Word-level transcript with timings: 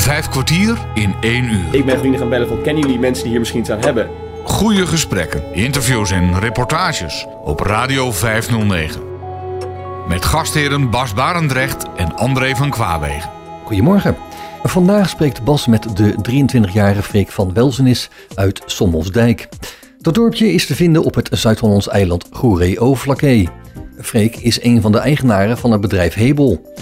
Vijf 0.00 0.28
kwartier 0.28 0.78
in 0.94 1.14
één 1.20 1.44
uur. 1.44 1.74
Ik 1.74 1.84
ben 1.84 1.98
vrienden 1.98 2.20
gaan 2.20 2.28
bellen 2.28 2.48
van 2.48 2.62
kennen 2.62 2.82
jullie 2.82 2.98
mensen 2.98 3.22
die 3.22 3.30
hier 3.30 3.38
misschien 3.40 3.60
iets 3.60 3.70
aan 3.70 3.80
hebben? 3.80 4.08
Goede 4.44 4.86
gesprekken, 4.86 5.42
interviews 5.52 6.10
en 6.10 6.38
reportages 6.38 7.26
op 7.44 7.60
Radio 7.60 8.12
509. 8.12 9.00
Met 10.08 10.24
gastheren 10.24 10.90
Bas 10.90 11.14
Barendrecht 11.14 11.84
en 11.96 12.16
André 12.16 12.54
van 12.54 12.70
Kwaabegen. 12.70 13.30
Goedemorgen. 13.64 14.16
Vandaag 14.62 15.08
spreekt 15.08 15.44
Bas 15.44 15.66
met 15.66 15.96
de 15.96 16.14
23-jarige 16.30 17.02
Freek 17.02 17.30
van 17.30 17.54
Welzenis 17.54 18.08
uit 18.34 18.62
Sommelsdijk. 18.66 19.48
Dat 19.98 20.14
dorpje 20.14 20.52
is 20.52 20.66
te 20.66 20.74
vinden 20.74 21.02
op 21.02 21.14
het 21.14 21.28
Zuid-Hollands 21.32 21.88
eiland 21.88 22.26
Goeree-Vlakke. 22.30 23.46
Freek 23.98 24.36
is 24.36 24.62
een 24.62 24.80
van 24.80 24.92
de 24.92 24.98
eigenaren 24.98 25.58
van 25.58 25.72
het 25.72 25.80
bedrijf 25.80 26.14
Hebel. 26.14 26.72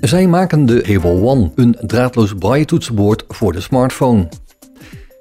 Zij 0.00 0.26
maken 0.26 0.66
de 0.66 0.82
Hebel 0.86 1.28
One, 1.30 1.52
een 1.54 1.76
draadloos 1.80 2.34
braille-toetsenbord 2.34 3.24
voor 3.28 3.52
de 3.52 3.60
smartphone. 3.60 4.28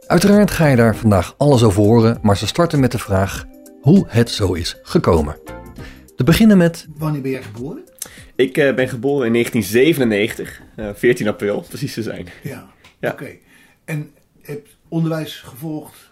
Uiteraard 0.08 0.52
ga 0.52 0.68
je 0.68 0.76
daar 0.76 0.96
vandaag 0.96 1.34
alles 1.38 1.64
over 1.64 1.82
horen, 1.84 2.20
maar 2.22 2.38
ze 2.38 2.48
starten 2.48 2.80
met 2.80 2.92
de 2.92 2.98
vraag 3.00 3.46
hoe 3.82 4.06
het 4.08 4.30
zo 4.30 4.54
is 4.54 4.78
gekomen. 4.84 5.38
Te 6.16 6.24
beginnen 6.24 6.58
met... 6.58 6.88
Wanneer 6.98 7.22
ben 7.22 7.32
jij 7.32 7.44
geboren? 7.44 7.84
Ik 8.36 8.58
uh, 8.58 8.76
ben 8.76 8.90
geboren 8.90 9.26
in 9.26 9.34
1997, 9.34 10.62
uh, 10.76 10.90
14 10.94 11.28
april 11.28 11.62
precies 11.70 11.94
te 11.94 12.02
zijn. 12.04 12.28
Ja, 12.44 12.68
Ja. 13.00 13.12
oké. 13.12 13.30
En 13.86 14.12
heb 14.42 14.68
onderwijs 14.88 15.36
gevolgd 15.40 16.12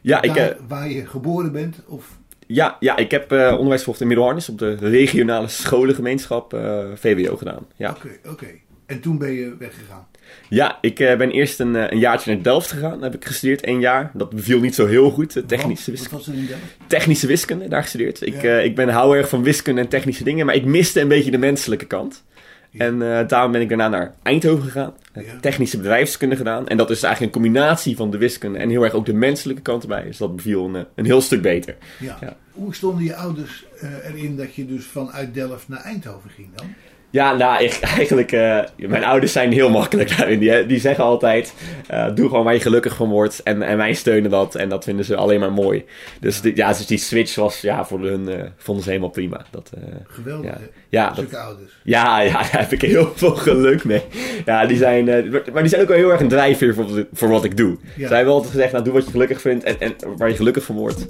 Ja, 0.00 0.20
daar 0.20 0.36
ik, 0.36 0.36
eh, 0.36 0.58
waar 0.68 0.88
je 0.90 1.06
geboren 1.06 1.52
bent? 1.52 1.76
Of 1.86 2.18
ja, 2.46 2.76
ja, 2.80 2.96
ik 2.96 3.10
heb 3.10 3.32
eh, 3.32 3.50
onderwijs 3.52 3.78
gevolgd 3.80 4.00
in 4.00 4.06
Middelharnis 4.06 4.48
op 4.48 4.58
de 4.58 4.74
regionale 4.74 5.48
scholengemeenschap 5.48 6.54
eh, 6.54 6.78
VWO 6.94 7.36
gedaan. 7.36 7.66
Ja, 7.76 7.90
Oké, 7.90 8.08
oké. 8.30 8.46
En 8.86 9.00
toen 9.00 9.18
ben 9.18 9.32
je 9.32 9.56
weggegaan. 9.58 10.06
ja 10.48 10.78
ik 10.80 11.00
eh, 11.00 11.16
ben 11.16 11.30
eerst 11.30 11.60
een, 11.60 11.74
een 11.92 11.98
jaartje 11.98 12.34
naar 12.34 12.42
Delft 12.42 12.70
gegaan. 12.70 13.00
Daar 13.00 13.10
heb 13.10 13.20
ik 13.20 13.24
gestudeerd, 13.26 13.60
één 13.64 13.80
jaar. 13.80 14.10
Dat 14.14 14.30
beviel 14.30 14.60
niet 14.60 14.74
zo 14.74 14.86
heel 14.86 15.10
goed, 15.10 15.42
technische 15.46 15.90
wiskunde. 15.90 16.16
Wat 16.16 16.26
was 16.26 16.34
er 16.34 16.40
in 16.40 16.46
Delft? 16.46 16.62
technische 16.86 17.26
wiskunde 17.26 17.68
daar 17.68 17.82
gestudeerd. 17.82 18.26
Ik, 18.26 18.42
Ja. 18.42 18.58
ik 18.58 18.74
ben 18.74 18.88
hou 18.88 19.16
erg 19.16 19.28
van 19.28 19.42
wiskunde 19.42 19.80
en 19.80 19.88
technische 19.88 20.24
dingen, 20.24 20.46
maar 20.46 20.54
ik 20.54 20.64
miste 20.64 21.00
een 21.00 21.08
beetje 21.08 21.30
de 21.30 21.38
menselijke 21.38 21.86
kant. 21.86 22.24
Ja. 22.72 22.84
En 22.84 23.18
eh, 23.18 23.28
daarom 23.28 23.52
ben 23.52 23.60
ik 23.60 23.68
daarna 23.68 23.88
naar 23.88 24.14
Eindhoven 24.22 24.64
gegaan. 24.64 24.94
Heb 25.12 25.24
Ja. 25.24 25.40
Technische 25.40 25.76
bedrijfskunde 25.76 26.36
gedaan. 26.36 26.68
En 26.68 26.76
dat 26.76 26.90
is 26.90 27.02
eigenlijk 27.02 27.34
een 27.34 27.42
combinatie 27.42 27.96
van 27.96 28.10
de 28.10 28.18
wiskunde 28.18 28.58
en 28.58 28.68
heel 28.68 28.82
erg 28.82 28.92
ook 28.92 29.06
de 29.06 29.12
menselijke 29.14 29.62
kant 29.62 29.82
erbij. 29.82 30.02
Dus 30.02 30.16
dat 30.16 30.36
beviel 30.36 30.64
een, 30.64 30.76
eh, 30.76 30.82
een 30.94 31.04
heel 31.04 31.20
stuk 31.20 31.42
beter. 31.42 31.76
Ja. 32.00 32.16
Ja. 32.20 32.36
Hoe 32.52 32.74
stonden 32.74 33.04
je 33.04 33.14
ouders 33.14 33.64
eh, 33.80 34.08
erin 34.08 34.36
dat 34.36 34.54
je 34.54 34.66
dus 34.66 34.84
vanuit 34.84 35.34
Delft 35.34 35.68
naar 35.68 35.80
Eindhoven 35.80 36.30
ging 36.30 36.48
dan? 36.54 36.66
Ja, 37.12 37.34
nou, 37.34 37.64
ik, 37.64 37.78
eigenlijk, 37.98 38.32
eh, 38.32 38.58
mijn 38.76 39.04
ouders 39.04 39.32
zijn 39.32 39.52
heel 39.52 39.70
makkelijk 39.70 40.16
daarin. 40.16 40.38
Die, 40.38 40.66
die 40.66 40.80
zeggen 40.80 41.04
altijd, 41.04 41.54
eh, 41.86 42.06
doe 42.14 42.28
gewoon 42.28 42.44
waar 42.44 42.54
je 42.54 42.60
gelukkig 42.60 42.94
van 42.94 43.08
wordt. 43.10 43.40
En, 43.42 43.62
en 43.62 43.76
wij 43.76 43.94
steunen 43.94 44.30
dat. 44.30 44.54
En 44.54 44.68
dat 44.68 44.84
vinden 44.84 45.04
ze 45.04 45.16
alleen 45.16 45.40
maar 45.40 45.52
mooi. 45.52 45.84
Dus 46.20 46.40
die, 46.40 46.56
ja, 46.56 46.68
dus 46.68 46.86
die 46.86 46.98
switch 46.98 47.34
was, 47.34 47.60
ja, 47.60 47.84
voor 47.84 48.00
hun, 48.00 48.28
eh, 48.28 48.44
vonden 48.56 48.84
ze 48.84 48.90
helemaal 48.90 49.10
prima. 49.10 49.44
Dat, 49.50 49.72
Geweldig, 50.06 50.50
Ja. 50.50 50.56
hè? 50.58 50.66
ja, 50.88 51.10
dat, 51.10 51.34
ouders. 51.34 51.72
Ja, 51.84 52.20
ja, 52.20 52.32
daar 52.32 52.58
heb 52.60 52.72
ik 52.72 52.80
heel 52.82 53.12
veel 53.14 53.34
geluk 53.34 53.84
mee. 53.84 54.02
Ja, 54.44 54.66
die 54.66 54.76
zijn, 54.76 55.04
maar 55.52 55.62
die 55.62 55.68
zijn 55.68 55.82
ook 55.82 55.88
wel 55.88 55.96
heel 55.96 56.10
erg 56.10 56.20
een 56.20 56.28
drijfveer 56.28 56.74
voor, 56.74 57.06
voor 57.12 57.28
wat 57.28 57.44
ik 57.44 57.56
doe. 57.56 57.76
Ja. 57.96 58.06
Zij 58.06 58.16
hebben 58.16 58.34
altijd 58.34 58.52
gezegd, 58.52 58.72
nou 58.72 58.84
doe 58.84 58.92
wat 58.92 59.04
je 59.04 59.10
gelukkig 59.10 59.40
vindt 59.40 59.64
en, 59.64 59.80
en 59.80 59.94
waar 60.16 60.28
je 60.28 60.36
gelukkig 60.36 60.64
van 60.64 60.76
wordt. 60.76 61.06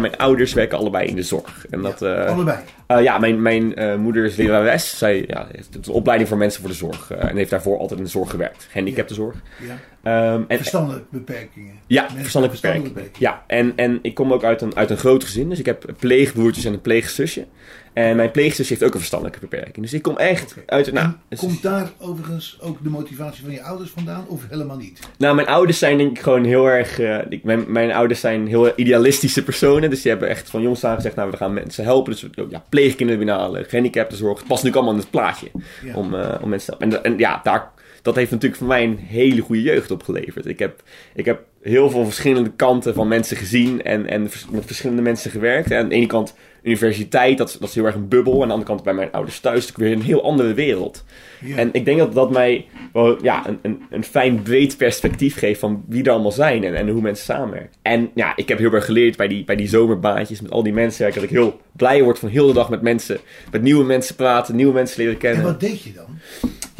Mijn 0.00 0.16
ouders 0.16 0.52
werken 0.52 0.78
allebei 0.78 1.06
in 1.08 1.16
de 1.16 1.22
zorg. 1.22 1.66
En 1.70 1.82
dat, 1.82 2.02
eh, 2.02 2.26
Allebei. 2.26 2.58
eh, 2.86 3.02
ja, 3.02 3.18
mijn, 3.18 3.42
mijn 3.42 3.74
eh, 3.74 3.96
moeder 3.96 4.24
is 4.24 4.36
lerares. 4.36 4.98
Zij 4.98 5.24
ja, 5.26 5.46
heeft 5.52 5.74
een 5.86 5.92
opleiding 5.94 6.28
voor 6.28 6.38
mensen 6.38 6.60
voor 6.60 6.70
de 6.70 6.76
zorg. 6.76 7.10
en 7.10 7.36
heeft 7.36 7.50
daarvoor 7.50 7.78
altijd 7.78 7.98
in 7.98 8.04
de 8.04 8.10
zorg 8.10 8.30
gewerkt. 8.30 8.66
Gehandicaptenzorg. 8.70 9.34
Ja. 9.66 9.78
Ehm, 10.02 10.42
en, 10.48 10.56
Verstandelijke 10.56 11.06
beperkingen. 11.10 11.74
ja, 11.86 12.02
Mensen 12.02 12.18
verstandelijke 12.20 12.66
met 12.68 12.84
beperking. 12.84 13.18
Ja, 13.18 13.44
en, 13.46 13.72
en 13.76 13.98
ik 14.02 14.14
kom 14.14 14.32
ook 14.32 14.44
uit 14.44 14.60
een, 14.60 14.76
uit 14.76 14.90
een 14.90 14.96
groot 14.96 15.24
gezin. 15.24 15.48
Dus 15.48 15.58
ik 15.58 15.66
heb 15.66 15.84
pleegbroertjes 15.98 16.64
en 16.64 16.72
een 16.72 16.80
pleegzusje. 16.80 17.46
En 17.92 18.16
mijn 18.16 18.30
pleegzus 18.30 18.68
heeft 18.68 18.82
ook 18.84 18.92
een 18.92 18.98
verstandelijke 18.98 19.40
beperking. 19.40 19.76
Dus 19.84 19.92
ik 19.92 20.02
kom 20.02 20.16
echt 20.16 20.54
uit... 20.66 20.92
Nou, 20.92 21.08
komt 21.36 21.62
daar 21.62 21.90
overigens 21.98 22.58
ook 22.60 22.82
de 22.82 22.88
motivatie 22.88 23.42
van 23.44 23.52
je 23.52 23.62
ouders 23.62 23.90
vandaan 23.90 24.24
of 24.28 24.42
helemaal 24.48 24.76
niet? 24.76 25.00
nou, 25.18 25.34
mijn 25.34 25.46
ouders 25.48 25.78
zijn 25.78 25.98
denk 25.98 26.10
ik 26.10 26.22
gewoon 26.22 26.44
heel 26.44 26.66
erg... 26.66 26.98
eh, 26.98 27.18
ik, 27.28 27.44
mijn, 27.44 27.64
mijn 27.68 27.92
ouders 27.92 28.20
zijn 28.20 28.46
heel 28.46 28.72
idealistische 28.76 29.44
personen. 29.44 29.90
Dus 29.90 30.02
die 30.02 30.10
hebben 30.10 30.28
echt 30.28 30.50
van 30.50 30.62
jongs 30.62 30.84
aan 30.84 30.94
gezegd... 30.94 31.16
Nou, 31.16 31.30
we 31.30 31.36
gaan 31.36 31.52
mensen 31.52 31.84
helpen. 31.84 32.12
Dus 32.12 32.22
we- 32.22 32.46
ja, 32.50 32.64
pleegkinderen 32.68 33.24
binnenhalen, 33.24 33.64
gehandicaptenzorg. 33.64 34.38
Het 34.38 34.48
past 34.48 34.62
natuurlijk 34.62 34.76
allemaal 34.76 34.94
in 34.94 35.00
het 35.00 35.10
plaatje. 35.10 35.50
Ja. 35.84 35.94
Om, 35.94 36.14
eh, 36.14 36.34
om 36.42 36.48
mensen 36.48 36.72
te 36.78 36.84
helpen. 36.84 37.02
En, 37.04 37.12
en 37.12 37.18
ja, 37.18 37.40
daar, 37.42 37.70
dat 38.02 38.14
heeft 38.14 38.30
natuurlijk 38.30 38.58
voor 38.60 38.68
mij 38.70 38.84
een 38.84 38.98
hele 38.98 39.40
goede 39.40 39.62
jeugd 39.62 39.90
opgeleverd. 39.90 40.46
Ik 40.46 40.58
heb, 40.58 40.82
ik 41.14 41.24
heb 41.24 41.42
heel 41.62 41.90
veel 41.90 42.04
verschillende 42.04 42.50
kanten 42.56 42.94
van 42.94 43.08
mensen 43.08 43.36
gezien 43.36 43.82
en, 43.82 44.06
en 44.08 44.22
met 44.50 44.64
verschillende 44.66 45.02
mensen 45.02 45.30
gewerkt. 45.30 45.70
En 45.70 45.78
aan 45.78 45.88
de 45.88 45.94
ene 45.94 46.06
kant 46.06 46.34
universiteit, 46.62 47.38
dat, 47.38 47.48
is- 47.48 47.58
dat 47.58 47.68
is 47.68 47.74
heel 47.74 47.84
erg 47.84 47.94
een 47.94 48.08
bubbel. 48.08 48.32
En 48.34 48.40
aan 48.40 48.46
de 48.46 48.52
andere 48.52 48.70
kant 48.70 48.82
bij 48.82 48.94
mijn 48.94 49.12
ouders 49.12 49.40
thuis, 49.40 49.60
natuurlijk 49.66 49.88
weer 49.88 49.92
een 49.92 50.02
heel 50.06 50.22
andere 50.24 50.54
wereld. 50.54 51.04
Ja. 51.40 51.56
En 51.56 51.68
ik 51.72 51.84
denk 51.84 51.98
dat 51.98 52.14
dat 52.14 52.30
mij 52.30 52.66
wel 52.92 53.22
ja, 53.24 53.46
een, 53.48 53.58
een, 53.62 53.82
een 53.90 54.04
fijn 54.04 54.42
breed 54.42 54.76
perspectief 54.76 55.38
geeft 55.38 55.60
van 55.60 55.84
wie 55.88 56.04
er 56.04 56.10
allemaal 56.10 56.32
zijn 56.32 56.64
en, 56.64 56.74
en 56.74 56.88
hoe 56.88 57.00
mensen 57.02 57.24
samenwerken. 57.24 57.70
En 57.82 58.10
ja, 58.14 58.36
ik 58.36 58.48
heb 58.48 58.58
heel 58.58 58.72
erg 58.72 58.84
geleerd 58.84 59.16
bij 59.16 59.28
die, 59.28 59.44
bij 59.44 59.56
die 59.56 59.68
zomerbaantjes 59.68 60.40
met 60.40 60.50
al 60.50 60.62
die 60.62 60.72
mensen 60.72 61.12
dat 61.14 61.22
ik 61.22 61.30
heel 61.30 61.60
blij 61.72 62.02
word 62.02 62.18
van 62.18 62.28
heel 62.28 62.46
de 62.46 62.52
dag 62.52 62.70
met 62.70 62.82
mensen, 62.82 63.18
met 63.50 63.62
nieuwe 63.62 63.84
mensen 63.84 64.14
praten, 64.14 64.56
nieuwe 64.56 64.72
mensen 64.72 65.02
leren 65.02 65.18
kennen. 65.18 65.40
En 65.40 65.46
wat 65.46 65.60
deed 65.60 65.82
je 65.82 65.92
dan? 65.92 66.18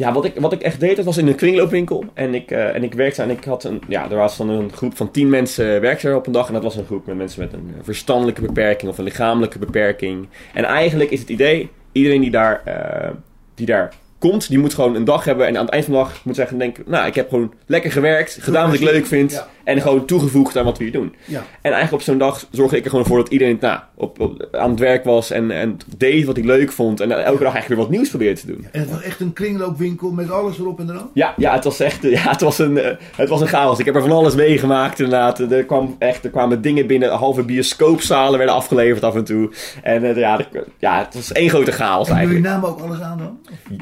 Ja, 0.03 0.13
wat 0.13 0.25
ik, 0.25 0.33
wat 0.39 0.53
ik 0.53 0.61
echt 0.61 0.79
deed, 0.79 0.95
dat 0.95 1.05
was 1.05 1.17
in 1.17 1.27
een 1.27 1.35
kringloopwinkel. 1.35 2.03
En 2.13 2.33
ik, 2.33 2.51
eh, 2.51 2.75
en 2.75 2.83
ik 2.83 2.93
werkte 2.93 3.21
en 3.21 3.29
ik 3.29 3.43
had 3.43 3.63
een, 3.63 3.81
ja, 3.87 4.09
er 4.09 4.17
was 4.17 4.37
dan 4.37 4.49
een 4.49 4.71
groep 4.71 4.97
van 4.97 5.11
tien 5.11 5.29
mensen 5.29 5.81
werkte 5.81 6.07
er 6.07 6.15
op 6.15 6.25
een 6.25 6.31
dag. 6.31 6.47
En 6.47 6.53
dat 6.53 6.63
was 6.63 6.75
een 6.75 6.85
groep 6.85 7.05
met 7.05 7.17
mensen 7.17 7.41
met 7.41 7.53
een 7.53 7.73
eh, 7.77 7.83
verstandelijke 7.83 8.41
beperking 8.41 8.91
of 8.91 8.97
een 8.97 9.03
lichamelijke 9.03 9.59
beperking. 9.59 10.27
En 10.53 10.63
eigenlijk 10.63 11.09
is 11.09 11.19
het 11.19 11.29
idee, 11.29 11.69
iedereen 11.91 12.21
die 12.21 12.31
daar, 12.31 12.61
eh, 12.65 13.09
die 13.55 13.65
daar 13.65 13.93
komt, 14.29 14.49
die 14.49 14.59
moet 14.59 14.73
gewoon 14.73 14.95
een 14.95 15.03
dag 15.05 15.23
hebben. 15.25 15.47
En 15.47 15.57
aan 15.57 15.63
het 15.65 15.73
eind 15.73 15.85
van 15.85 15.93
de 15.93 15.99
dag 15.99 16.19
moet 16.23 16.35
zeggen, 16.35 16.57
denken, 16.57 16.83
nou, 16.87 17.07
ik 17.07 17.15
heb 17.15 17.29
gewoon 17.29 17.53
lekker 17.65 17.91
gewerkt, 17.91 18.37
gedaan 18.41 18.65
wat 18.65 18.79
ik 18.79 18.81
leuk 18.91 19.05
vind. 19.05 19.31
Ja. 19.31 19.47
En 19.63 19.81
gewoon 19.81 20.05
toegevoegd 20.05 20.57
aan 20.57 20.65
wat 20.65 20.77
we 20.77 20.83
hier 20.83 20.93
doen. 20.93 21.15
Ja. 21.25 21.37
En 21.39 21.71
eigenlijk 21.71 21.93
op 21.93 22.01
zo'n 22.01 22.17
dag 22.17 22.47
zorgde 22.51 22.77
ik 22.77 22.83
er 22.83 22.89
gewoon 22.89 23.05
voor 23.05 23.17
dat 23.17 23.29
iedereen 23.29 23.57
nou, 23.61 23.79
op, 23.95 24.19
op- 24.19 24.47
aan 24.51 24.69
het 24.69 24.79
werk 24.79 25.03
was 25.03 25.31
en, 25.31 25.51
en 25.51 25.77
deed 25.97 26.25
wat 26.25 26.37
ik 26.37 26.45
leuk 26.45 26.71
vond. 26.71 26.99
En 26.99 27.11
elke 27.11 27.23
dag 27.43 27.53
eigenlijk 27.53 27.67
weer 27.67 27.77
wat 27.77 27.89
nieuws 27.89 28.09
probeerde 28.09 28.39
te 28.39 28.47
doen. 28.47 28.67
En 28.71 28.79
het 28.79 28.89
was 28.89 29.01
echt 29.01 29.19
een 29.19 29.33
kringloopwinkel 29.33 30.11
met 30.11 30.31
alles 30.31 30.59
erop 30.59 30.79
en 30.79 30.89
eraan? 30.89 31.09
Ja, 31.13 31.33
ja, 31.37 31.53
het 31.53 31.63
was 31.63 31.79
echt 31.79 32.01
ja, 32.01 32.29
het 32.29 32.41
was 32.41 32.59
een, 32.59 32.77
eh, 32.77 32.91
het 33.15 33.29
was 33.29 33.41
een 33.41 33.47
chaos. 33.47 33.79
Ik 33.79 33.85
heb 33.85 33.95
er 33.95 34.01
van 34.01 34.11
alles 34.11 34.35
meegemaakt 34.35 34.99
inderdaad. 34.99 35.39
Er, 35.39 35.63
kwam 35.65 35.95
echt, 35.99 36.23
er 36.23 36.29
kwamen 36.29 36.61
dingen 36.61 36.87
binnen, 36.87 37.09
halve 37.11 37.43
bioscoopzalen 37.43 38.37
werden 38.37 38.55
afgeleverd 38.55 39.03
af 39.03 39.15
en 39.15 39.23
toe. 39.23 39.51
En 39.83 40.03
eh, 40.03 40.15
ja, 40.17 40.39
er- 40.39 40.63
ja, 40.79 41.03
het 41.05 41.13
was 41.13 41.31
één 41.31 41.49
grote 41.49 41.71
chaos 41.71 42.07
En 42.09 42.13
jullie 42.15 42.29
eigenlijk. 42.29 42.53
namen 42.55 42.69
ook 42.69 42.79
alles 42.79 43.01
aan 43.01 43.17
dan? 43.17 43.37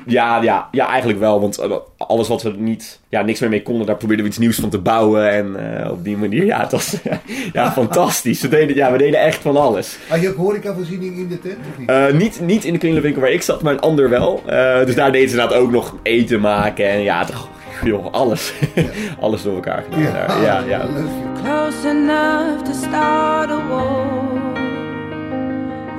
Ja, 0.06 0.31
ja, 0.40 0.68
ja, 0.72 0.88
eigenlijk 0.88 1.20
wel. 1.20 1.42
Want 1.42 1.58
eh, 1.58 1.72
alles 1.98 2.28
wat 2.28 2.42
we 2.42 2.54
niet, 2.58 3.00
ja, 3.10 3.22
niks 3.22 3.40
meer 3.40 3.50
mee 3.50 3.62
konden, 3.62 3.86
daar 3.86 3.96
probeerden 3.96 4.26
we 4.26 4.32
iets 4.32 4.40
nieuws 4.40 4.60
van 4.60 4.70
te 4.70 4.78
bouwen. 4.78 5.32
En 5.32 5.80
eh, 5.84 5.92
op 5.92 6.04
die 6.04 6.18
manier, 6.18 6.46
ja, 6.46 6.60
het 6.60 6.72
was 6.72 6.96
ja, 7.54 7.72
fantastisch. 7.72 8.42
We 8.42 8.48
deden, 8.48 8.76
ja, 8.76 8.92
we 8.92 8.98
deden 8.98 9.20
echt 9.20 9.42
van 9.42 9.58
alles. 9.58 9.98
Had 10.08 10.22
je 10.22 10.30
ook 10.30 10.36
horecavoorziening 10.36 11.18
in 11.18 11.28
de 11.28 11.40
tent 11.40 11.58
of 11.72 11.78
niet? 11.78 11.90
Eh, 11.90 12.12
niet, 12.12 12.40
niet 12.42 12.66
in 12.66 12.74
de 12.74 12.80
kringloopwinkel 12.80 13.22
waar 13.22 13.32
ik 13.32 13.42
zat, 13.42 13.62
maar 13.62 13.74
een 13.74 13.80
ander 13.80 14.10
wel. 14.10 14.42
Eh, 14.46 14.86
dus 14.86 14.96
daar 14.96 15.12
deden 15.12 15.30
ze 15.30 15.36
inderdaad 15.36 15.58
ook 15.58 15.72
nog 15.72 15.96
eten 16.04 16.40
maken. 16.40 16.90
En 16.90 17.02
ja, 17.02 17.26
toch, 17.26 17.48
joh, 17.84 18.12
alles. 18.12 18.54
alles 19.22 19.44
door 19.44 19.56
elkaar 19.56 19.84
gedaan. 19.90 20.42
Ja, 20.42 20.64
ja. 20.68 20.86
leuk. 20.94 21.32
close 21.44 21.88
enough 21.88 22.64
to 22.64 22.74
start 22.74 23.50
a 23.50 23.60
war. 23.68 24.30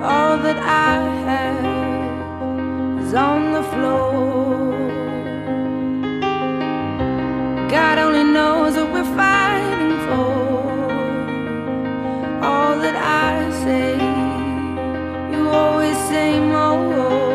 All 0.03 0.39
that 0.43 0.57
I 0.57 0.99
have 1.27 1.72
on 3.15 3.53
the 3.53 3.63
floor. 3.63 4.73
God 7.69 7.99
only 7.99 8.25
knows 8.25 8.77
what 8.77 8.93
we're 8.93 9.17
fighting 9.17 9.99
for. 10.07 10.33
All 12.43 12.79
that 12.79 12.97
I 12.97 13.51
say, 13.65 13.97
you 15.33 15.49
always 15.49 15.97
say 16.09 16.41
more. 16.41 17.32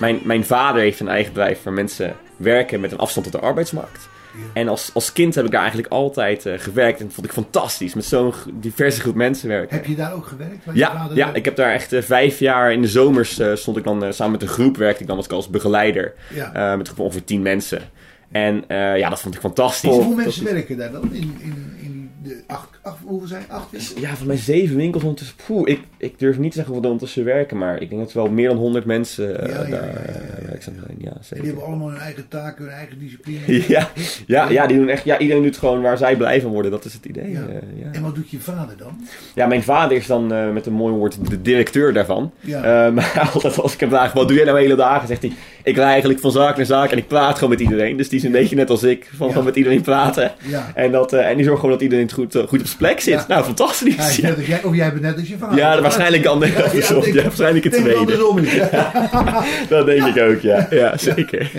Mijn, 0.00 0.20
mijn 0.24 0.44
vader 0.44 0.80
heeft 0.80 1.00
een 1.00 1.08
eigen 1.08 1.32
bedrijf 1.32 1.62
waar 1.62 1.72
mensen 1.72 2.16
werken 2.36 2.80
met 2.80 2.92
een 2.92 2.98
afstand 2.98 3.30
tot 3.30 3.40
de 3.40 3.46
arbeidsmarkt. 3.46 4.08
En 4.52 4.68
als, 4.68 4.90
als 4.94 5.12
kind 5.12 5.34
heb 5.34 5.44
ik 5.44 5.50
daar 5.50 5.60
eigenlijk 5.60 5.92
altijd 5.92 6.46
eh, 6.46 6.58
gewerkt 6.58 6.98
en 7.00 7.04
dat 7.04 7.14
vond 7.14 7.26
ik 7.26 7.32
fantastisch. 7.32 7.94
Met 7.94 8.04
zo'n 8.04 8.32
diverse 8.52 9.00
groep 9.00 9.14
mensen 9.14 9.48
werken. 9.48 9.76
Heb 9.76 9.86
je 9.86 9.94
daar 9.94 10.14
ook 10.14 10.26
gewerkt? 10.26 10.64
Ja, 10.72 11.08
ja, 11.14 11.34
ik 11.34 11.44
heb 11.44 11.56
daar 11.56 11.72
echt 11.72 11.92
eh, 11.92 12.02
vijf 12.02 12.38
jaar 12.38 12.72
in 12.72 12.82
de 12.82 12.88
zomers 12.88 13.38
eh, 13.38 13.54
stond 13.54 13.76
ik 13.76 13.84
dan 13.84 14.14
samen 14.14 14.32
met 14.32 14.42
een 14.42 14.48
groep, 14.48 14.76
werkte 14.76 15.00
ik 15.00 15.06
dan 15.08 15.16
als, 15.16 15.28
als 15.28 15.48
begeleider. 15.48 16.12
Ja. 16.34 16.52
eh, 16.52 16.70
met 16.70 16.78
een 16.78 16.84
groep 16.84 16.96
van 16.96 17.04
ongeveer 17.04 17.24
tien 17.24 17.42
mensen. 17.42 17.82
En 18.30 18.64
eh, 18.68 18.98
ja, 18.98 19.08
dat 19.08 19.20
vond 19.20 19.34
ik 19.34 19.40
fantastisch. 19.40 19.90
Hoeveel 19.90 20.14
mensen 20.14 20.44
werken 20.44 20.76
daar 20.76 20.92
dan? 20.92 21.08
In, 21.12 21.36
in 21.40 21.79
de 22.22 22.42
acht, 22.46 22.68
acht, 22.82 22.98
hoeveel 23.04 23.28
zijn 23.28 23.44
acht 23.48 23.70
winkels? 23.70 24.00
Ja, 24.00 24.16
van 24.16 24.26
mij 24.26 24.36
zeven 24.36 24.76
winkels 24.76 25.02
ondertussen. 25.02 25.36
Poeh, 25.46 25.68
ik, 25.68 25.80
ik 25.96 26.18
durf 26.18 26.38
niet 26.38 26.50
te 26.50 26.56
zeggen 26.56 26.72
hoeveel 26.74 26.90
er 26.90 26.94
ondertussen 26.94 27.24
werken, 27.24 27.58
maar 27.58 27.82
ik 27.82 27.88
denk 27.88 28.00
dat 28.00 28.10
er 28.10 28.16
wel 28.16 28.30
meer 28.30 28.48
dan 28.48 28.56
honderd 28.56 28.84
mensen 28.84 29.40
eh, 29.40 29.48
Ja, 29.48 29.60
ja, 29.60 29.64
ja, 29.64 29.70
daar 29.70 29.86
ja, 29.86 30.12
ja, 30.12 30.38
eh, 30.38 30.48
werkzaam 30.48 30.74
zijn. 30.74 30.96
Ja, 30.98 31.10
En 31.10 31.36
die 31.36 31.46
hebben 31.46 31.64
allemaal 31.64 31.88
hun 31.88 31.98
eigen 31.98 32.28
taken, 32.28 32.64
hun 32.64 32.72
eigen 32.72 32.98
discipline. 32.98 33.38
Ja, 33.68 33.88
ja, 34.26 34.50
ja, 34.50 34.66
die 34.66 34.76
doen 34.76 34.88
echt, 34.88 35.04
ja, 35.04 35.18
iedereen 35.18 35.42
doet 35.42 35.56
gewoon 35.58 35.82
waar 35.82 35.98
zij 35.98 36.16
blij 36.16 36.40
van 36.40 36.50
worden. 36.50 36.70
Dat 36.70 36.84
is 36.84 36.92
het 36.92 37.04
idee. 37.04 37.30
Ja. 37.30 37.46
eh. 37.48 37.96
En 37.96 38.02
wat 38.02 38.14
doet 38.14 38.30
je 38.30 38.38
vader 38.40 38.76
dan? 38.76 39.00
ja, 39.34 39.46
mijn 39.46 39.62
vader 39.62 39.96
is 39.96 40.06
dan 40.06 40.52
met 40.52 40.66
een 40.66 40.72
mooi 40.72 40.94
woord 40.94 41.30
de 41.30 41.42
directeur 41.42 41.92
daarvan. 41.92 42.32
Ja. 42.40 42.58
Maar 42.90 43.30
altijd 43.32 43.58
als 43.58 43.74
ik 43.74 43.80
hem 43.80 43.88
vraag, 43.88 44.12
wat 44.12 44.28
doe 44.28 44.36
jij 44.36 44.46
nou 44.46 44.58
hele 44.60 44.74
dagen? 44.74 45.08
Zegt 45.08 45.22
hij, 45.22 45.32
ik 45.64 45.76
ga 45.76 45.82
eigenlijk 45.84 46.20
van 46.20 46.30
zaak 46.30 46.56
naar 46.56 46.66
zaak 46.66 46.90
en 46.90 46.98
ik 46.98 47.06
praat 47.06 47.34
gewoon 47.34 47.50
met 47.50 47.60
iedereen. 47.60 47.96
Dus 47.96 48.08
die 48.08 48.18
is 48.18 48.24
een 48.24 48.32
beetje 48.32 48.56
net 48.56 48.70
als 48.70 48.82
ik, 48.82 49.08
van 49.16 49.26
Ja. 49.26 49.32
gewoon 49.32 49.46
met 49.46 49.56
iedereen 49.56 49.80
praten. 49.82 50.32
Ja. 50.42 50.70
En, 50.74 50.92
dat, 50.92 51.12
eh, 51.12 51.28
en 51.28 51.34
die 51.36 51.44
zorgt 51.44 51.60
gewoon 51.60 51.74
dat 51.74 51.84
iedereen 51.84 52.12
goed, 52.12 52.34
eh, 52.34 52.42
goed 52.46 52.60
op 52.60 52.66
zijn 52.66 52.78
plek 52.78 53.00
zit. 53.00 53.14
Ja. 53.14 53.24
Nou, 53.28 53.44
fantastisch. 53.44 54.16
Ja, 54.16 54.28
Ja, 54.28 54.36
net 54.36 54.46
jij, 54.46 54.62
of 54.62 54.74
jij 54.74 54.90
bent 54.90 55.02
net 55.02 55.16
als 55.18 55.28
je 55.28 55.36
vader. 55.38 55.58
Ja, 55.58 55.80
waarschijnlijk 55.80 56.26
andersom. 56.26 57.02
ik 57.04 57.14
Ja, 57.14 57.22
waarschijnlijk 57.22 57.64
het 57.64 57.72
tweede. 57.72 57.94
andersom. 57.94 58.40
Ja. 58.44 59.08
Dat 59.68 59.86
denk 59.86 60.06
ik 60.16 60.22
ook, 60.22 60.40
ja. 60.40 60.66
Ja, 60.70 60.96
zeker. 60.98 61.50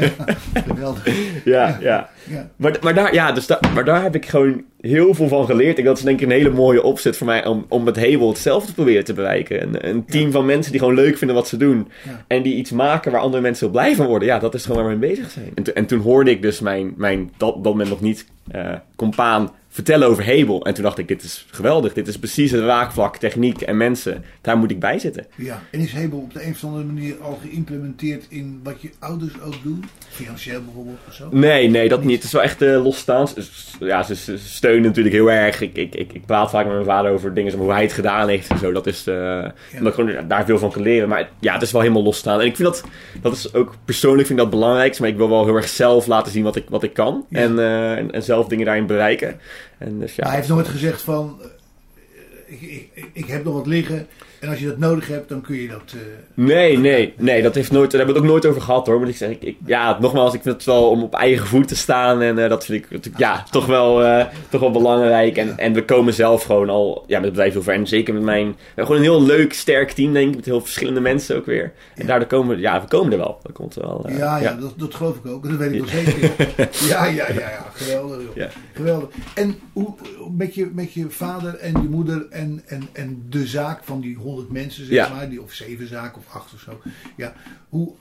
Geweldig. 0.68 1.08
Ja, 1.46 1.78
ja. 1.82 2.10
Ja. 2.30 2.50
Maar, 2.56 2.78
maar, 2.82 2.94
daar, 2.94 3.14
ja, 3.14 3.32
dus 3.32 3.48
da- 3.48 3.60
maar 3.74 3.86
daar 3.86 4.04
heb 4.04 4.16
ik 4.16 4.26
gewoon 4.26 4.64
heel 4.82 5.14
veel 5.14 5.28
van 5.28 5.46
geleerd. 5.46 5.78
En 5.78 5.84
dat 5.84 5.98
is 5.98 6.04
denk 6.04 6.20
ik 6.20 6.26
een 6.26 6.32
hele 6.34 6.50
mooie 6.50 6.84
opzet 6.84 7.18
voor 7.18 7.28
mij 7.28 7.46
om, 7.46 7.66
om 7.70 7.84
met 7.84 7.96
Hebel 7.96 8.28
hetzelfde 8.30 8.68
te 8.68 8.74
proberen 8.74 9.04
te 9.04 9.14
bereiken. 9.14 9.62
Een, 9.62 9.90
een 9.90 10.06
team 10.06 10.32
van 10.32 10.46
mensen 10.46 10.72
die 10.72 10.80
gewoon 10.80 10.96
leuk 10.96 11.18
vinden 11.18 11.36
wat 11.36 11.48
ze 11.48 11.58
doen. 11.58 11.88
Ja. 12.06 12.26
En 12.28 12.42
die 12.42 12.56
iets 12.56 12.72
maken 12.72 13.12
waar 13.12 13.22
andere 13.22 13.42
mensen 13.42 13.64
heel 13.66 13.74
blij 13.76 13.96
van 13.96 14.06
worden. 14.06 14.28
Ja, 14.28 14.40
dat 14.40 14.54
is 14.54 14.66
gewoon 14.66 14.84
waar 14.84 14.92
we 14.94 14.98
mee 15.00 15.10
bezig 15.10 15.32
zijn. 15.32 15.52
En, 15.56 15.76
en 15.76 15.86
toen 15.86 16.00
hoorde 16.00 16.32
ik 16.32 16.42
dus 16.42 16.60
mijn, 16.60 16.94
mijn 16.98 17.32
dat, 17.38 17.54
dat 17.54 17.64
moment 17.64 17.90
nog 17.90 18.02
niet, 18.02 18.26
eh 18.52 18.74
compaan 18.96 19.52
vertellen 19.74 20.08
over 20.08 20.24
Hebel. 20.24 20.66
En 20.66 20.74
toen 20.74 20.84
dacht 20.84 20.98
ik, 20.98 21.08
dit 21.08 21.24
is 21.24 21.46
geweldig. 21.52 21.94
Dit 21.94 22.08
is 22.08 22.18
precies 22.20 22.52
het 22.52 22.62
raakvlak, 22.64 23.18
techniek 23.18 23.62
en 23.62 23.78
mensen. 23.78 24.24
Daar 24.42 24.58
moet 24.58 24.72
ik 24.72 24.80
bij 24.80 25.00
zitten. 25.00 25.26
Ja, 25.36 25.62
en 25.72 25.80
is 25.80 25.92
Hebel 25.92 26.20
op 26.20 26.34
de 26.34 26.46
een 26.46 26.52
of 26.52 26.64
andere 26.64 26.84
manier 26.84 27.16
al 27.22 27.40
geïmplementeerd 27.42 28.26
in 28.30 28.60
wat 28.64 28.82
je 28.82 28.90
ouders 29.00 29.42
ook 29.46 29.54
doen? 29.64 29.84
Financieel 30.10 30.62
bijvoorbeeld 30.64 30.98
of 31.08 31.14
zo? 31.14 31.28
Nee, 31.32 31.68
nee, 31.70 31.90
dat 31.90 32.04
niet. 32.04 32.16
Het 32.16 32.24
is 32.24 32.32
wel 32.32 32.42
echt 32.42 32.62
eh 32.62 32.84
losstaan. 32.84 33.28
S- 33.28 33.76
Ja, 33.80 34.04
ze, 34.04 34.38
steunen 34.38 34.82
natuurlijk 34.82 35.16
heel 35.16 35.32
erg. 35.32 35.62
Ik, 35.62 35.76
ik, 35.78 35.96
ik, 35.96 36.14
ik 36.14 36.26
praat 36.26 36.50
vaak 36.50 36.66
met 36.66 36.74
mijn 36.74 36.86
vader 36.86 37.12
over 37.12 37.34
dingen, 37.34 37.54
hoe 37.54 37.72
hij 37.72 37.82
het 37.82 37.94
gedaan 37.94 38.28
heeft 38.28 38.50
en 38.50 38.58
zo. 38.58 38.72
Dat 38.72 38.88
is, 38.88 39.08
eh 39.08 39.46
omdat 39.78 39.98
ik 39.98 40.06
gewoon 40.06 40.28
daar 40.28 40.46
veel 40.46 40.58
van 40.60 40.72
kan 40.72 40.82
leren. 40.82 41.10
Maar 41.10 41.30
ja, 41.40 41.54
het 41.54 41.62
is 41.62 41.72
wel 41.72 41.82
helemaal 41.82 42.04
losstaan. 42.04 42.40
En 42.40 42.46
ik 42.46 42.56
vind 42.56 42.68
dat, 42.68 42.84
dat 43.22 43.34
is 43.34 43.54
ook 43.54 43.76
persoonlijk 43.86 44.28
vind 44.28 44.40
ik 44.40 44.46
dat 44.46 44.54
belangrijk. 44.60 45.00
Maar 45.00 45.10
ik 45.10 45.18
wil 45.18 45.30
wel 45.30 45.46
heel 45.46 45.56
erg 45.56 45.68
zelf 45.70 46.08
laten 46.08 46.32
zien 46.32 46.44
wat 46.44 46.56
ik, 46.56 46.66
wat 46.70 46.84
ik 46.84 46.94
kan. 46.94 47.26
Ja. 47.30 47.40
En, 47.40 47.60
eh, 47.60 47.92
en, 47.98 48.12
en 48.12 48.24
zelf 48.24 48.48
dingen 48.48 48.66
daarin 48.66 48.86
bereiken. 48.86 49.40
En 49.78 50.00
dus 50.00 50.16
ja, 50.16 50.24
Maar 50.24 50.32
hij 50.32 50.42
heeft 50.42 50.52
nooit 50.54 50.68
gezegd 50.68 51.02
van... 51.02 51.42
eh, 51.42 52.62
ik, 52.62 52.90
ik- 52.94 53.10
ik 53.14 53.26
heb 53.26 53.44
nog 53.44 53.54
wat 53.54 53.68
liggen 53.68 54.08
en 54.42 54.50
als 54.50 54.60
je 54.60 54.66
dat 54.66 54.78
nodig 54.78 55.08
hebt, 55.08 55.30
dan 55.30 55.42
kun 55.42 55.56
je 55.56 55.68
dat... 55.68 55.82
eh, 55.94 56.00
Nee, 56.34 56.78
nee, 56.78 57.14
nee, 57.18 57.42
dat 57.42 57.56
heeft 57.56 57.72
nooit, 57.72 57.92
daar 57.92 58.00
hebben 58.00 58.16
we 58.16 58.22
het 58.22 58.30
ook 58.30 58.36
nooit 58.42 58.46
over 58.52 58.62
gehad 58.68 58.88
hoor. 58.88 59.00
Moet 59.00 59.08
ik 59.08 59.16
zeggen, 59.16 59.38
ik, 59.42 59.48
ik- 59.48 59.58
ja, 59.66 59.98
nogmaals, 60.00 60.34
ik 60.34 60.42
vind 60.42 60.56
het 60.56 60.64
wel 60.66 60.90
om 60.90 61.04
op 61.04 61.14
eigen 61.14 61.48
voet 61.48 61.68
te 61.68 61.76
staan 61.76 62.22
en 62.22 62.38
eh, 62.44 62.50
dat 62.50 62.66
vind 62.66 62.84
ik 62.84 62.92
natuurlijk, 62.92 63.18
ja, 63.24 63.44
toch 63.52 63.66
wel, 63.66 64.04
eh, 64.04 64.26
toch 64.50 64.62
wel 64.62 64.72
belangrijk. 64.72 65.38
En, 65.38 65.58
en 65.58 65.74
we 65.74 65.86
komen 65.86 66.14
zelf 66.14 66.44
gewoon 66.44 66.70
al, 66.70 67.04
ja, 67.08 67.16
met 67.16 67.24
het 67.24 67.32
bedrijf 67.34 67.54
heel 67.54 67.62
ver. 67.64 67.74
En 67.74 67.88
zeker 67.88 68.14
met 68.14 68.24
mijn, 68.24 68.56
gewoon 68.76 68.96
een 68.98 69.02
heel 69.04 69.24
leuk, 69.24 69.54
sterk 69.54 69.92
team 69.92 70.14
denk 70.14 70.30
ik, 70.30 70.36
met 70.36 70.46
heel 70.46 70.62
verschillende 70.62 71.00
mensen 71.02 71.36
ook 71.36 71.46
weer. 71.46 71.72
En 71.96 72.06
daardoor 72.08 72.28
komen 72.28 72.56
we, 72.56 72.62
ja, 72.62 72.82
we 72.82 72.88
komen 72.88 73.12
er 73.12 73.18
wel. 73.18 73.40
Dat 73.44 73.52
komt 73.52 73.76
wel. 73.76 74.06
ja, 74.10 74.38
ja, 74.38 74.54
Dat, 74.54 74.74
dat 74.78 74.96
geloof 74.96 75.16
ik 75.16 75.26
ook. 75.32 75.50
Dat 75.50 75.58
weet 75.58 75.72
ik 75.72 75.80
wel 75.80 75.88
zeker. 75.88 76.30
Ja, 76.90 77.06
ja, 77.06 77.28
ja, 77.28 77.34
ja. 77.40 77.66
Geweldig. 77.74 78.18
joh. 78.36 78.46
Geweldig. 78.74 79.10
En 79.36 79.56
hoe, 79.74 79.94
met, 80.38 80.56
je, 80.56 80.70
met 80.74 80.94
je 80.94 81.06
vader 81.10 81.56
en 81.56 81.72
je 81.82 81.90
moeder 81.90 82.26
en, 82.30 82.62
en, 82.66 82.82
en 82.94 83.26
de 83.30 83.46
zaak 83.48 83.84
van 83.84 84.02
die 84.02 84.18
honderd 84.32 84.52
mensen, 84.52 84.86
zeg 84.86 84.94
Ja. 84.96 85.14
maar, 85.14 85.30
die, 85.30 85.42
of 85.42 85.54
zeven 85.54 85.88
zaken 85.88 86.18
of 86.28 86.36
acht 86.36 86.54
of 86.54 86.60
zo. 86.60 86.82
Ja, 87.16 87.34
hoe, 87.70 87.92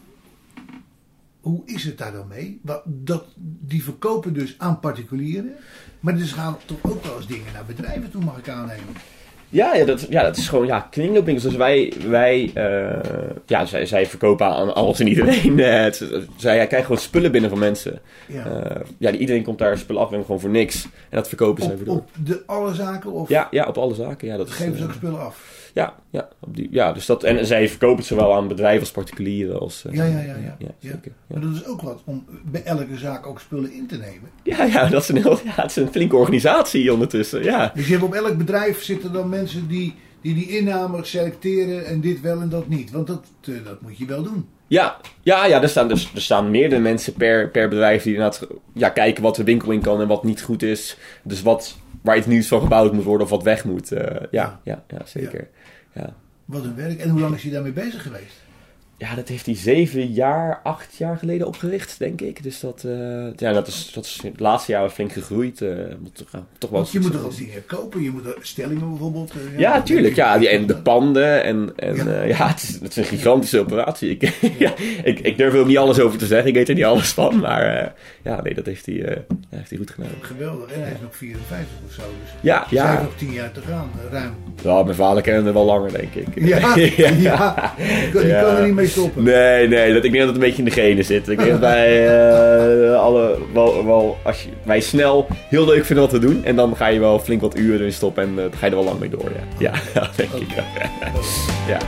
hoe 1.40 1.62
is 1.64 1.84
het 1.84 1.98
daar 1.98 2.12
dan 2.12 2.28
mee? 2.28 2.60
Wat, 2.62 2.82
dat, 2.84 3.24
die 3.60 3.84
verkopen 3.84 4.32
dus 4.32 4.54
aan 4.58 4.80
particulieren, 4.80 5.52
maar 6.00 6.16
dus 6.16 6.32
gaan 6.32 6.56
toch 6.64 6.78
ook 6.82 7.04
wel 7.04 7.16
eens 7.16 7.26
dingen 7.26 7.52
naar 7.52 7.64
bedrijven 7.64 8.10
toe, 8.10 8.24
mag 8.24 8.38
ik 8.38 8.48
aannemen. 8.48 8.94
Ja, 9.52 9.74
ja, 9.74 9.84
dat, 9.84 10.06
ja, 10.10 10.22
dat 10.22 10.36
is 10.36 10.48
gewoon 10.48 10.66
ja, 10.66 10.80
kringloopwinkels. 10.90 11.46
Dus 11.46 11.56
wij, 11.56 11.92
wij 12.08 12.50
eh, 12.54 13.30
ja, 13.46 13.64
zij, 13.64 13.86
zij 13.86 14.06
verkopen 14.06 14.46
aan 14.46 14.74
alles 14.74 15.00
en 15.00 15.08
iedereen. 15.08 15.58
Eh, 15.70 15.92
zij 16.36 16.66
krijgen 16.66 16.82
gewoon 16.84 16.98
spullen 16.98 17.32
binnen 17.32 17.50
van 17.50 17.58
mensen. 17.58 18.00
Ja. 18.28 18.44
Eh, 18.44 18.80
ja, 18.98 19.10
iedereen 19.10 19.42
komt 19.42 19.58
daar 19.58 19.78
spullen 19.78 20.02
af 20.02 20.12
en 20.12 20.20
gewoon 20.24 20.40
voor 20.40 20.50
niks. 20.50 20.84
En 20.84 20.90
dat 21.16 21.28
verkopen 21.28 21.62
zij 21.62 21.72
op, 21.72 21.78
weer 21.78 21.86
door. 21.86 21.96
op 21.96 22.10
de 22.24 22.42
alle 22.46 22.74
zaken 22.74 23.12
of 23.12 23.28
Ja, 23.28 23.48
ja, 23.50 23.64
op 23.66 23.78
alle 23.78 23.94
zaken. 23.94 24.28
Ja, 24.28 24.36
dat 24.36 24.48
is, 24.48 24.54
geven 24.54 24.76
ze 24.76 24.82
eh, 24.82 24.88
ook 24.88 24.94
spullen 24.94 25.20
af? 25.20 25.59
Ja, 25.74 25.94
ja, 26.10 26.28
op 26.40 26.56
die, 26.56 26.68
ja, 26.70 26.92
dus 26.92 27.06
dat, 27.06 27.24
en 27.24 27.46
zij 27.46 27.68
verkopen 27.68 27.96
het 27.96 28.06
zowel 28.06 28.34
aan 28.34 28.48
bedrijven 28.48 28.80
als 28.80 28.90
particulieren. 28.90 29.60
Als, 29.60 29.84
eh, 29.84 29.92
Ja, 29.92 30.04
ja, 30.04 30.20
ja. 30.20 30.56
ja. 30.58 30.68
zeker. 30.78 31.12
Maar 31.26 31.40
dat 31.40 31.54
is 31.54 31.66
ook 31.66 31.80
wat 31.80 32.02
om 32.04 32.24
bij 32.44 32.62
elke 32.62 32.96
zaak 32.96 33.26
ook 33.26 33.40
spullen 33.40 33.72
in 33.72 33.86
te 33.86 33.96
nemen. 33.96 34.30
Ja, 34.42 34.64
ja, 34.64 34.88
dat 34.88 35.02
is 35.02 35.08
een 35.08 35.16
heel, 35.16 35.38
ja, 35.44 35.52
het 35.54 35.70
is 35.70 35.76
een 35.76 35.90
flinke 35.90 36.16
organisatie 36.16 36.92
ondertussen. 36.92 37.42
Ja, 37.42 37.72
Dus 37.74 37.86
je 37.86 37.92
hebt 37.92 38.04
op 38.04 38.14
elk 38.14 38.36
bedrijf 38.36 38.82
zitten 38.82 39.12
dan 39.12 39.28
mensen 39.28 39.68
die 39.68 39.94
die, 40.20 40.34
die 40.34 40.48
inname 40.48 41.04
selecteren 41.04 41.86
en 41.86 42.00
dit 42.00 42.20
wel 42.20 42.40
en 42.40 42.48
dat 42.48 42.68
niet. 42.68 42.90
Want 42.90 43.06
dat, 43.06 43.24
eh, 43.44 43.54
dat 43.64 43.80
moet 43.80 43.98
je 43.98 44.06
wel 44.06 44.22
doen. 44.22 44.48
ja, 44.66 44.96
ja, 45.22 45.46
ja 45.46 45.62
er, 45.62 45.68
staan, 45.68 45.88
dus, 45.88 46.10
er 46.14 46.20
staan 46.20 46.50
meerdere 46.50 46.80
mensen 46.80 47.12
per, 47.12 47.48
per 47.50 47.68
bedrijf 47.68 48.02
die 48.02 48.14
inderdaad 48.14 48.46
ja, 48.74 48.88
kijken 48.88 49.22
wat 49.22 49.36
de 49.36 49.44
winkel 49.44 49.70
in 49.70 49.80
kan 49.80 50.00
en 50.00 50.08
wat 50.08 50.24
niet 50.24 50.42
goed 50.42 50.62
is. 50.62 50.96
Dus 51.22 51.42
wat, 51.42 51.76
waar 52.00 52.16
iets 52.16 52.26
nieuws 52.26 52.48
van 52.48 52.60
gebouwd 52.60 52.92
moet 52.92 53.04
worden 53.04 53.24
of 53.26 53.30
wat 53.30 53.42
weg 53.42 53.64
moet. 53.64 53.92
Eh, 53.92 54.26
ja, 54.30 54.60
ja, 54.64 54.84
ja, 54.88 55.06
zeker. 55.06 55.48
Ja. 55.52 55.58
Wat 56.44 56.64
een 56.64 56.74
werk. 56.74 56.98
En 56.98 57.08
hoe 57.08 57.20
lang 57.20 57.34
is 57.34 57.42
hij 57.42 57.52
daarmee 57.52 57.72
bezig 57.72 58.02
geweest? 58.02 58.36
Ja, 59.00 59.14
dat 59.14 59.28
heeft 59.28 59.46
hij 59.46 59.54
zeven 59.56 60.12
jaar, 60.12 60.60
acht 60.62 60.94
jaar 60.96 61.16
geleden 61.16 61.46
opgericht, 61.46 61.98
denk 61.98 62.20
ik. 62.20 62.42
Dus 62.42 62.60
dat, 62.60 62.84
eh, 62.86 63.26
ja, 63.36 63.52
dat, 63.52 63.66
is, 63.66 63.90
dat 63.94 64.04
is 64.04 64.20
het 64.22 64.40
laatste 64.40 64.72
jaar 64.72 64.90
flink 64.90 65.12
gegroeid. 65.12 65.60
moet 66.00 66.14
toch, 66.16 66.28
ja, 66.32 66.44
toch 66.58 66.70
wel 66.70 66.80
Want 66.80 66.92
je 66.92 67.00
moet 67.00 67.12
toch 67.12 67.24
ook 67.24 67.36
dingen 67.36 67.66
kopen. 67.66 68.02
Je 68.02 68.10
moet 68.10 68.26
er 68.26 68.36
stellingen 68.40 68.88
bijvoorbeeld. 68.88 69.30
eh, 69.30 69.58
Ja, 69.58 69.82
tuurlijk. 69.82 70.14
Ja, 70.16 70.38
die, 70.38 70.48
en 70.48 70.66
de 70.66 70.72
Ja. 70.74 70.80
panden. 70.80 71.42
En, 71.42 71.72
en 71.76 71.94
Ja. 71.96 72.04
ja, 72.04 72.22
ja 72.22 72.48
het, 72.48 72.62
is, 72.62 72.72
het 72.82 72.90
is 72.90 72.96
een 72.96 73.04
gigantische 73.04 73.58
operatie. 73.60 74.10
Ik, 74.10 74.22
ja, 74.58 74.72
ik, 75.04 75.18
ik 75.20 75.36
durf 75.36 75.52
er 75.54 75.60
ook 75.60 75.66
niet 75.66 75.78
alles 75.78 75.98
over 76.00 76.18
te 76.18 76.26
zeggen. 76.26 76.48
Ik 76.48 76.54
weet 76.54 76.68
er 76.68 76.74
niet 76.74 76.84
alles 76.84 77.08
van. 77.12 77.38
Maar 77.40 77.94
ja, 78.22 78.42
nee, 78.42 78.54
dat 78.54 78.66
heeft 78.66 78.86
hij, 78.86 78.94
ja, 78.94 79.36
heeft 79.56 79.68
hij 79.70 79.78
goed 79.78 79.90
gedaan. 79.90 80.10
Geweldig. 80.20 80.70
En 80.72 80.82
hij 80.82 80.92
is 80.92 81.00
nog 81.02 81.16
54 81.16 81.66
of 81.86 81.92
zo. 81.92 82.00
Dus 82.22 82.30
Ja, 82.40 82.66
Zij 82.70 82.78
heeft 82.80 82.92
ja. 82.98 83.02
nog 83.02 83.16
10 83.16 83.32
jaar 83.32 83.52
te 83.52 83.60
gaan, 83.60 83.90
ruim. 84.10 84.34
ja, 84.62 84.82
mijn 84.82 84.96
vader 84.96 85.22
kende 85.22 85.48
er 85.48 85.54
wel 85.54 85.64
langer, 85.64 85.92
denk 85.92 86.14
ik. 86.14 86.26
Ja, 86.44 86.58
ja. 86.76 87.74
Die 88.12 88.26
Ja. 88.26 88.42
kan 88.42 88.56
er 88.56 88.64
niet 88.66 88.74
mee 88.74 88.88
Nee, 89.14 89.68
nee, 89.68 89.94
dat, 89.94 90.04
ik 90.04 90.12
denk 90.12 90.24
dat 90.24 90.34
het 90.34 90.34
een 90.34 90.48
beetje 90.48 90.58
in 90.58 90.64
de 90.64 90.70
genen 90.70 91.04
zit. 91.04 91.28
Ik 91.28 91.38
denk 91.38 91.50
dat 91.50 91.60
wij 91.60 92.08
eh, 92.08 93.00
alle, 93.00 93.38
wel, 93.52 93.86
wel, 93.86 94.18
als 94.22 94.42
je, 94.42 94.48
wij 94.62 94.80
snel 94.80 95.26
heel 95.48 95.64
leuk 95.64 95.84
vinden 95.84 96.04
wat 96.04 96.20
we 96.20 96.26
doen. 96.26 96.44
En 96.44 96.56
dan 96.56 96.76
ga 96.76 96.86
je 96.86 97.00
wel 97.00 97.18
flink 97.18 97.40
wat 97.40 97.56
uren 97.58 97.78
erin 97.78 97.92
stoppen 97.92 98.22
en 98.22 98.28
eh, 98.28 98.36
dan 98.36 98.52
ga 98.52 98.66
je 98.66 98.70
er 98.70 98.76
wel 98.76 98.84
lang 98.84 98.98
mee 98.98 99.08
door. 99.08 99.30
Ja, 99.58 99.72
ja, 99.72 99.80
ja 100.00 100.10
denk 100.16 100.32
ik. 100.32 100.54
Ja. 101.68 101.78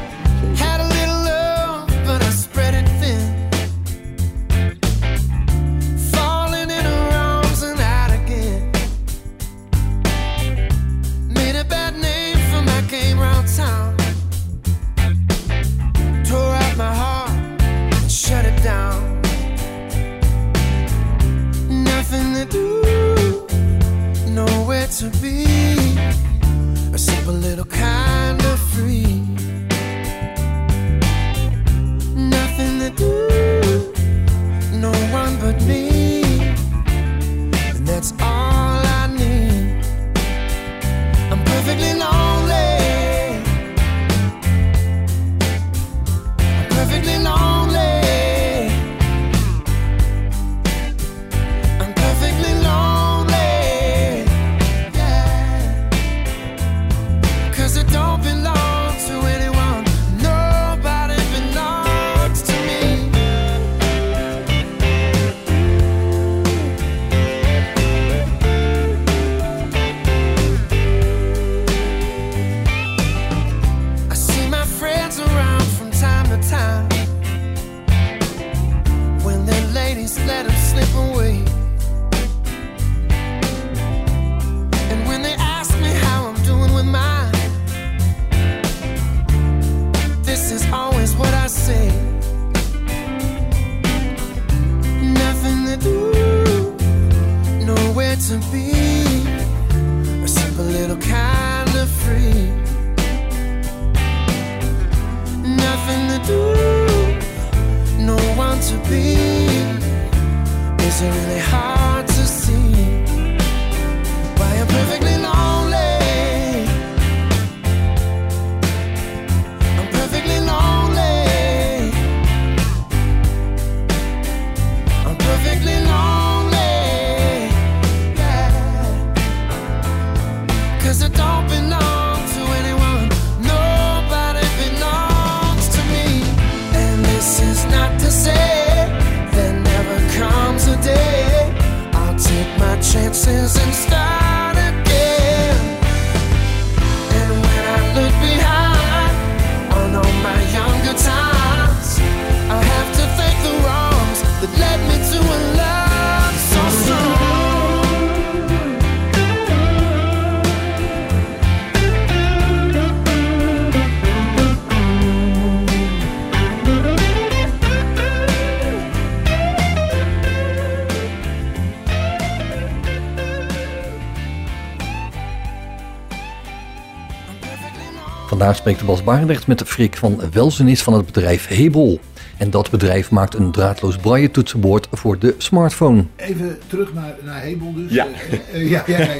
Vandaag 178.32 178.56
spreekt 178.56 178.84
Bas 178.84 179.04
Barendrecht 179.04 179.46
met 179.46 179.62
Frik 179.62 179.96
van 179.96 180.20
Welzenis 180.32 180.82
van 180.82 180.92
het 180.92 181.06
bedrijf 181.06 181.46
Hebel. 181.46 182.00
En 182.38 182.50
dat 182.50 182.70
bedrijf 182.70 183.10
maakt 183.10 183.34
een 183.34 183.52
draadloos 183.52 183.96
braille 183.96 184.30
toetsenbord 184.30 184.88
voor 184.92 185.18
de 185.18 185.34
smartphone. 185.38 186.04
Even 186.16 186.58
terug 186.66 186.94
naar, 186.94 187.14
naar 187.22 187.42
Hebel 187.42 187.74
dus. 187.74 187.92
Ja. 187.92 188.06
Eh, 188.06 188.54
eh, 188.54 188.70
ja, 188.70 188.82
ja, 188.86 188.98
ja, 188.98 189.14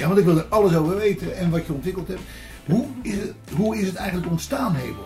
ja, 0.00 0.06
want 0.06 0.18
ik 0.18 0.24
wil 0.24 0.36
er 0.36 0.46
alles 0.48 0.74
over 0.74 0.96
weten 0.96 1.36
en 1.36 1.50
wat 1.50 1.66
je 1.66 1.72
ontwikkeld 1.72 2.08
hebt. 2.08 2.20
Hoe 2.66 2.86
is 3.02 3.14
het, 3.14 3.32
hoe 3.56 3.76
is 3.76 3.86
het 3.86 3.96
eigenlijk 3.96 4.30
ontstaan, 4.30 4.74
Hebel? 4.74 5.04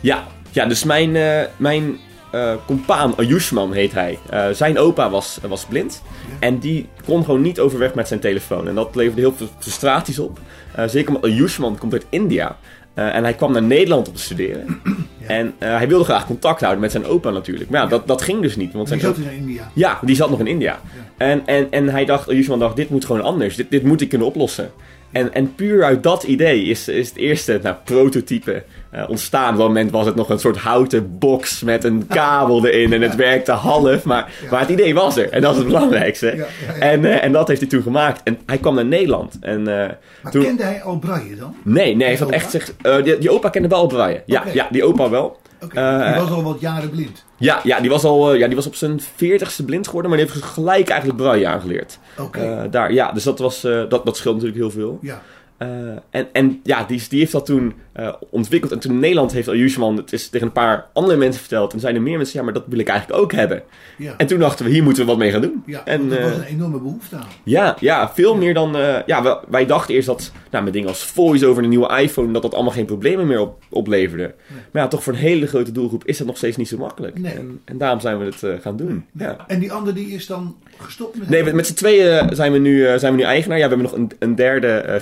Ja, 0.00 0.26
ja 0.50 0.66
dus 0.66 0.84
mijn, 0.84 1.16
eh, 1.16 1.44
mijn 1.56 1.98
eh, 2.30 2.54
compaan 2.66 3.16
Ayushman 3.16 3.72
heet 3.72 3.92
hij. 3.92 4.18
Eh, 4.30 4.48
zijn 4.50 4.78
opa 4.78 5.10
was, 5.10 5.38
was 5.48 5.64
blind. 5.64 6.02
En 6.38 6.58
die 6.58 6.88
kon 7.04 7.24
gewoon 7.24 7.42
niet 7.42 7.60
overweg 7.60 7.94
met 7.94 8.08
zijn 8.08 8.20
telefoon. 8.20 8.68
En 8.68 8.74
dat 8.74 8.94
leverde 8.94 9.20
heel 9.20 9.32
veel 9.32 9.48
frustraties 9.58 10.18
op. 10.18 10.38
Eh, 10.74 10.86
zeker 10.86 11.14
omdat 11.14 11.30
Ayushman 11.30 11.78
komt 11.78 11.92
uit 11.92 12.06
India. 12.08 12.56
Eh, 12.98 13.14
en 13.14 13.22
hij 13.22 13.34
kwam 13.34 13.52
naar 13.52 13.62
Nederland 13.62 14.08
om 14.08 14.14
te 14.14 14.20
studeren. 14.22 14.80
En 15.26 15.54
eh, 15.58 15.76
hij 15.76 15.88
wilde 15.88 16.04
graag 16.04 16.26
contact 16.26 16.60
houden 16.60 16.80
met 16.80 16.90
zijn 16.90 17.04
opa 17.06 17.30
natuurlijk. 17.30 17.70
Maar 17.70 17.80
ja, 17.82 17.86
dat, 17.86 18.06
dat 18.06 18.22
ging 18.22 18.42
dus 18.42 18.56
niet. 18.56 18.72
Want 18.72 18.88
Die 18.88 19.00
zijn 19.00 19.14
zat 19.14 19.24
in 19.24 19.36
India. 19.36 19.70
ja, 19.74 19.98
die 20.02 20.16
zat 20.16 20.30
nog 20.30 20.40
in 20.40 20.46
India. 20.46 20.80
En, 21.16 21.46
en, 21.46 21.66
en 21.70 21.88
hij 21.88 22.04
dacht, 22.04 22.28
Ayushman 22.28 22.58
dacht, 22.58 22.76
dit 22.76 22.90
moet 22.90 23.04
gewoon 23.04 23.22
anders. 23.22 23.56
Dit, 23.56 23.70
dit 23.70 23.82
moet 23.82 24.00
ik 24.00 24.08
kunnen 24.08 24.26
oplossen. 24.26 24.70
En, 25.12 25.34
en 25.34 25.54
puur 25.54 25.84
uit 25.84 26.02
dat 26.02 26.22
idee 26.22 26.62
is, 26.62 26.88
is 26.88 27.08
het 27.08 27.16
eerste 27.16 27.60
nou, 27.62 27.76
prototype 27.84 28.62
eh, 28.90 29.08
ontstaan. 29.08 29.52
Op 29.52 29.58
dat 29.58 29.66
moment 29.66 29.90
was 29.90 30.06
het 30.06 30.14
nog 30.14 30.28
een 30.28 30.38
soort 30.38 30.56
houten 30.56 31.18
box 31.18 31.62
met 31.62 31.84
een 31.84 32.06
kabel 32.20 32.66
erin 32.66 32.92
en 32.92 33.02
het 33.02 33.14
werkte 33.14 33.52
half. 33.52 34.04
Maar, 34.04 34.32
maar 34.50 34.60
het 34.60 34.68
idee 34.68 34.94
was 34.94 35.16
er 35.16 35.30
en 35.30 35.40
dat 35.40 35.52
is 35.52 35.58
het 35.58 35.66
belangrijkste. 35.66 36.26
Ja, 36.26 36.32
ja, 36.32 36.46
ja. 36.66 36.80
En, 36.80 37.04
eh, 37.04 37.24
en 37.24 37.32
dat 37.32 37.48
heeft 37.48 37.60
hij 37.60 37.68
toen 37.70 37.82
gemaakt. 37.82 38.20
En 38.24 38.38
hij 38.46 38.58
kwam 38.58 38.74
naar 38.74 38.84
Nederland. 38.84 39.38
En, 39.40 39.58
eh, 39.58 39.88
Maar 40.22 40.32
toen... 40.32 40.42
kende 40.42 40.62
hij 40.62 40.82
al 40.82 40.98
braille 40.98 41.36
dan? 41.36 41.56
Nee, 41.62 41.96
nee, 41.96 42.08
hij 42.08 42.16
had 42.16 42.30
echt 42.30 42.50
zich, 42.50 42.72
die, 43.04 43.18
die 43.18 43.30
opa 43.30 43.48
kende 43.48 43.68
wel 43.68 43.86
braille. 43.86 44.22
Ja, 44.26 44.44
ja, 44.52 44.68
die 44.70 44.84
opa 44.84 45.10
wel. 45.10 45.38
Eh, 45.60 46.12
die 46.12 46.20
was 46.20 46.30
al 46.30 46.42
wat 46.42 46.60
jaren 46.60 46.90
blind. 46.90 47.24
Ja, 47.36 47.60
ja, 47.64 47.80
die 47.80 47.90
was 47.90 48.04
al 48.04 48.32
eh, 48.32 48.38
ja, 48.38 48.46
die 48.46 48.56
was 48.56 48.66
op 48.66 48.74
zijn 48.74 49.00
veertigste 49.00 49.64
blind 49.64 49.86
geworden, 49.86 50.10
maar 50.10 50.20
die 50.20 50.28
heeft 50.28 50.44
gelijk 50.44 50.88
eigenlijk 50.88 51.20
braille 51.20 51.46
aangeleerd. 51.46 51.98
Oké. 52.18 52.38
Eh, 52.38 52.70
daar, 52.70 52.92
ja, 52.92 53.12
dus 53.12 53.22
dat, 53.22 53.38
was, 53.38 53.60
dat, 53.60 53.90
dat 54.04 54.16
scheelt 54.16 54.34
natuurlijk 54.34 54.60
heel 54.60 54.70
veel. 54.70 54.98
Ja. 55.02 55.22
Eh, 55.58 55.68
en, 56.10 56.26
en 56.32 56.60
ja, 56.62 56.84
die, 56.84 57.02
die 57.08 57.18
heeft 57.18 57.32
dat 57.32 57.46
toen 57.46 57.74
eh, 57.92 58.12
ontwikkeld. 58.30 58.72
En 58.72 58.78
toen 58.78 58.92
in 58.92 58.98
Nederland 58.98 59.32
heeft 59.32 59.48
Ayushman 59.48 59.96
het 59.96 60.12
is 60.12 60.28
tegen 60.28 60.46
een 60.46 60.52
paar 60.52 60.86
andere 60.92 61.18
mensen 61.18 61.40
verteld. 61.40 61.72
En 61.72 61.80
zeiden 61.80 62.02
meer 62.02 62.16
mensen, 62.16 62.38
ja, 62.38 62.44
maar 62.44 62.54
dat 62.54 62.64
wil 62.66 62.78
ik 62.78 62.88
eigenlijk 62.88 63.20
ook 63.20 63.32
hebben. 63.32 63.62
Ja. 63.98 64.14
En 64.16 64.26
toen 64.26 64.38
dachten 64.38 64.64
we, 64.64 64.70
hier 64.70 64.82
moeten 64.82 65.02
we 65.02 65.08
wat 65.08 65.18
mee 65.18 65.30
gaan 65.30 65.40
doen. 65.40 65.62
Ja, 65.66 65.82
en, 65.84 66.10
er 66.12 66.18
eh, 66.18 66.24
was 66.24 66.36
een 66.36 66.42
enorme 66.44 66.78
behoefte 66.78 67.16
aan. 67.16 67.26
ja, 67.44 67.76
ja, 67.80 68.10
veel 68.14 68.36
meer 68.36 68.54
dan. 68.54 68.76
eh, 68.76 68.96
ja, 69.06 69.22
we- 69.22 69.38
wij 69.48 69.66
dachten 69.66 69.94
eerst 69.94 70.06
dat 70.06 70.32
nou, 70.50 70.64
met 70.64 70.72
dingen 70.72 70.88
als 70.88 71.04
voice 71.04 71.46
over 71.46 71.62
een 71.62 71.68
nieuwe 71.68 72.00
iPhone. 72.00 72.32
dat 72.32 72.42
dat 72.42 72.54
allemaal 72.54 72.72
geen 72.72 72.84
problemen 72.86 73.26
meer 73.26 73.40
op, 73.40 73.62
opleverde. 73.70 74.34
Maar 74.72 74.82
ja, 74.82 74.88
toch 74.88 75.02
voor 75.02 75.12
een 75.12 75.18
hele 75.18 75.46
grote 75.46 75.72
doelgroep 75.72 76.04
is 76.04 76.18
dat 76.18 76.26
nog 76.26 76.36
steeds 76.36 76.56
niet 76.56 76.68
zo 76.68 76.76
makkelijk. 76.78 77.18
Nee. 77.18 77.32
En, 77.32 77.60
en 77.64 77.78
daarom 77.78 78.00
zijn 78.00 78.18
we 78.18 78.24
het 78.24 78.42
eh, 78.42 78.52
gaan 78.60 78.76
doen. 78.76 79.04
Ja. 79.12 79.36
En 79.46 79.58
die 79.58 79.72
andere 79.72 79.96
die 79.96 80.08
is 80.08 80.26
dan 80.26 80.56
gestopt 80.76 81.18
met 81.18 81.28
Nee, 81.28 81.44
met, 81.44 81.54
met 81.54 81.66
z'n 81.66 81.74
tweeën 81.74 82.36
zijn 82.36 82.52
we, 82.52 82.58
nu, 82.58 82.86
eh, 82.86 82.98
zijn 82.98 83.12
we 83.12 83.18
nu 83.18 83.24
eigenaar. 83.24 83.58
Ja, 83.58 83.68
we 83.68 83.74
hebben 83.74 83.90
nog 83.90 83.96
een, 84.00 84.10
een 84.18 84.34
derde, 84.34 84.68
eh, 84.68 85.00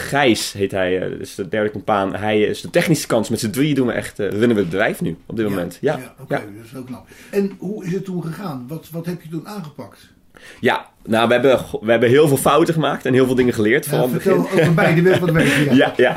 Heet 0.53 0.71
hij. 0.71 1.03
eh, 1.03 1.11
dat 1.11 1.21
is 1.21 1.35
de 1.35 1.49
derde 1.49 1.71
compaan. 1.71 2.15
Hij 2.15 2.41
is 2.43 2.61
de 2.61 2.71
technische 2.71 3.07
kant. 3.07 3.31
Met 3.31 3.41
z'n 3.41 3.51
drieën 3.51 3.75
doen 3.75 3.87
we 3.87 3.93
echt, 3.93 4.19
eh, 4.19 4.29
runnen 4.29 4.49
we 4.55 4.61
het 4.63 4.71
bedrijf 4.71 5.01
nu 5.01 5.17
op 5.27 5.37
dit 5.37 5.49
moment. 5.49 5.79
Ja, 5.81 5.99
ja, 5.99 6.15
oké, 6.21 6.35
dat 6.35 6.65
is 6.81 6.85
knap. 6.85 7.07
En 7.31 7.53
hoe 7.59 7.85
is 7.85 7.93
het 7.93 8.05
toen 8.05 8.23
gegaan? 8.23 8.65
Wat, 8.69 8.91
wat 8.91 9.07
heb 9.07 9.23
je 9.23 9.29
toen 9.29 9.49
aangepakt? 9.49 10.15
Ja, 10.61 10.91
nou, 11.07 11.27
we 11.27 11.33
hebben, 11.33 11.59
we 11.81 11.91
hebben 11.91 12.09
heel 12.09 12.29
veel 12.29 12.37
fouten 12.37 12.75
gemaakt 12.75 13.05
en 13.07 13.15
heel 13.15 13.27
veel 13.27 13.35
dingen 13.35 13.55
geleerd. 13.55 13.87
Ja, 13.87 13.93
in 13.93 14.01
het 14.01 14.13
begin. 14.13 14.33
over 14.33 14.75
beide 14.75 15.03
weg 15.03 15.19
wat 15.19 15.31
je. 15.31 15.69
Ja. 15.71 15.75
Ja, 15.87 15.93
ja. 15.97 16.15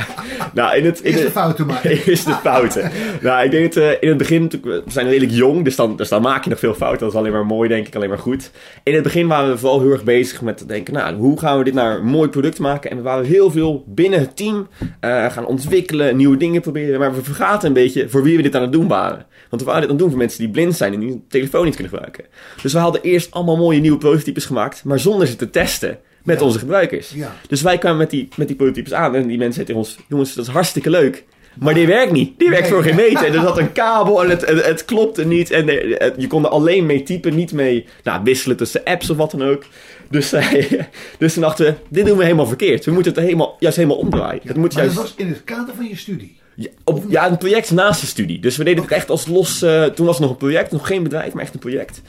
Nou, 0.54 0.78
in 0.78 0.86
het, 0.86 1.00
in 1.00 1.12
Eerst 1.12 1.24
de 1.24 1.32
fouten 1.32 1.66
maar. 1.66 1.86
Eerst 1.86 2.26
de 2.26 2.34
fouten. 2.34 2.92
nou, 3.22 3.46
ik 3.46 3.52
denk 3.52 3.74
dat 3.74 3.84
eh, 3.84 3.92
in 4.00 4.08
het 4.08 4.18
begin, 4.18 4.52
we 4.64 4.84
zijn 4.88 5.08
redelijk 5.08 5.32
jong, 5.32 5.64
dus 5.64 5.76
dan, 5.76 5.96
dus 5.96 6.10
dan 6.10 6.22
maak 6.22 6.44
je 6.44 6.50
nog 6.50 6.60
veel 6.60 6.74
fouten. 6.74 7.00
Dat 7.00 7.10
is 7.10 7.16
alleen 7.16 7.32
maar 7.32 7.46
mooi, 7.46 7.70
denk 7.70 7.88
ik, 7.88 7.96
alleen 7.96 8.10
maar 8.10 8.18
goed. 8.18 8.52
In 8.84 8.94
het 8.94 9.04
begin 9.04 9.28
waren 9.28 9.52
we 9.52 9.58
vooral 9.58 9.82
heel 9.82 9.92
erg 9.92 10.04
bezig 10.04 10.42
met 10.42 10.58
te 10.58 10.66
denken, 10.66 10.94
nou, 10.94 11.16
hoe 11.16 11.40
gaan 11.40 11.58
we 11.58 11.64
dit 11.64 11.74
naar 11.74 11.98
een 11.98 12.06
mooi 12.06 12.30
product 12.30 12.60
maken? 12.60 12.92
En 12.92 12.98
we 12.98 13.04
waren 13.04 13.26
heel 13.26 13.52
veel 13.52 13.84
binnen 13.88 14.20
het 14.20 14.38
team 14.38 14.68
eh, 15.00 15.26
gaan 15.26 15.46
ontwikkelen, 15.46 16.18
nieuwe 16.18 16.38
dingen 16.38 16.62
proberen. 16.62 17.00
Maar 17.00 17.16
we 17.16 17.24
vergaten 17.24 17.68
een 17.68 17.74
beetje 17.74 18.10
voor 18.10 18.24
wie 18.24 18.38
we 18.38 18.44
dit 18.44 18.56
aan 18.56 18.62
het 18.62 18.72
doen 18.72 18.88
waren. 18.88 19.26
Want 19.50 19.62
we 19.62 19.68
waren 19.68 19.82
dit 19.82 19.90
aan 19.90 19.96
het 19.96 20.00
doen 20.00 20.10
voor 20.10 20.20
mensen 20.20 20.40
die 20.40 20.50
blind 20.50 20.76
zijn 20.76 20.94
en 20.94 21.00
die 21.00 21.10
hun 21.10 21.24
telefoon 21.28 21.66
niet 21.66 21.76
kunnen 21.76 21.94
gebruiken. 21.94 22.26
Dus 22.62 22.74
we 22.74 22.80
hadden 22.80 23.02
eerst 23.02 23.32
allemaal 23.32 23.58
mooie 23.58 23.80
nieuwe 23.80 23.98
prototypes 23.98 24.46
gemaakt, 24.46 24.79
maar 24.84 25.00
zonder 25.00 25.28
ze 25.28 25.36
te 25.36 25.50
testen 25.50 25.98
met 26.24 26.40
Ja. 26.40 26.46
onze 26.46 26.60
gebruikers. 26.60 27.12
Ja. 27.16 27.36
Dus 27.48 27.62
wij 27.62 27.78
kwamen 27.78 27.98
met 27.98 28.10
die, 28.10 28.28
met 28.36 28.48
die 28.48 28.56
prototypes 28.56 28.94
aan 28.94 29.16
en 29.16 29.28
die 29.28 29.38
mensen 29.38 29.54
zeiden 29.66 29.76
tegen 29.76 29.82
ons: 29.82 30.06
Jongens, 30.10 30.34
dat 30.34 30.46
is 30.48 30.52
hartstikke 30.54 30.90
leuk. 30.90 31.24
Maar 31.60 31.74
die 31.74 31.88
werkt 31.88 32.12
niet. 32.12 32.40
Die 32.40 32.50
werkt 32.50 32.64
Nee. 32.64 32.74
voor 32.74 32.84
geen 32.84 32.96
meter. 32.96 33.26
Er 33.36 33.42
zat 33.42 33.58
een 33.58 33.72
kabel 33.72 34.24
en 34.24 34.30
het, 34.30 34.46
het, 34.46 34.66
het 34.66 34.86
klopte 34.86 35.26
niet. 35.26 35.52
En 35.52 35.68
het- 35.68 36.14
je 36.18 36.28
kon 36.28 36.44
er 36.44 36.50
alleen 36.50 36.86
mee 36.86 37.04
typen, 37.04 37.36
niet 37.36 37.54
mee 37.54 37.86
nou, 38.04 38.22
wisselen 38.24 38.58
tussen 38.58 38.84
apps 38.84 39.10
of 39.10 39.18
wat 39.18 39.32
dan 39.32 39.44
ook. 39.44 39.64
Dus, 40.10 40.34
eh, 40.34 40.72
dus 41.20 41.34
toen 41.34 41.42
dachten 41.42 41.66
we, 41.66 41.74
dit 41.90 42.06
doen 42.06 42.18
we 42.18 42.24
helemaal 42.24 42.48
verkeerd. 42.48 42.86
We 42.86 42.92
moeten 42.92 43.12
het 43.14 43.22
helemaal, 43.24 43.56
juist 43.60 43.78
helemaal 43.78 43.98
omdraaien. 43.98 44.42
het 44.44 44.58
moet 44.58 44.74
juist, 44.74 44.96
dat 44.96 45.04
was 45.04 45.14
in 45.18 45.28
het 45.28 45.44
kader 45.44 45.76
van 45.76 45.88
je 45.88 45.96
studie. 45.98 46.38
ja, 46.56 46.68
op, 46.84 47.04
ja, 47.10 47.30
een 47.30 47.38
project 47.38 47.72
naast 47.72 48.02
de 48.02 48.08
studie. 48.08 48.40
Dus 48.40 48.58
we 48.58 48.64
deden 48.64 48.84
het 48.84 48.92
echt 48.92 49.10
als 49.10 49.28
los... 49.28 49.62
eh, 49.62 49.84
toen 49.84 50.06
was 50.06 50.16
het 50.16 50.24
nog 50.24 50.32
een 50.34 50.38
project, 50.40 50.72
nog 50.72 50.88
geen 50.88 51.04
bedrijf, 51.04 51.34
maar 51.34 51.44
echt 51.44 51.54
een 51.54 51.60
project. 51.60 52.02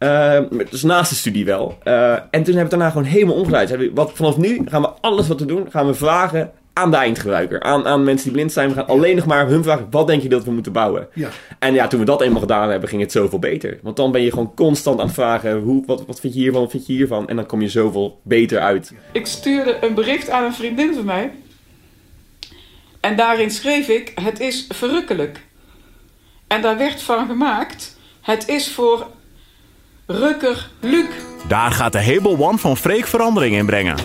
Eh, 0.00 0.40
dus 0.70 0.82
naast 0.82 1.10
de 1.10 1.16
studie 1.16 1.44
wel. 1.44 1.78
Eh, 1.82 2.12
en 2.12 2.20
toen 2.30 2.30
hebben 2.30 2.54
we 2.54 2.60
het 2.60 2.70
daarna 2.70 2.90
gewoon 2.90 3.06
helemaal 3.06 3.34
omgedraaid. 3.34 3.90
Wat, 3.94 4.10
vanaf 4.14 4.36
nu 4.36 4.62
gaan 4.64 4.82
we 4.82 4.88
alles 4.88 5.28
wat 5.28 5.40
we 5.40 5.46
doen, 5.46 5.66
gaan 5.70 5.86
we 5.86 5.94
vragen 5.94 6.52
aan 6.72 6.90
de 6.90 6.96
eindgebruiker. 6.96 7.62
Aan, 7.62 7.86
aan 7.86 8.04
mensen 8.04 8.24
die 8.24 8.32
blind 8.32 8.52
zijn. 8.52 8.68
We 8.68 8.74
gaan 8.74 8.86
alleen 8.86 9.16
nog 9.16 9.26
maar 9.26 9.46
hun 9.46 9.62
vragen, 9.62 9.86
wat 9.90 10.06
denk 10.06 10.22
je 10.22 10.28
dat 10.28 10.44
we 10.44 10.50
moeten 10.50 10.72
bouwen? 10.72 11.08
Ja. 11.14 11.28
En 11.58 11.74
ja, 11.74 11.86
toen 11.86 11.98
we 11.98 12.04
dat 12.04 12.20
eenmaal 12.20 12.40
gedaan 12.40 12.70
hebben, 12.70 12.88
ging 12.88 13.02
het 13.02 13.12
zoveel 13.12 13.38
beter. 13.38 13.78
Want 13.82 13.96
dan 13.96 14.12
ben 14.12 14.22
je 14.22 14.30
gewoon 14.30 14.54
constant 14.54 15.00
aan 15.00 15.06
het 15.06 15.14
vragen, 15.14 15.58
hoe, 15.58 15.82
wat, 15.86 16.06
wat 16.06 16.20
vind 16.20 16.34
je 16.34 16.40
hiervan, 16.40 16.60
wat 16.60 16.70
vind 16.70 16.86
je 16.86 16.92
hiervan? 16.92 17.28
En 17.28 17.36
dan 17.36 17.46
kom 17.46 17.60
je 17.60 17.68
zoveel 17.68 18.20
beter 18.22 18.60
uit. 18.60 18.92
Ik 19.12 19.26
stuurde 19.26 19.76
een 19.80 19.94
bericht 19.94 20.30
aan 20.30 20.44
een 20.44 20.54
vriendin 20.54 20.94
van 20.94 21.04
mij. 21.04 21.32
En 23.00 23.16
daarin 23.16 23.50
schreef 23.50 23.88
ik: 23.88 24.12
Het 24.14 24.40
is 24.40 24.66
verrukkelijk. 24.68 25.40
En 26.46 26.62
daar 26.62 26.78
werd 26.78 27.02
van 27.02 27.26
gemaakt: 27.26 27.96
Het 28.20 28.48
is 28.48 28.72
voor 28.72 29.06
Rukker 30.10 30.68
Luc. 30.80 31.06
Daar 31.48 31.70
gaat 31.70 31.92
de 31.92 31.98
Hebel 31.98 32.38
One 32.38 32.58
van 32.58 32.76
Freek 32.76 33.06
verandering 33.06 33.56
in 33.56 33.66
brengen. 33.66 33.96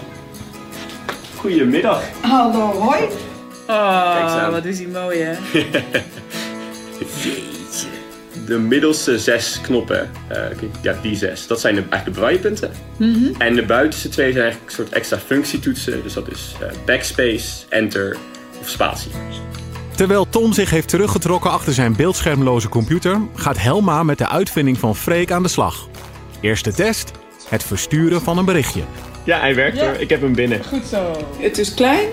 Goedemiddag. 1.35 2.03
Hallo, 2.21 2.79
hoi. 2.79 3.01
Oh, 3.67 4.49
wat 4.49 4.65
is 4.65 4.77
die 4.77 4.87
mooi, 4.87 5.19
hè? 5.19 5.33
Jeetje. 7.23 7.87
De 8.45 8.57
middelste 8.57 9.19
zes 9.19 9.61
knoppen, 9.61 10.11
eh, 10.27 10.37
kijk, 10.37 10.71
ja, 10.81 10.95
die 11.01 11.15
zes, 11.15 11.47
dat 11.47 11.59
zijn 11.59 11.75
de, 11.75 11.81
eigenlijk 11.89 12.13
de 12.15 12.21
braillepunten. 12.21 12.71
En 13.37 13.55
de 13.55 13.65
buitenste 13.65 14.09
twee 14.09 14.31
zijn 14.31 14.43
eigenlijk 14.43 14.71
een 14.71 14.83
soort 14.83 14.95
extra 14.95 15.17
functietoetsen. 15.17 16.03
Dus 16.03 16.13
dat 16.13 16.31
is 16.31 16.55
eh, 16.61 16.67
backspace, 16.85 17.65
enter 17.69 18.17
of 18.61 18.69
spatie. 18.69 19.11
Terwijl 19.95 20.29
Tom 20.29 20.53
zich 20.53 20.69
heeft 20.69 20.89
teruggetrokken 20.89 21.51
achter 21.51 21.73
zijn 21.73 21.95
beeldschermloze 21.95 22.69
computer, 22.69 23.21
gaat 23.35 23.57
Helma 23.57 24.03
met 24.03 24.17
de 24.17 24.27
uitvinding 24.27 24.79
van 24.79 24.95
Freek 24.95 25.31
aan 25.31 25.43
de 25.43 25.49
slag. 25.49 25.87
Eerste 26.45 26.73
test: 26.73 27.11
het 27.49 27.63
versturen 27.63 28.21
van 28.21 28.37
een 28.37 28.45
berichtje. 28.45 28.81
Ja, 29.23 29.39
hij 29.39 29.55
werkt 29.55 29.77
Ja. 29.77 29.85
hoor. 29.85 29.95
Ik 29.95 30.09
heb 30.09 30.21
hem 30.21 30.33
binnen. 30.35 30.63
Goed 30.63 30.85
zo. 30.85 31.11
Het 31.37 31.57
is 31.57 31.73
klein, 31.73 32.07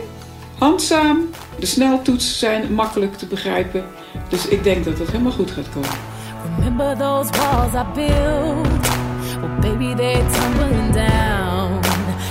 handzaam. 0.58 1.30
De 1.58 1.66
sneltoetsen 1.66 2.34
zijn 2.38 2.74
makkelijk 2.74 3.14
te 3.16 3.26
begrijpen. 3.26 3.84
Dus 4.28 4.48
ik 4.48 4.64
denk 4.64 4.84
dat 4.84 4.98
het 4.98 5.10
helemaal 5.10 5.32
goed 5.32 5.50
gaat 5.50 5.68
komen. 5.74 5.88
Remember 6.56 6.96
those 6.96 7.30
walls 7.32 7.72
I 7.74 7.84
built? 7.94 8.88
Well, 9.40 9.58
baby, 9.60 9.94
they're 9.94 10.30
tumbling 10.30 10.92
down. 10.94 11.80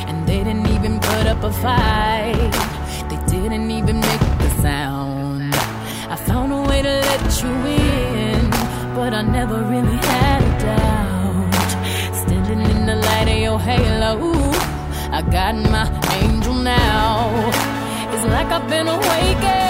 And 0.07 0.25
they 0.25 0.43
didn't 0.43 0.67
even 0.67 0.99
put 0.99 1.25
up 1.31 1.43
a 1.43 1.51
fight. 1.51 2.55
They 3.09 3.39
didn't 3.39 3.69
even 3.69 3.95
make 3.99 4.23
a 4.47 4.61
sound. 4.61 5.55
I 6.13 6.15
found 6.31 6.51
a 6.51 6.61
way 6.67 6.81
to 6.81 6.99
let 7.09 7.41
you 7.41 7.51
in, 7.65 8.49
but 8.95 9.13
I 9.13 9.21
never 9.21 9.57
really 9.69 9.97
had 10.07 10.40
light 13.25 13.36
of 13.36 13.41
your 13.41 13.60
halo, 13.60 14.31
I 15.12 15.21
got 15.21 15.55
my 15.55 15.86
angel 16.21 16.53
now. 16.53 17.49
It's 18.13 18.25
like 18.25 18.47
I've 18.47 18.67
been 18.67 18.88
awakened. 18.88 19.61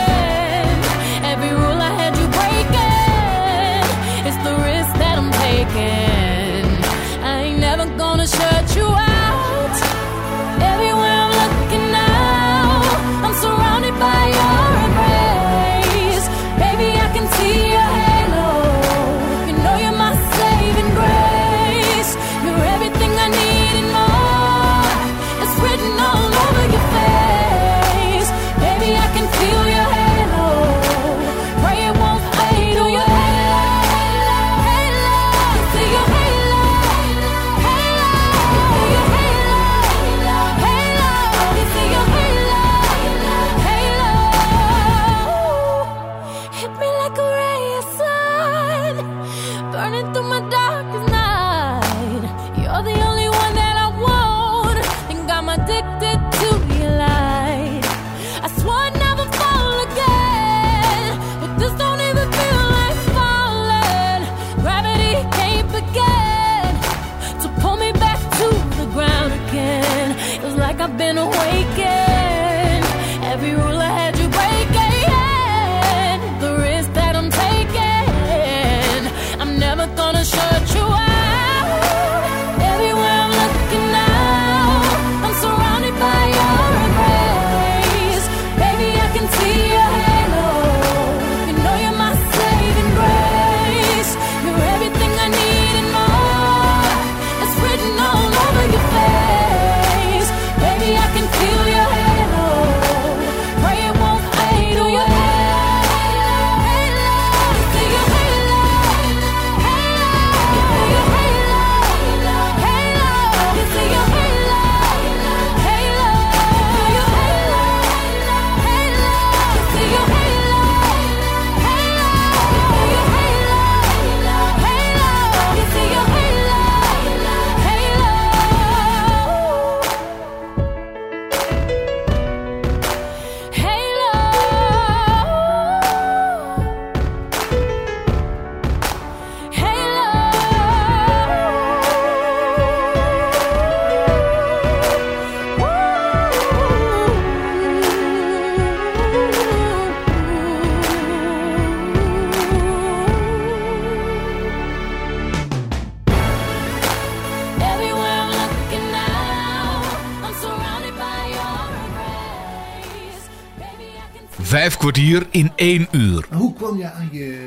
Vijf 164.52 164.78
kwartier 164.78 165.24
in 165.32 165.52
één 165.56 165.88
uur. 165.92 166.26
Maar 166.30 166.40
hoe 166.40 166.54
kwam 166.54 166.78
je 166.78 166.86
aan 166.92 167.10
je, 167.12 167.38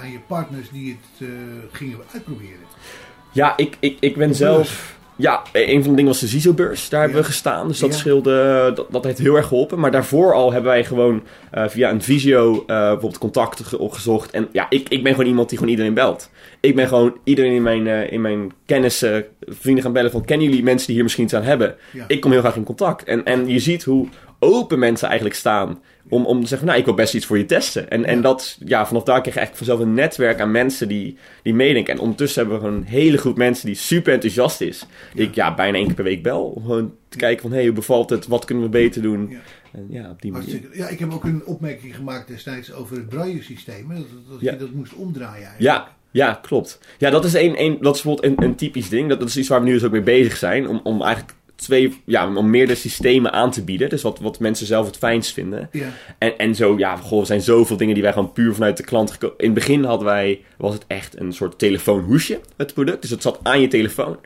aan, 0.00 0.10
je 0.10 0.18
partners 0.26 0.70
die 0.72 0.98
het 1.18 1.28
eh, 1.28 1.34
gingen 1.72 1.98
uitproberen? 2.12 2.56
Ja, 3.32 3.56
ik, 3.56 3.76
ik, 3.80 3.96
ik 4.00 4.16
ben 4.16 4.34
zelf... 4.34 4.98
Ja, 5.16 5.42
een 5.52 5.80
van 5.82 5.90
de 5.90 5.96
dingen 5.96 6.10
was 6.10 6.20
de 6.20 6.26
ZISO-beurs. 6.26 6.88
Daar 6.88 7.00
hebben 7.00 7.18
we 7.20 7.24
gestaan. 7.26 7.68
Dus 7.68 7.78
dat 7.78 7.90
Ja. 7.92 7.96
scheelde... 7.96 8.72
Dat, 8.74 8.86
dat 8.92 9.04
heeft 9.04 9.18
heel 9.18 9.36
erg 9.36 9.46
geholpen. 9.46 9.78
Maar 9.78 9.90
daarvoor 9.90 10.34
al 10.34 10.52
hebben 10.52 10.70
wij 10.70 10.84
gewoon 10.84 11.22
eh, 11.50 11.64
via 11.68 11.90
een 11.90 12.02
visio 12.02 12.52
eh, 12.54 12.66
bijvoorbeeld 12.66 13.18
contacten 13.18 13.64
ge- 13.64 13.78
opgezocht. 13.78 14.30
En 14.30 14.48
ja, 14.52 14.66
ik, 14.68 14.88
ik 14.88 15.02
ben 15.02 15.12
gewoon 15.14 15.28
iemand 15.28 15.48
die 15.48 15.58
gewoon 15.58 15.72
iedereen 15.72 15.94
belt. 15.94 16.30
Ik 16.60 16.74
ben 16.74 16.88
gewoon 16.88 17.16
iedereen 17.24 17.52
in 17.54 17.62
mijn, 17.62 17.86
in 18.10 18.20
mijn 18.20 18.52
kennis, 18.66 19.04
vrienden 19.40 19.82
gaan 19.84 19.92
bellen 19.92 20.10
van... 20.10 20.24
Kennen 20.24 20.46
jullie 20.46 20.62
mensen 20.62 20.84
die 20.86 20.94
hier 20.94 21.04
misschien 21.04 21.24
iets 21.24 21.34
aan 21.34 21.42
hebben? 21.42 21.74
Ja. 21.92 22.04
Ik 22.08 22.20
kom 22.20 22.30
heel 22.30 22.40
graag 22.40 22.56
in 22.56 22.64
contact. 22.64 23.04
En, 23.04 23.24
en 23.24 23.48
je 23.48 23.58
ziet 23.58 23.84
hoe 23.84 24.08
open 24.38 24.78
mensen 24.78 25.06
eigenlijk 25.06 25.38
staan... 25.38 25.78
Om, 26.10 26.26
om 26.26 26.40
te 26.40 26.46
zeggen, 26.46 26.66
nou, 26.66 26.78
ik 26.78 26.84
wil 26.84 26.94
best 26.94 27.14
iets 27.14 27.26
voor 27.26 27.38
je 27.38 27.46
testen. 27.46 27.90
En, 27.90 28.04
en 28.04 28.20
dat, 28.22 28.56
ja, 28.64 28.86
vanaf 28.86 29.02
daar 29.02 29.20
kreeg 29.20 29.34
je 29.34 29.40
eigenlijk 29.40 29.68
vanzelf 29.68 29.88
een 29.88 29.94
netwerk 29.94 30.40
aan 30.40 30.50
mensen 30.50 30.88
die, 30.88 31.16
die 31.42 31.54
meedenken. 31.54 31.94
En 31.94 32.00
ondertussen 32.00 32.42
hebben 32.48 32.70
we 32.70 32.76
een 32.76 32.84
hele 32.84 33.16
groep 33.18 33.36
mensen 33.36 33.66
die 33.66 33.74
super 33.74 34.12
enthousiast 34.12 34.60
is. 34.60 34.86
Die 35.14 35.26
ik 35.26 35.34
ja, 35.34 35.54
bijna 35.54 35.76
één 35.76 35.86
keer 35.86 35.94
per 35.94 36.04
week 36.04 36.22
bel. 36.22 36.42
Om 36.44 36.62
gewoon 36.64 36.94
te 37.08 37.16
kijken 37.16 37.42
van, 37.42 37.50
hé, 37.50 37.56
hey, 37.56 37.66
hoe 37.66 37.74
bevalt 37.74 38.10
het? 38.10 38.26
Wat 38.26 38.44
kunnen 38.44 38.64
we 38.64 38.70
beter 38.70 39.02
doen? 39.02 39.28
Ja. 39.30 39.38
En 39.72 39.86
ja, 39.90 40.10
op 40.10 40.22
die 40.22 40.32
manier. 40.32 40.60
Ja, 40.72 40.88
ik 40.88 40.98
heb 40.98 41.12
ook 41.12 41.24
een 41.24 41.42
opmerking 41.44 41.96
gemaakt 41.96 42.28
destijds 42.28 42.72
over 42.72 42.96
het 42.96 43.08
braille-systeem. 43.08 43.90
hè, 43.90 43.96
Dat, 43.96 44.06
dat 44.30 44.40
Ja. 44.40 44.52
je 44.52 44.58
dat 44.58 44.70
moest 44.72 44.94
omdraaien 44.94 45.34
eigenlijk. 45.34 45.60
Ja, 45.62 45.88
ja, 46.10 46.38
klopt. 46.42 46.78
Ja, 46.98 47.10
dat 47.10 47.24
is, 47.24 47.34
een, 47.34 47.62
een, 47.62 47.78
dat 47.80 47.96
is 47.96 48.02
bijvoorbeeld 48.02 48.38
een, 48.38 48.44
een 48.44 48.54
typisch 48.54 48.88
ding. 48.88 49.08
Dat, 49.08 49.20
dat 49.20 49.28
is 49.28 49.36
iets 49.36 49.48
waar 49.48 49.60
we 49.60 49.66
nu 49.66 49.72
dus 49.72 49.84
ook 49.84 49.92
mee 49.92 50.00
bezig 50.02 50.36
zijn. 50.36 50.68
Om, 50.68 50.80
om 50.82 51.02
eigenlijk 51.02 51.34
twee, 51.60 52.00
ja, 52.04 52.34
om 52.34 52.50
meerdere 52.50 52.78
systemen 52.78 53.32
aan 53.32 53.50
te 53.50 53.64
bieden. 53.64 53.88
Dus 53.88 54.02
wat, 54.02 54.18
wat 54.18 54.38
mensen 54.38 54.66
zelf 54.66 54.86
het 54.86 54.96
fijnst 54.96 55.32
vinden. 55.32 55.68
Ja. 55.72 55.88
En, 56.18 56.38
en 56.38 56.54
zo, 56.54 56.78
ja, 56.78 56.96
goh, 56.96 57.20
er 57.20 57.26
zijn 57.26 57.40
zoveel 57.40 57.76
dingen 57.76 57.94
die 57.94 58.02
wij 58.02 58.12
gewoon 58.12 58.32
puur 58.32 58.54
vanuit 58.54 58.76
de 58.76 58.84
klant 58.84 59.18
In 59.22 59.30
het 59.36 59.54
begin 59.54 59.84
hadden 59.84 60.06
wij, 60.06 60.40
was 60.56 60.74
het 60.74 60.84
echt 60.86 61.20
een 61.20 61.32
soort 61.32 61.58
telefoonhoesje, 61.58 62.40
het 62.56 62.74
product. 62.74 63.02
Dus 63.02 63.10
het 63.10 63.22
zat 63.22 63.40
aan 63.42 63.60
je 63.60 63.68
telefoon. 63.68 64.18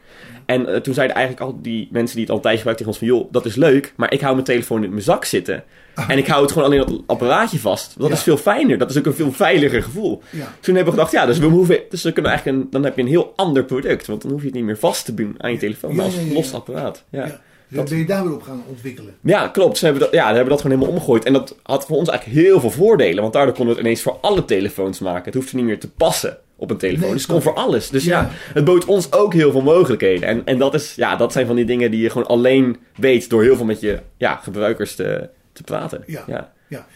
En 0.47 0.67
eh, 0.69 0.77
toen 0.81 0.95
zeiden 0.95 1.17
eigenlijk 1.17 1.47
al 1.47 1.59
die 1.63 1.89
mensen 1.93 2.13
die 2.17 2.21
het 2.25 2.31
al 2.31 2.37
een 2.37 2.43
tijdje 2.43 2.59
gebruikten 2.59 2.87
tegen 2.87 2.87
ons 2.87 2.99
van... 2.99 3.21
joh, 3.25 3.33
dat 3.33 3.45
is 3.45 3.55
leuk, 3.57 3.93
maar 3.97 4.13
ik 4.13 4.21
hou 4.21 4.33
mijn 4.33 4.45
telefoon 4.47 4.85
in 4.85 4.91
mijn 4.91 5.03
zak 5.03 5.25
zitten. 5.25 5.65
En 6.09 6.19
ik 6.19 6.27
hou 6.27 6.43
het 6.43 6.53
gewoon 6.53 6.69
alleen 6.69 6.81
op 6.81 6.87
het 6.89 7.01
apparaatje 7.07 7.59
vast. 7.59 7.95
Dat 7.99 8.09
Ja. 8.09 8.15
is 8.15 8.23
veel 8.23 8.37
fijner. 8.37 8.79
Dat 8.79 8.91
is 8.91 8.99
ook 8.99 9.07
een 9.07 9.15
veel 9.15 9.33
veiliger 9.33 9.83
gevoel. 9.83 10.23
Ja. 10.31 10.39
Toen 10.61 10.75
hebben 10.75 10.85
we 10.95 10.99
gedacht, 10.99 11.13
ja, 11.13 11.27
dus 11.27 11.39
we 11.39 11.47
hoeven, 11.47 11.81
dus 11.89 12.03
we 12.03 12.13
kunnen 12.13 12.31
eigenlijk 12.33 12.63
een, 12.63 12.71
dan 12.71 12.85
heb 12.85 12.97
je 12.97 13.03
een 13.03 13.09
heel 13.09 13.33
ander 13.37 13.65
product. 13.65 14.07
Want 14.07 14.23
dan 14.23 14.31
hoef 14.31 14.41
je 14.41 14.47
het 14.47 14.55
niet 14.57 14.65
meer 14.65 14.79
vast 14.79 15.05
te 15.05 15.15
doen 15.15 15.35
aan 15.39 15.53
je 15.53 15.59
telefoon, 15.59 15.95
maar 15.95 16.05
als 16.05 16.15
los 16.33 16.53
apparaat. 16.55 17.05
Ja. 17.11 17.41
Dan 17.69 17.85
ben 17.85 17.99
je 17.99 18.05
daar 18.05 18.25
weer 18.25 18.35
op 18.35 18.43
gaan 18.43 18.63
ontwikkelen. 18.69 19.15
Ja, 19.21 19.49
klopt. 19.49 19.79
Ze 19.79 19.85
hebben 19.85 20.03
dat, 20.03 20.13
ja, 20.13 20.29
we 20.29 20.35
hebben 20.35 20.49
dat 20.49 20.61
gewoon 20.61 20.77
helemaal 20.77 20.95
omgegooid. 20.97 21.25
En 21.25 21.33
dat 21.33 21.57
had 21.63 21.87
voor 21.87 21.97
ons 21.97 22.09
eigenlijk 22.09 22.41
heel 22.41 22.61
veel 22.61 22.71
voordelen. 22.71 23.23
Want 23.23 23.33
daardoor 23.33 23.55
konden 23.55 23.75
we 23.75 23.81
het 23.81 23.89
ineens 23.89 24.05
voor 24.05 24.19
alle 24.21 24.45
telefoons 24.45 24.99
maken. 24.99 25.25
Het 25.25 25.35
hoefde 25.35 25.57
niet 25.57 25.65
meer 25.67 25.79
te 25.81 25.91
passen 25.91 26.39
op 26.57 26.71
een 26.71 26.77
telefoon. 26.77 27.03
Nee, 27.03 27.13
dus 27.13 27.23
het 27.23 27.31
kon 27.31 27.43
voor 27.43 27.55
alles. 27.55 27.91
Dus 27.91 28.05
ja. 28.05 28.21
Ja. 28.21 28.31
het 28.55 28.65
bood 28.65 28.85
ons 28.85 29.13
ook 29.13 29.33
heel 29.33 29.51
veel 29.51 29.63
mogelijkheden. 29.63 30.29
En, 30.29 30.43
en 30.45 30.59
dat, 30.59 30.75
is, 30.75 30.95
ja, 30.95 31.17
dat 31.17 31.33
zijn 31.33 31.47
van 31.47 31.57
die 31.57 31.65
dingen 31.65 31.91
die 31.91 32.01
je 32.01 32.11
gewoon 32.11 32.27
alleen 32.27 32.77
weet 32.97 33.31
door 33.31 33.43
heel 33.43 33.57
veel 33.57 33.65
met 33.65 33.81
je 33.81 34.01
ja, 34.17 34.37
gebruikers 34.37 34.95
te, 34.95 35.29
te 35.53 35.63
praten. 35.63 36.03
Ja. 36.07 36.25
Ja. 36.27 36.53
Ja. 36.69 36.87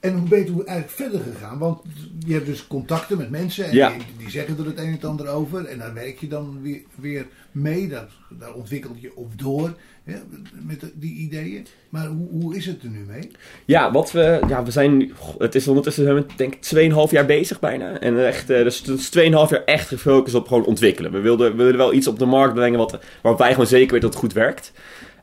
En 0.00 0.18
hoe 0.18 0.28
ben 0.28 0.38
je 0.38 0.44
toen 0.44 0.66
eigenlijk 0.66 0.90
verder 0.90 1.20
gegaan? 1.32 1.58
Want 1.58 1.80
je 2.26 2.32
hebt 2.32 2.46
dus 2.46 2.66
contacten 2.66 3.16
met 3.18 3.30
mensen 3.30 3.64
en 3.64 3.74
Ja. 3.74 3.90
die, 3.90 4.02
die 4.18 4.30
zeggen 4.30 4.58
er 4.58 4.64
het 4.64 4.78
een 4.78 4.84
en 4.86 4.92
het 4.92 5.04
ander 5.04 5.28
over. 5.28 5.64
En 5.64 5.78
daar 5.78 5.94
werk 5.94 6.18
je 6.18 6.28
dan 6.28 6.58
weer, 6.62 6.80
weer 6.94 7.26
mee. 7.52 7.88
Daar, 7.88 8.08
daar 8.38 8.54
ontwikkel 8.54 8.90
je 9.00 9.16
op 9.16 9.38
door 9.38 9.74
hè, 10.04 10.14
met 10.66 10.92
die 10.94 11.14
ideeën. 11.14 11.66
Maar 11.88 12.06
hoe, 12.06 12.28
hoe 12.30 12.56
is 12.56 12.66
het 12.66 12.82
er 12.82 12.88
nu 12.88 13.04
mee? 13.08 13.30
Ja, 13.64 13.92
wat 13.92 14.12
we, 14.12 14.40
ja, 14.48 14.62
we 14.64 14.70
zijn, 14.70 15.12
het 15.38 15.54
is 15.54 15.68
ondertussen 15.68 16.04
zijn 16.04 16.16
we 16.16 16.26
denk 16.36 16.54
ik 16.54 16.90
2,5 17.08 17.10
jaar 17.10 17.26
bezig 17.26 17.60
bijna. 17.60 18.00
En 18.00 18.26
echt, 18.26 18.50
eh, 18.50 18.62
dus 18.62 18.78
het 18.78 18.88
is 18.88 19.08
2,5 19.08 19.20
jaar 19.50 19.64
echt 19.64 19.88
gefocust 19.88 20.34
op 20.34 20.48
gewoon 20.48 20.64
ontwikkelen. 20.64 21.12
We 21.12 21.20
wilden, 21.20 21.50
we 21.50 21.56
wilden 21.56 21.76
wel 21.76 21.92
iets 21.94 22.06
op 22.08 22.18
de 22.18 22.26
markt 22.26 22.54
brengen 22.54 22.78
wat, 22.78 22.98
waarop 23.22 23.40
wij 23.40 23.50
gewoon 23.50 23.66
zeker 23.66 23.92
weten 23.92 24.00
dat 24.00 24.10
het 24.10 24.22
goed 24.22 24.32
werkt. 24.32 24.72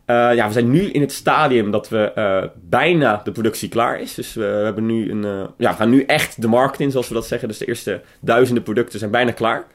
Eh, 0.06 0.34
ja, 0.34 0.48
we 0.48 0.54
zijn 0.54 0.72
nu 0.72 0.82
in 0.82 1.02
het 1.02 1.12
stadium 1.12 1.72
dat 1.72 1.90
we 1.90 2.12
eh, 2.12 2.44
bijna 2.70 3.22
de 3.24 3.32
productie 3.32 3.70
klaar 3.70 4.00
is. 4.00 4.14
Dus 4.14 4.34
we, 4.34 4.42
we 4.42 4.64
hebben 4.64 4.86
nu 4.86 5.12
een, 5.12 5.24
eh, 5.24 5.44
ja, 5.58 5.70
we 5.72 5.76
gaan 5.76 5.90
nu 5.90 6.04
echt 6.04 6.42
de 6.42 6.48
markt 6.48 6.80
in, 6.80 6.92
zoals 6.92 7.08
we 7.08 7.14
dat 7.14 7.28
zeggen. 7.28 7.48
Dus 7.48 7.58
de 7.58 7.66
eerste 7.66 8.02
duizenden 8.20 8.64
producten 8.64 9.00
zijn 9.00 9.12
bijna 9.12 9.32
klaar. 9.32 9.66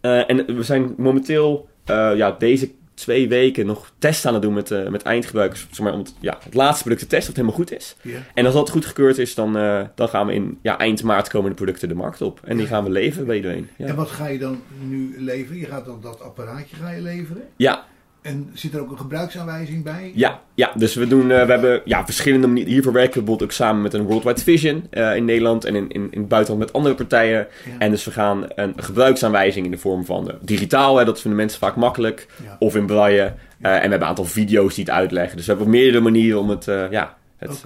En 0.00 0.56
we 0.56 0.62
zijn 0.62 0.94
momenteel, 0.96 1.68
ja, 2.14 2.36
deze 2.38 2.70
twee 2.94 3.28
weken 3.28 3.66
nog 3.66 3.92
tests 3.98 4.26
aan 4.26 4.32
het 4.32 4.42
doen 4.42 4.54
met, 4.54 4.90
met 4.90 5.02
eindgebruikers. 5.02 5.66
Zeg 5.70 5.84
maar, 5.84 5.92
om 5.92 5.98
het, 5.98 6.14
ja, 6.20 6.38
het 6.42 6.54
laatste 6.54 6.82
product 6.82 7.02
te 7.02 7.08
testen 7.08 7.32
of 7.32 7.38
het 7.38 7.46
helemaal 7.46 7.66
goed 7.66 7.78
is. 7.78 7.96
En 8.34 8.44
als 8.44 8.54
dat 8.54 8.70
goedgekeurd 8.70 9.18
is, 9.18 9.34
dan, 9.34 9.52
dan 9.94 10.08
gaan 10.08 10.26
we 10.26 10.34
in 10.34 10.58
ja, 10.62 10.78
eind 10.78 11.02
maart 11.02 11.28
komen 11.28 11.50
de 11.50 11.56
producten 11.56 11.88
de 11.88 11.94
markt 11.94 12.22
op. 12.22 12.40
En 12.44 12.56
die 12.56 12.66
gaan 12.66 12.84
we 12.84 12.90
leveren 12.90 13.26
bij 13.26 13.36
iedereen. 13.36 13.68
En 13.76 13.86
Ja, 13.86 13.94
wat 13.94 14.10
ga 14.10 14.26
je 14.26 14.38
dan 14.38 14.62
nu 14.80 15.14
leveren? 15.18 15.58
Je 15.60 15.66
gaat 15.66 15.84
dan 15.84 15.98
dat 16.00 16.20
apparaatje 16.20 16.76
ga 16.76 16.90
je 16.90 17.02
leveren. 17.02 17.42
ja, 17.56 17.84
En 18.22 18.50
zit 18.54 18.74
er 18.74 18.80
ook 18.80 18.90
een 18.90 18.98
gebruiksaanwijzing 18.98 19.84
bij? 19.84 20.12
ja, 20.14 20.42
ja. 20.54 20.72
dus 20.74 20.94
we, 20.94 21.06
doen, 21.06 21.30
eh, 21.30 21.44
we 21.46 21.52
hebben 21.52 21.82
ja, 21.84 22.04
verschillende 22.04 22.46
manieren. 22.46 22.72
Hiervoor 22.72 22.92
werken 22.92 23.12
we 23.12 23.18
bijvoorbeeld 23.18 23.50
ook 23.50 23.56
samen 23.56 23.82
met 23.82 23.94
een 23.94 24.02
Worldwide 24.02 24.40
Vision 24.40 24.86
eh, 24.90 25.16
in 25.16 25.24
Nederland 25.24 25.64
en 25.64 25.74
in, 25.74 25.88
in, 25.88 26.08
in 26.10 26.18
het 26.18 26.28
buitenland 26.28 26.64
met 26.64 26.72
andere 26.72 26.94
partijen. 26.94 27.46
Ja. 27.64 27.78
En 27.78 27.90
dus 27.90 28.04
we 28.04 28.10
gaan 28.10 28.46
een 28.54 28.72
gebruiksaanwijzing 28.76 29.64
in 29.64 29.70
de 29.70 29.78
vorm 29.78 30.04
van 30.04 30.30
eh, 30.30 30.36
digitaal, 30.40 30.96
hè, 30.96 31.04
dat 31.04 31.20
vinden 31.20 31.40
mensen 31.40 31.58
vaak 31.58 31.76
makkelijk. 31.76 32.26
Ja. 32.44 32.56
Of 32.58 32.76
in 32.76 32.86
braille. 32.86 33.22
En 33.60 33.72
we 33.72 33.78
hebben 33.78 34.00
een 34.00 34.06
aantal 34.06 34.24
video's 34.24 34.74
die 34.74 34.84
het 34.84 34.92
uitleggen. 34.92 35.36
Dus 35.36 35.46
we 35.46 35.52
hebben 35.52 35.70
meerdere 35.70 36.00
manieren 36.00 36.40
om 36.40 36.50
het, 36.50 36.64
ja, 36.90 37.16
het. 37.36 37.64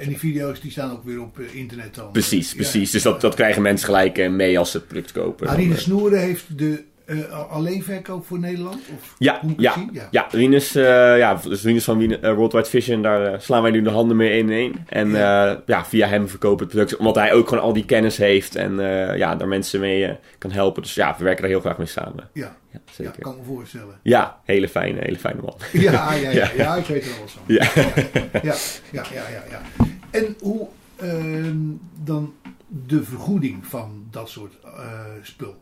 En, 0.00 0.08
die 0.08 0.18
video's 0.18 0.60
die 0.60 0.70
staan 0.70 0.90
ook 0.90 1.04
weer 1.04 1.22
op 1.22 1.38
internet 1.52 1.94
dan? 1.94 2.12
Precies, 2.12 2.50
Ja. 2.50 2.56
precies. 2.56 2.90
Dus 2.90 3.02
dat, 3.02 3.20
dat 3.20 3.34
krijgen 3.34 3.62
mensen 3.62 3.86
gelijk 3.86 4.30
mee 4.30 4.58
als 4.58 4.70
ze 4.70 4.76
het 4.76 4.86
product 4.86 5.12
kopen. 5.12 5.48
Arine 5.48 5.76
Snoeren 5.76 6.20
heeft 6.20 6.58
de 6.58 6.84
eh, 7.10 7.50
alleen 7.50 7.82
verkoop 7.82 8.26
voor 8.26 8.38
Nederland? 8.38 8.74
Of 8.94 9.14
Ja, 9.18 9.40
ja, 9.56 9.74
ja. 9.92 10.08
ja. 10.10 10.32
Eh, 10.32 11.18
ja, 11.18 11.34
dus 11.34 11.84
van 11.84 12.00
eh, 12.00 12.34
Worldwide 12.34 12.68
Vision, 12.68 13.02
daar 13.02 13.40
slaan 13.40 13.62
wij 13.62 13.70
nu 13.70 13.82
de 13.82 13.90
handen 13.90 14.16
mee 14.16 14.38
in 14.38 14.50
één. 14.50 14.74
En 14.88 15.10
ja. 15.10 15.62
ja, 15.66 15.84
via 15.84 16.06
hem 16.08 16.28
verkopen 16.28 16.58
we 16.58 16.62
het 16.62 16.72
product, 16.72 16.96
omdat 16.96 17.14
hij 17.14 17.32
ook 17.32 17.48
gewoon 17.48 17.64
al 17.64 17.72
die 17.72 17.84
kennis 17.84 18.16
heeft 18.16 18.54
en 18.56 18.76
ja, 19.16 19.36
daar 19.36 19.48
mensen 19.48 19.80
mee 19.80 20.16
kan 20.38 20.50
helpen. 20.50 20.82
Dus 20.82 20.94
ja, 20.94 21.14
we 21.18 21.24
werken 21.24 21.42
daar 21.42 21.50
heel 21.50 21.60
graag 21.60 21.78
mee 21.78 21.86
samen. 21.86 22.28
Ja, 22.32 22.56
Ja, 22.72 22.80
ja, 22.86 22.92
zeker. 22.92 23.22
kan 23.22 23.36
me 23.36 23.42
voorstellen. 23.42 23.98
Ja, 24.02 24.40
hele 24.44 24.68
fijne, 24.68 25.00
hele 25.02 25.18
fijne 25.18 25.40
man. 25.42 25.54
Ja, 25.72 26.12
ja, 26.12 26.14
ja, 26.14 26.30
ja, 26.30 26.50
Ja. 26.64 26.76
ik 26.76 26.86
weet 26.86 27.06
er 27.06 27.18
alles 27.18 27.32
van. 27.32 27.42
Ja. 27.46 27.64
ja, 28.50 28.54
ja, 28.92 29.04
ja, 29.12 29.28
ja, 29.28 29.42
ja. 29.50 29.86
En 30.10 30.36
hoe 30.40 30.68
ehm, 30.96 31.58
dan 32.04 32.34
de 32.66 33.02
vergoeding 33.02 33.66
van 33.66 34.06
dat 34.10 34.28
soort 34.28 34.52
spul? 35.22 35.54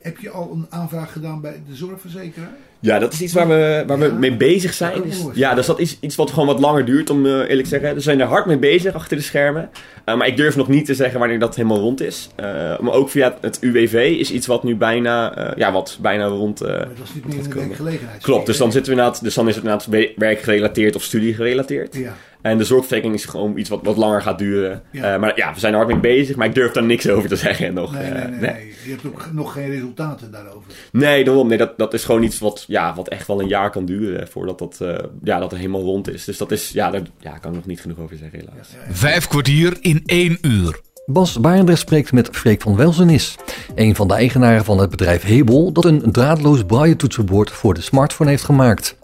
Heb 0.00 0.18
je 0.18 0.30
al 0.30 0.50
een 0.54 0.66
aanvraag 0.70 1.12
gedaan 1.12 1.40
bij 1.40 1.62
de 1.68 1.74
zorgverzekeraar? 1.74 2.50
Ja, 2.80 2.98
dat 2.98 3.12
is 3.12 3.20
iets 3.22 3.32
waar 3.32 3.48
we, 3.48 3.84
waar 3.86 3.98
we 3.98 4.06
Ja. 4.06 4.12
mee 4.12 4.36
bezig 4.36 4.70
Ja, 4.70 4.76
zijn. 4.76 5.02
Dus, 5.02 5.22
mooi. 5.22 5.38
ja, 5.38 5.54
dus 5.54 5.66
dat 5.66 5.78
is 5.78 5.96
iets 6.00 6.16
wat 6.16 6.30
gewoon 6.30 6.46
wat 6.46 6.60
langer 6.60 6.84
duurt, 6.84 7.10
om 7.10 7.26
eh, 7.26 7.32
eerlijk 7.32 7.62
te 7.62 7.68
zeggen. 7.68 7.94
We 7.94 8.00
zijn 8.00 8.20
er 8.20 8.26
hard 8.26 8.46
mee 8.46 8.58
bezig 8.58 8.94
achter 8.94 9.16
de 9.16 9.22
schermen. 9.22 9.70
Uh, 10.06 10.16
maar 10.16 10.26
ik 10.26 10.36
durf 10.36 10.56
nog 10.56 10.68
niet 10.68 10.84
te 10.86 10.94
zeggen 10.94 11.18
wanneer 11.18 11.38
dat 11.38 11.56
helemaal 11.56 11.78
rond 11.78 12.00
is. 12.00 12.28
Uh, 12.40 12.44
maar 12.78 12.92
ook 12.92 13.08
via 13.10 13.36
het 13.40 13.58
UWV 13.60 14.16
is 14.18 14.30
iets 14.30 14.46
wat 14.46 14.62
nu 14.64 14.76
bijna, 14.76 15.52
ja, 15.56 15.72
wat 15.72 15.98
bijna 16.00 16.26
rond. 16.26 16.60
Maar 16.60 16.70
dat 16.78 16.88
is 17.04 17.14
niet 17.14 17.26
meer 17.26 17.38
een 17.44 17.54
werkgelegenheid. 17.68 18.22
Klopt, 18.22 18.46
dus 18.46 18.56
dan, 18.56 18.72
zitten 18.72 18.96
we 18.96 19.12
dus 19.22 19.34
dan 19.34 19.48
is 19.48 19.54
het 19.54 19.64
inderdaad 19.64 20.14
werkgerelateerd 20.16 20.94
of 20.96 21.02
studiegerelateerd. 21.02 21.94
Ja. 21.94 22.16
En 22.42 22.58
de 22.58 22.64
zorgverzekering 22.64 23.14
is 23.14 23.24
gewoon 23.24 23.58
iets 23.58 23.68
wat, 23.68 23.80
wat 23.82 23.96
langer 23.96 24.22
gaat 24.22 24.38
duren. 24.38 24.82
Ja. 24.90 25.14
Uh, 25.14 25.20
maar 25.20 25.36
ja, 25.36 25.54
we 25.54 25.60
zijn 25.60 25.72
er 25.72 25.78
hard 25.78 25.92
mee 25.92 26.00
bezig, 26.00 26.36
maar 26.36 26.46
ik 26.46 26.54
durf 26.54 26.72
daar 26.72 26.84
niks 26.84 27.08
over 27.08 27.28
te 27.28 27.36
zeggen 27.36 27.74
nog. 27.74 27.92
Nee, 27.92 28.10
nee, 28.10 28.22
uh, 28.22 28.28
nee, 28.28 28.40
nee. 28.40 28.74
Je 28.84 28.90
hebt 28.90 29.06
ook 29.06 29.28
nog 29.32 29.52
geen 29.52 29.70
resultaten 29.70 30.30
daarover. 30.30 30.72
Nee, 30.92 31.24
daarom. 31.24 31.48
Nee, 31.48 31.58
dat, 31.58 31.78
dat 31.78 31.94
is 31.94 32.04
gewoon 32.04 32.22
iets 32.22 32.38
wat, 32.38 32.64
ja, 32.66 32.94
wat 32.94 33.08
echt 33.08 33.26
wel 33.26 33.40
een 33.40 33.48
jaar 33.48 33.70
kan 33.70 33.84
duren 33.84 34.28
voordat 34.28 34.58
dat, 34.58 34.78
uh, 34.82 34.98
ja, 35.22 35.38
dat 35.38 35.52
er 35.52 35.58
helemaal 35.58 35.82
rond 35.82 36.12
is. 36.12 36.24
Dus 36.24 36.36
dat 36.36 36.52
is, 36.52 36.70
ja, 36.70 36.90
daar 36.90 37.02
ja, 37.18 37.38
kan 37.38 37.50
ik 37.50 37.56
nog 37.56 37.66
niet 37.66 37.80
genoeg 37.80 37.98
over 37.98 38.16
zeggen, 38.16 38.38
helaas. 38.38 38.68
Ja, 38.72 38.78
ja. 38.88 38.94
Vijf 38.94 39.28
kwartier 39.28 39.76
in 39.80 40.02
één 40.06 40.38
uur. 40.40 40.80
Bas 41.06 41.40
Barendrecht 41.40 41.80
spreekt 41.80 42.12
met 42.12 42.28
Freek 42.32 42.62
van 42.62 42.76
Welzenis, 42.76 43.36
een 43.74 43.94
van 43.94 44.08
de 44.08 44.14
eigenaren 44.14 44.64
van 44.64 44.78
het 44.78 44.90
bedrijf 44.90 45.22
Hebel 45.22 45.72
dat 45.72 45.84
een 45.84 46.12
draadloos 46.12 46.64
braille 46.64 46.96
toetsenbord 46.96 47.50
voor 47.50 47.74
de 47.74 47.80
smartphone 47.80 48.30
heeft 48.30 48.44
gemaakt. 48.44 48.96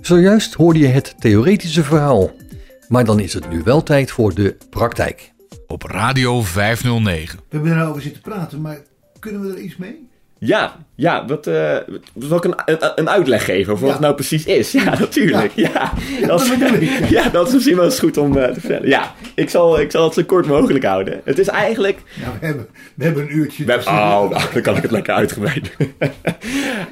Zojuist 0.00 0.54
hoorde 0.54 0.78
je 0.78 0.86
het 0.86 1.14
theoretische 1.18 1.84
verhaal, 1.84 2.30
maar 2.92 3.04
dan 3.04 3.20
is 3.20 3.34
het 3.34 3.50
nu 3.50 3.62
wel 3.62 3.82
tijd 3.82 4.10
voor 4.10 4.34
de 4.34 4.56
praktijk. 4.70 5.32
Op 5.66 5.82
Radio 5.82 6.42
509. 6.42 7.38
We 7.38 7.56
hebben 7.56 7.78
erover 7.78 8.02
zitten 8.02 8.22
praten, 8.22 8.60
maar 8.60 8.78
kunnen 9.18 9.40
we 9.40 9.52
er 9.52 9.58
iets 9.58 9.76
mee? 9.76 10.08
Ja, 10.44 10.76
ja, 10.94 11.26
wat, 11.26 11.46
eh, 11.46 11.76
wil 12.12 12.36
ik 12.36 12.44
een, 12.44 12.54
een, 12.64 12.78
een 12.94 13.08
uitleg 13.10 13.44
geven 13.44 13.72
over 13.72 13.86
wat 13.86 13.86
Ja. 13.86 13.92
het 13.92 14.00
nou 14.00 14.14
precies 14.14 14.44
is? 14.44 14.72
Ja, 14.72 14.98
natuurlijk. 14.98 15.52
Ja, 15.54 15.92
dat 16.26 16.46
ja. 17.08 17.28
dat 17.28 17.46
is 17.48 17.52
misschien 17.54 17.76
wel 17.76 17.84
eens 17.84 17.98
goed 17.98 18.16
om 18.16 18.36
eh, 18.38 18.52
te 18.52 18.60
vertellen. 18.60 18.88
Ja, 18.88 19.14
ik 19.34 19.50
zal, 19.50 19.80
ik 19.80 19.90
zal 19.90 20.04
het 20.04 20.14
zo 20.14 20.22
kort 20.24 20.46
mogelijk 20.46 20.84
houden. 20.84 21.20
Het 21.24 21.38
is 21.38 21.48
eigenlijk 21.48 21.98
Nou, 22.20 22.32
we 22.40 22.46
hebben, 22.46 22.66
we 22.94 23.04
hebben 23.04 23.22
een 23.22 23.36
uurtje. 23.36 23.64
we 23.64 23.70
hebben- 23.72 23.88
oh, 23.88 24.30
nou, 24.30 24.44
dan 24.52 24.62
kan 24.62 24.76
ik 24.76 24.82
het 24.82 24.90
lekker 24.90 25.14
uitgebreid. 25.14 25.70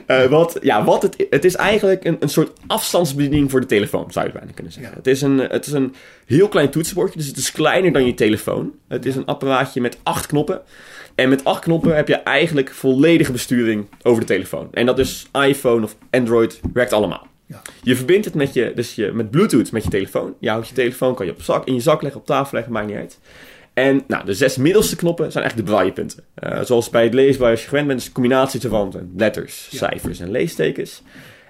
Eh, 0.06 0.24
wat, 0.26 0.58
ja, 0.62 0.84
wat 0.84 1.02
het, 1.02 1.26
het 1.30 1.44
is 1.44 1.54
eigenlijk 1.56 2.04
een, 2.04 2.16
een 2.20 2.28
soort 2.28 2.50
afstandsbediening 2.66 3.50
voor 3.50 3.60
de 3.60 3.66
telefoon, 3.66 4.12
zou 4.12 4.26
je 4.26 4.32
bijna 4.32 4.50
kunnen 4.54 4.72
zeggen. 4.72 4.92
Het, 4.94 5.06
is 5.06 5.22
een, 5.22 5.38
het 5.38 5.66
is 5.66 5.72
een 5.72 5.94
heel 6.26 6.48
klein 6.48 6.70
toetsenbordje, 6.70 7.18
dus 7.18 7.26
het 7.28 7.36
is 7.36 7.52
kleiner 7.52 7.92
dan 7.92 8.06
je 8.06 8.14
telefoon. 8.14 8.72
Het 8.88 9.06
is 9.06 9.16
een 9.16 9.24
apparaatje 9.24 9.80
met 9.80 9.98
acht 10.02 10.26
knoppen. 10.26 10.60
En 11.14 11.28
met 11.28 11.44
acht 11.44 11.62
knoppen 11.62 11.96
heb 11.96 12.08
je 12.08 12.14
eigenlijk 12.16 12.70
volledige 12.70 13.32
besturing 13.32 13.86
over 14.02 14.20
de 14.20 14.26
telefoon. 14.26 14.68
En 14.72 14.86
dat 14.86 14.98
is 14.98 15.26
iPhone 15.32 15.84
of 15.84 15.96
Android, 16.10 16.60
werkt 16.72 16.92
allemaal. 16.92 17.26
Ja. 17.46 17.62
Je 17.82 17.96
verbindt 17.96 18.24
het 18.24 18.34
met, 18.34 18.54
je, 18.54 18.72
dus 18.74 18.94
je, 18.94 19.10
met 19.12 19.30
Bluetooth 19.30 19.72
met 19.72 19.84
je 19.84 19.90
telefoon. 19.90 20.34
Je 20.40 20.48
houdt 20.48 20.68
je 20.68 20.74
telefoon, 20.74 21.14
kan 21.14 21.26
je 21.26 21.32
op 21.32 21.42
zak, 21.42 21.66
in 21.66 21.74
je 21.74 21.80
zak 21.80 22.02
leggen, 22.02 22.20
op 22.20 22.26
tafel 22.26 22.50
leggen, 22.54 22.72
maakt 22.72 22.86
niet 22.86 22.96
uit. 22.96 23.18
En 23.74 24.02
nou, 24.06 24.24
de 24.24 24.34
zes 24.34 24.56
middelste 24.56 24.96
knoppen 24.96 25.32
zijn 25.32 25.44
eigenlijk 25.44 25.70
de 25.72 25.74
braillepunten. 25.76 26.24
Eh, 26.34 26.60
zoals 26.64 26.90
bij 26.90 27.04
het 27.04 27.14
leesbaar, 27.14 27.50
als 27.50 27.62
je 27.62 27.68
gewend 27.68 27.86
bent, 27.86 28.00
is 28.00 28.06
een 28.06 28.12
combinatie 28.12 28.60
van 28.60 29.10
letters, 29.16 29.68
Ja. 29.70 29.78
cijfers 29.78 30.20
en 30.20 30.30
leestekens. 30.30 31.02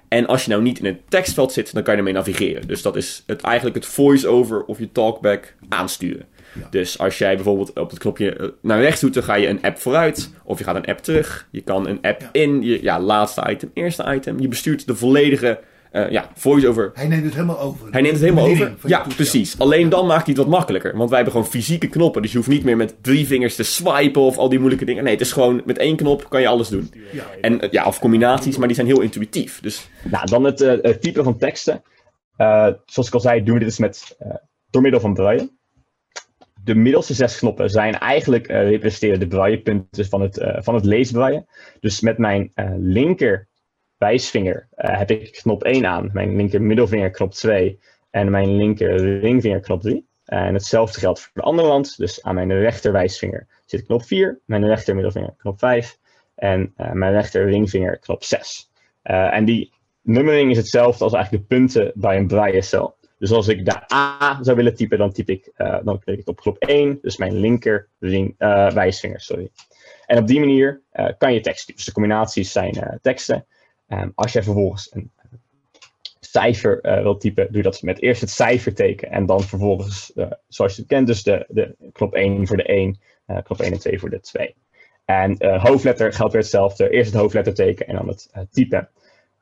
En 0.07 0.27
als 0.27 0.43
je 0.43 0.49
nou 0.49 0.61
niet 0.61 0.79
in 0.79 0.85
het 0.85 0.97
tekstveld 1.09 1.51
zit, 1.53 1.73
dan 1.73 1.83
kan 1.83 1.93
je 1.93 1.99
ermee 1.99 2.13
navigeren. 2.13 2.67
Dus 2.67 2.81
dat 2.81 2.95
is 2.95 3.23
het, 3.25 3.41
eigenlijk 3.41 3.75
het 3.75 3.85
voice-over 3.85 4.63
of 4.63 4.79
je 4.79 4.91
talkback 4.91 5.55
aansturen. 5.69 6.25
Ja. 6.59 6.67
Dus 6.69 6.99
als 6.99 7.17
jij 7.17 7.35
bijvoorbeeld 7.35 7.79
op 7.79 7.89
het 7.89 7.99
knopje 7.99 8.35
eh, 8.35 8.47
naar 8.61 8.81
rechts 8.81 9.01
doet, 9.01 9.13
dan 9.13 9.23
ga 9.23 9.35
je 9.35 9.47
een 9.47 9.61
app 9.61 9.77
vooruit. 9.77 10.31
Of 10.43 10.57
je 10.57 10.63
gaat 10.63 10.75
een 10.75 10.85
app 10.85 10.99
terug. 10.99 11.47
Je 11.51 11.61
kan 11.61 11.87
een 11.87 11.99
app 12.01 12.21
Ja. 12.21 12.29
in, 12.31 12.61
je, 12.61 12.83
ja, 12.83 12.99
laatste 12.99 13.43
item, 13.49 13.71
eerste 13.73 14.13
item. 14.15 14.39
Je 14.39 14.47
bestuurt 14.47 14.87
de 14.87 14.95
volledige 14.95 15.59
eh, 15.91 16.09
ja, 16.11 16.29
voice-over 16.35 16.91
Hij 16.93 17.07
neemt 17.07 17.23
het 17.23 17.33
helemaal 17.33 17.59
over. 17.59 17.87
hij 17.91 18.01
neemt 18.01 18.13
het 18.13 18.23
helemaal 18.23 18.45
over. 18.47 18.73
Ja, 18.85 18.97
toestel. 18.97 19.15
precies. 19.15 19.59
Alleen 19.59 19.89
dan 19.89 20.05
maakt 20.05 20.25
hij 20.25 20.33
het 20.33 20.43
wat 20.43 20.47
makkelijker. 20.57 20.97
Want 20.97 21.09
wij 21.09 21.17
hebben 21.19 21.35
gewoon 21.37 21.51
fysieke 21.51 21.87
knoppen. 21.87 22.21
Dus 22.21 22.31
je 22.31 22.37
hoeft 22.37 22.49
niet 22.49 22.63
meer 22.63 22.77
met 22.77 22.95
drie 23.03 23.27
vingers 23.27 23.55
te 23.55 23.63
swipen 23.63 24.21
of 24.21 24.37
al 24.37 24.49
die 24.49 24.57
moeilijke 24.59 24.85
dingen. 24.85 25.03
Nee, 25.03 25.13
het 25.13 25.21
is 25.21 25.31
gewoon 25.31 25.61
met 25.65 25.77
één 25.77 25.95
knop 25.95 26.29
kan 26.29 26.41
je 26.41 26.47
alles 26.47 26.67
doen. 26.69 26.93
Ja. 27.11 27.23
En 27.41 27.61
eh, 27.61 27.71
ja, 27.71 27.85
of 27.85 27.99
combinaties, 27.99 28.57
maar 28.57 28.67
die 28.67 28.75
zijn 28.75 28.87
heel 28.87 29.01
intuïtief. 29.01 29.59
Dus 29.61 29.89
Nou, 30.03 30.25
dan 30.25 30.43
het 30.43 30.61
eh, 30.61 30.73
het 30.81 31.01
typen 31.01 31.23
van 31.23 31.37
teksten. 31.37 31.81
Eh, 32.35 32.67
zoals 32.85 33.07
ik 33.07 33.13
al 33.13 33.19
zei, 33.19 33.43
doen 33.43 33.53
we 33.53 33.59
dit 33.59 33.67
dus 33.69 33.77
met, 33.79 34.15
eh, 34.19 34.27
door 34.69 34.81
middel 34.81 34.99
van 34.99 35.13
braille. 35.13 35.49
De 36.63 36.75
middelste 36.75 37.13
zes 37.13 37.37
knoppen 37.37 37.69
zijn 37.69 37.93
eigenlijk 37.93 38.47
eh, 38.47 38.69
representeren 38.69 39.19
de 39.19 39.27
braillepunten 39.27 40.05
van 40.05 40.21
het, 40.21 40.37
eh, 40.37 40.61
van 40.61 40.75
het. 40.75 41.43
Dus 41.79 42.01
met 42.01 42.17
mijn 42.17 42.51
eh, 42.53 42.71
linker 42.77 43.47
wijsvinger 43.97 44.67
heb 44.75 45.11
ik 45.11 45.31
knop 45.41 45.63
1 45.63 45.85
aan, 45.85 46.09
mijn 46.13 46.35
linker 46.35 46.61
middelvinger 46.61 47.09
knop 47.09 47.31
2 47.31 47.79
en 48.09 48.31
mijn 48.31 48.55
linker 48.55 49.19
ringvinger 49.19 49.59
knop 49.59 49.81
3. 49.81 50.05
En 50.25 50.53
hetzelfde 50.53 50.99
geldt 50.99 51.19
voor 51.19 51.31
de 51.33 51.41
andere 51.41 51.67
hand. 51.67 51.97
Dus 51.97 52.23
aan 52.23 52.35
mijn 52.35 52.59
rechter 52.59 52.91
wijsvinger 52.91 53.47
zit 53.65 53.85
knop 53.85 54.03
4, 54.03 54.39
mijn 54.45 54.67
rechter 54.67 54.93
middelvinger 54.93 55.33
knop 55.37 55.59
5 55.59 55.97
en 56.35 56.73
mijn 56.75 57.11
rechter 57.13 57.45
ringvinger 57.45 57.99
knop 57.99 58.23
6. 58.23 58.71
Eh, 59.01 59.33
en 59.33 59.45
die 59.45 59.73
nummering 60.01 60.51
is 60.51 60.57
hetzelfde 60.57 61.03
als 61.03 61.13
eigenlijk 61.13 61.47
de 61.47 61.55
punten 61.55 61.91
bij 61.95 62.17
een 62.17 62.27
braillecel. 62.27 62.95
Dus 63.21 63.31
als 63.31 63.47
ik 63.47 63.65
de 63.65 63.93
A 63.93 64.37
zou 64.43 64.57
willen 64.57 64.75
typen, 64.75 64.97
dan 64.97 65.11
typ 65.11 65.29
ik, 65.29 65.51
eh, 65.55 65.77
dan 65.83 65.99
klik 65.99 66.19
ik 66.19 66.27
op 66.27 66.39
knop 66.39 66.55
1, 66.59 66.99
dus 67.01 67.17
mijn 67.17 67.33
linker 67.33 67.87
ring, 67.99 68.35
eh, 68.37 68.71
wijsvinger, 68.71 69.21
sorry. 69.21 69.49
En 70.05 70.17
op 70.17 70.27
die 70.27 70.39
manier 70.39 70.81
eh, 70.91 71.07
kan 71.17 71.33
je 71.33 71.39
tekst 71.39 71.59
typen. 71.59 71.75
Dus 71.75 71.85
de 71.85 71.91
combinaties 71.91 72.51
zijn 72.51 72.99
teksten. 73.01 73.45
Ehm, 73.87 74.09
als 74.15 74.33
jij 74.33 74.43
vervolgens 74.43 74.89
een 74.93 75.11
cijfer 76.19 76.79
wilt 76.81 77.21
typen, 77.21 77.45
doe 77.47 77.57
je 77.57 77.63
dat 77.63 77.81
met 77.81 78.01
eerst 78.01 78.21
het 78.21 78.29
cijferteken 78.29 79.11
en 79.11 79.25
dan 79.25 79.41
vervolgens, 79.41 80.13
zoals 80.47 80.75
je 80.75 80.81
het 80.81 80.89
kent, 80.89 81.07
dus 81.07 81.23
de, 81.23 81.45
de 81.47 81.75
knop 81.91 82.13
1 82.13 82.47
voor 82.47 82.57
de 82.57 82.73
1, 82.73 82.99
eh, 83.25 83.37
knop 83.43 83.59
1 83.59 83.71
en 83.71 83.79
2 83.79 83.99
voor 83.99 84.09
de 84.09 84.19
2. 84.19 84.55
En 85.05 85.59
hoofdletter 85.59 86.13
geldt 86.13 86.33
weer 86.33 86.41
hetzelfde. 86.41 86.89
Eerst 86.89 87.11
het 87.11 87.21
hoofdletterteken 87.21 87.87
en 87.87 87.95
dan 87.95 88.07
het 88.07 88.29
typen. 88.51 88.89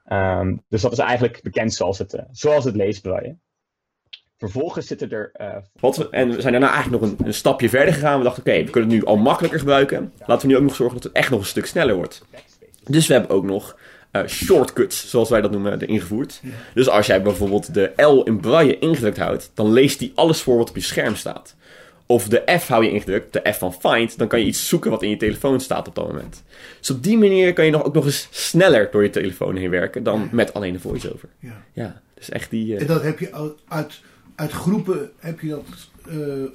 Ehm, 0.06 0.56
dus 0.70 0.82
dat 0.82 0.92
is 0.92 0.98
eigenlijk 1.00 1.42
bekend 1.42 1.74
zoals 1.74 1.98
het, 1.98 2.24
zoals 2.32 2.64
het 2.64 2.76
leesbraille. 2.76 3.36
Vervolgens 4.40 4.88
zitten 4.88 5.10
er. 5.12 5.30
eh, 5.34 5.56
wat 5.80 6.10
en 6.10 6.30
we 6.30 6.42
zijn 6.42 6.52
daarna 6.54 6.72
eigenlijk 6.74 7.02
nog 7.04 7.12
een, 7.12 7.26
een 7.26 7.34
stapje 7.34 7.70
verder 7.70 7.94
gegaan. 7.94 8.18
We 8.18 8.24
dachten, 8.24 8.44
oké, 8.44 8.64
we 8.64 8.70
kunnen 8.70 8.90
het 8.90 9.00
nu 9.00 9.06
al 9.06 9.18
makkelijker 9.18 9.60
gebruiken. 9.60 10.14
Laten 10.26 10.48
we 10.48 10.54
nu 10.54 10.58
ook 10.60 10.66
nog 10.66 10.76
zorgen 10.76 10.96
dat 10.96 11.04
het 11.04 11.14
echt 11.14 11.30
nog 11.30 11.40
een 11.40 11.46
stuk 11.46 11.66
sneller 11.66 11.96
wordt. 11.96 12.26
Dus 12.88 13.08
we 13.08 13.14
hebben 13.14 13.32
ook 13.32 13.44
nog 13.44 13.78
eh, 14.12 14.26
shortcuts, 14.28 15.10
zoals 15.10 15.30
wij 15.30 15.42
dat 15.42 15.52
noemen, 15.52 15.82
erin 15.82 16.00
gevoerd. 16.02 16.42
Dus 16.74 16.90
als 16.90 17.06
jij 17.06 17.22
bijvoorbeeld 17.22 17.74
de 17.74 17.92
L 17.96 18.22
in 18.24 18.40
braille 18.40 18.80
ingedrukt 18.80 19.18
houdt, 19.18 19.52
dan 19.54 19.72
leest 19.74 20.00
die 20.00 20.12
alles 20.16 20.42
voor 20.42 20.58
wat 20.58 20.70
op 20.70 20.76
je 20.76 20.82
scherm 20.82 21.16
staat. 21.16 21.56
Of 22.06 22.28
de 22.28 22.44
F 22.60 22.68
hou 22.68 22.84
je 22.86 22.92
ingedrukt, 22.92 23.34
de 23.34 23.52
F 23.54 23.58
van 23.58 23.74
find, 23.74 24.18
dan 24.18 24.28
kan 24.28 24.40
je 24.40 24.46
iets 24.46 24.68
zoeken 24.68 24.92
wat 24.92 25.04
in 25.04 25.10
je 25.10 25.18
telefoon 25.18 25.60
staat 25.60 25.88
op 25.88 25.96
dat 25.96 26.08
moment. 26.08 26.44
Dus 26.80 26.90
op 26.90 27.04
die 27.04 27.18
manier 27.18 27.54
kan 27.54 27.66
je 27.66 27.72
nog, 27.72 27.84
ook 27.84 27.94
nog 27.94 28.06
eens 28.06 28.28
sneller 28.32 28.88
door 28.92 29.04
je 29.04 29.10
telefoon 29.10 29.56
heen 29.56 29.70
werken 29.70 30.04
dan 30.04 30.30
met 30.32 30.54
alleen 30.54 30.74
de 30.74 30.80
voice-over. 30.80 31.30
Ja. 31.40 31.64
Ja, 31.74 32.02
dus 32.14 32.30
echt 32.30 32.50
die... 32.50 32.76
eh, 32.76 32.82
En 32.82 32.88
dat 32.88 33.04
heb 33.04 33.20
je 33.20 33.32
al- 33.32 33.56
uit, 33.68 34.02
uit 34.40 34.52
groepen 34.52 35.12
heb 35.18 35.40
je 35.40 35.50
dat 35.50 35.66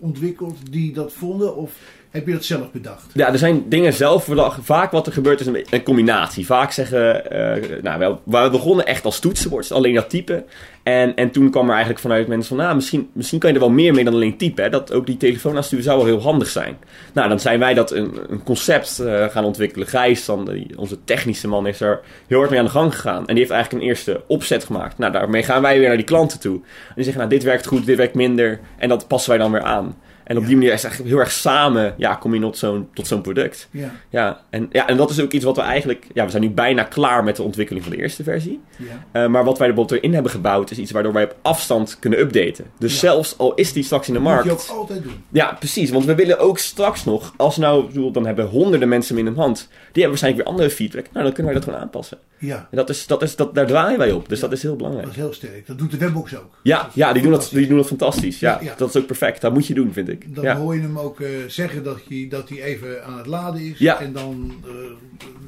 ontwikkeld 0.01 0.57
die 0.71 0.93
dat 0.93 1.13
vonden? 1.13 1.57
Of 1.57 1.73
heb 2.15 2.27
je 2.27 2.33
dat 2.33 2.45
zelf 2.45 2.71
bedacht? 2.71 3.11
Ja, 3.13 3.33
er 3.33 3.39
zijn 3.39 3.69
dingen 3.69 3.93
zelf 3.93 4.27
bedacht. 4.27 4.59
Vaak 4.63 4.91
wat 4.91 5.07
er 5.07 5.13
gebeurt 5.13 5.41
is 5.41 5.47
een, 5.47 5.67
een 5.71 5.83
combinatie. 5.83 6.47
Vaak 6.47 6.73
zeggen, 6.73 7.31
eh, 7.31 7.83
nou, 7.83 7.99
wel, 7.99 8.21
we 8.25 8.51
begonnen 8.51 8.87
echt 8.87 9.05
als 9.05 9.19
toetsenbord, 9.19 9.73
alleen 9.73 9.95
dat 9.95 10.11
typen. 10.11 10.45
En, 10.83 11.15
en 11.15 11.31
toen 11.31 11.51
kwam 11.51 11.65
er 11.65 11.71
eigenlijk 11.71 12.01
vanuit 12.01 12.27
mensen 12.27 12.57
van, 12.57 12.65
nou, 12.65 12.75
misschien, 12.75 13.11
misschien 13.13 13.39
kan 13.39 13.49
je 13.49 13.55
er 13.55 13.61
wel 13.61 13.71
meer 13.71 13.95
mee 13.95 14.05
dan 14.05 14.15
alleen 14.15 14.37
typen. 14.37 14.65
Hè? 14.65 14.71
Dat 14.71 14.93
ook 14.93 15.07
die 15.07 15.17
telefoon 15.17 15.57
aansturen 15.57 15.85
zou 15.85 15.97
wel 15.97 16.07
heel 16.07 16.21
handig 16.21 16.49
zijn. 16.49 16.77
Nou, 17.13 17.29
dan 17.29 17.41
zijn 17.41 17.59
wij 17.59 17.75
dat 17.75 17.91
een, 17.91 18.19
een 18.29 18.43
concept 18.43 18.99
eh, 18.99 19.25
gaan 19.25 19.45
ontwikkelen. 19.45 19.87
Gijs, 19.87 20.25
dan, 20.25 20.67
onze 20.77 21.05
technische 21.05 21.49
man, 21.49 21.67
is 21.67 21.81
er 21.81 22.01
heel 22.27 22.39
hard 22.39 22.51
mee 22.51 22.59
aan 22.59 22.65
de 22.65 22.71
gang 22.71 22.95
gegaan. 22.95 23.19
En 23.19 23.35
die 23.35 23.39
heeft 23.39 23.51
eigenlijk 23.51 23.83
een 23.83 23.89
eerste 23.89 24.23
opzet 24.27 24.65
gemaakt. 24.65 24.99
Nou, 24.99 25.13
daarmee 25.13 25.43
gaan 25.43 25.63
wij 25.63 25.79
weer 25.79 25.89
naar 25.89 25.97
die 25.97 26.07
klanten 26.07 26.41
toe. 26.41 26.55
En 26.55 26.95
die 26.95 27.05
zeggen, 27.05 27.23
nou, 27.23 27.35
dit 27.35 27.43
werkt 27.43 27.67
goed, 27.67 27.87
dit 27.87 27.97
werkt 27.97 28.15
minder. 28.15 28.61
En 28.77 28.89
dat 28.89 29.09
passen 29.09 29.31
wij 29.31 29.34
dan 29.39 29.53
weer 29.53 29.63
aan. 29.63 29.95
En 30.25 30.37
op 30.39 30.47
die 30.47 30.55
manier 30.57 30.73
is 30.73 30.83
het 30.83 30.85
eigenlijk 30.85 31.15
heel 31.15 31.25
erg 31.25 31.33
samen, 31.33 31.95
ja, 31.97 32.15
kom 32.15 32.35
je 32.35 32.41
tot 32.41 32.59
zo'n, 32.59 32.89
tot 32.95 33.07
zo'n 33.07 33.21
product. 33.21 33.69
Ja, 33.71 33.91
Ja 34.11 34.41
en, 34.51 34.69
ja, 34.73 34.89
en 34.89 34.97
dat 34.97 35.11
is 35.11 35.21
ook 35.21 35.33
iets 35.33 35.45
wat 35.45 35.57
we 35.57 35.63
eigenlijk... 35.63 36.07
Ja, 36.15 36.25
we 36.25 36.31
zijn 36.31 36.43
nu 36.43 36.51
bijna 36.51 36.83
klaar 36.83 37.25
met 37.25 37.37
de 37.37 37.43
ontwikkeling 37.43 37.85
van 37.85 37.95
de 37.95 38.01
eerste 38.03 38.23
versie. 38.23 38.61
ja. 38.77 38.87
Eh, 39.23 39.29
maar 39.29 39.45
wat 39.45 39.59
wij 39.59 39.69
er 39.69 39.75
bijvoorbeeld 39.75 40.01
erin 40.03 40.15
hebben 40.15 40.33
gebouwd... 40.33 40.71
is 40.71 40.79
iets 40.79 40.91
waardoor 40.91 41.13
wij 41.13 41.25
op 41.25 41.37
afstand 41.43 41.97
kunnen 41.99 42.19
updaten. 42.19 42.65
Dus 42.79 42.93
Ja. 42.93 42.99
zelfs 42.99 43.39
al 43.39 43.55
is 43.55 43.73
die 43.73 43.83
straks 43.85 44.09
in 44.09 44.15
de 44.15 44.21
Dat 44.21 44.29
moet 44.29 44.45
markt... 44.45 44.65
je 44.67 44.73
ook 44.73 44.79
altijd 44.79 45.03
doen. 45.03 45.25
Ja, 45.29 45.57
precies. 45.59 45.91
Want 45.91 46.05
we 46.05 46.15
willen 46.15 46.39
ook 46.39 46.59
straks 46.59 47.05
nog... 47.05 47.33
Als 47.37 47.57
nou, 47.57 47.87
bedoel, 47.87 48.11
dan 48.13 48.27
hebben 48.27 48.47
honderden 48.47 48.89
mensen 48.89 49.17
hem 49.17 49.27
in 49.27 49.33
hun 49.33 49.41
hand... 49.43 49.57
die 49.69 50.03
hebben 50.03 50.09
waarschijnlijk 50.09 50.43
weer 50.45 50.53
andere 50.53 50.71
feedback. 50.75 51.05
Nou, 51.13 51.25
dan 51.25 51.35
kunnen 51.35 51.45
wij 51.53 51.55
dat 51.55 51.65
gewoon 51.65 51.81
aanpassen. 51.87 52.19
Ja, 52.39 52.69
En 52.71 52.77
dat 52.77 52.89
is, 52.91 53.07
dat 53.07 53.23
is, 53.23 53.37
dat, 53.37 53.55
daar 53.55 53.67
draaien 53.67 53.99
wij 53.99 54.13
op. 54.13 54.29
Dus 54.29 54.41
dat 54.41 54.53
is 54.53 54.63
heel 54.63 54.77
belangrijk. 54.77 55.07
dat 55.07 55.17
is 55.17 55.23
heel 55.23 55.33
sterk. 55.33 55.67
Dat 55.67 55.79
doet 55.79 55.91
de 55.91 55.97
webbox 55.97 56.37
ook. 56.37 56.59
Ja, 56.63 56.89
ja 56.95 57.13
die, 57.13 57.23
doen 57.23 57.33
dat, 57.33 57.49
die 57.53 57.67
doen 57.67 57.77
dat 57.77 57.87
fantastisch. 57.87 58.41
Ja. 58.41 58.61
Dat 58.77 58.89
is 58.89 58.97
ook 58.97 59.07
perfect. 59.07 59.41
Dat 59.41 59.53
moet 59.53 59.67
je 59.67 59.75
doen, 59.75 59.93
vind 59.93 60.09
ik. 60.09 60.14
Dan 60.27 60.45
ja. 60.45 60.57
hoor 60.57 60.75
je 60.75 60.81
hem 60.81 60.99
ook 60.99 61.21
eh, 61.21 61.29
zeggen 61.47 61.85
dat 61.85 61.99
hij 62.09 62.27
dat 62.31 62.49
hij 62.49 62.63
even 62.63 63.05
aan 63.05 63.19
het 63.19 63.27
laden 63.27 63.61
is. 63.61 63.79
Ja. 63.79 64.01
En 64.01 64.13
dan 64.13 64.55
eh, 64.65 64.73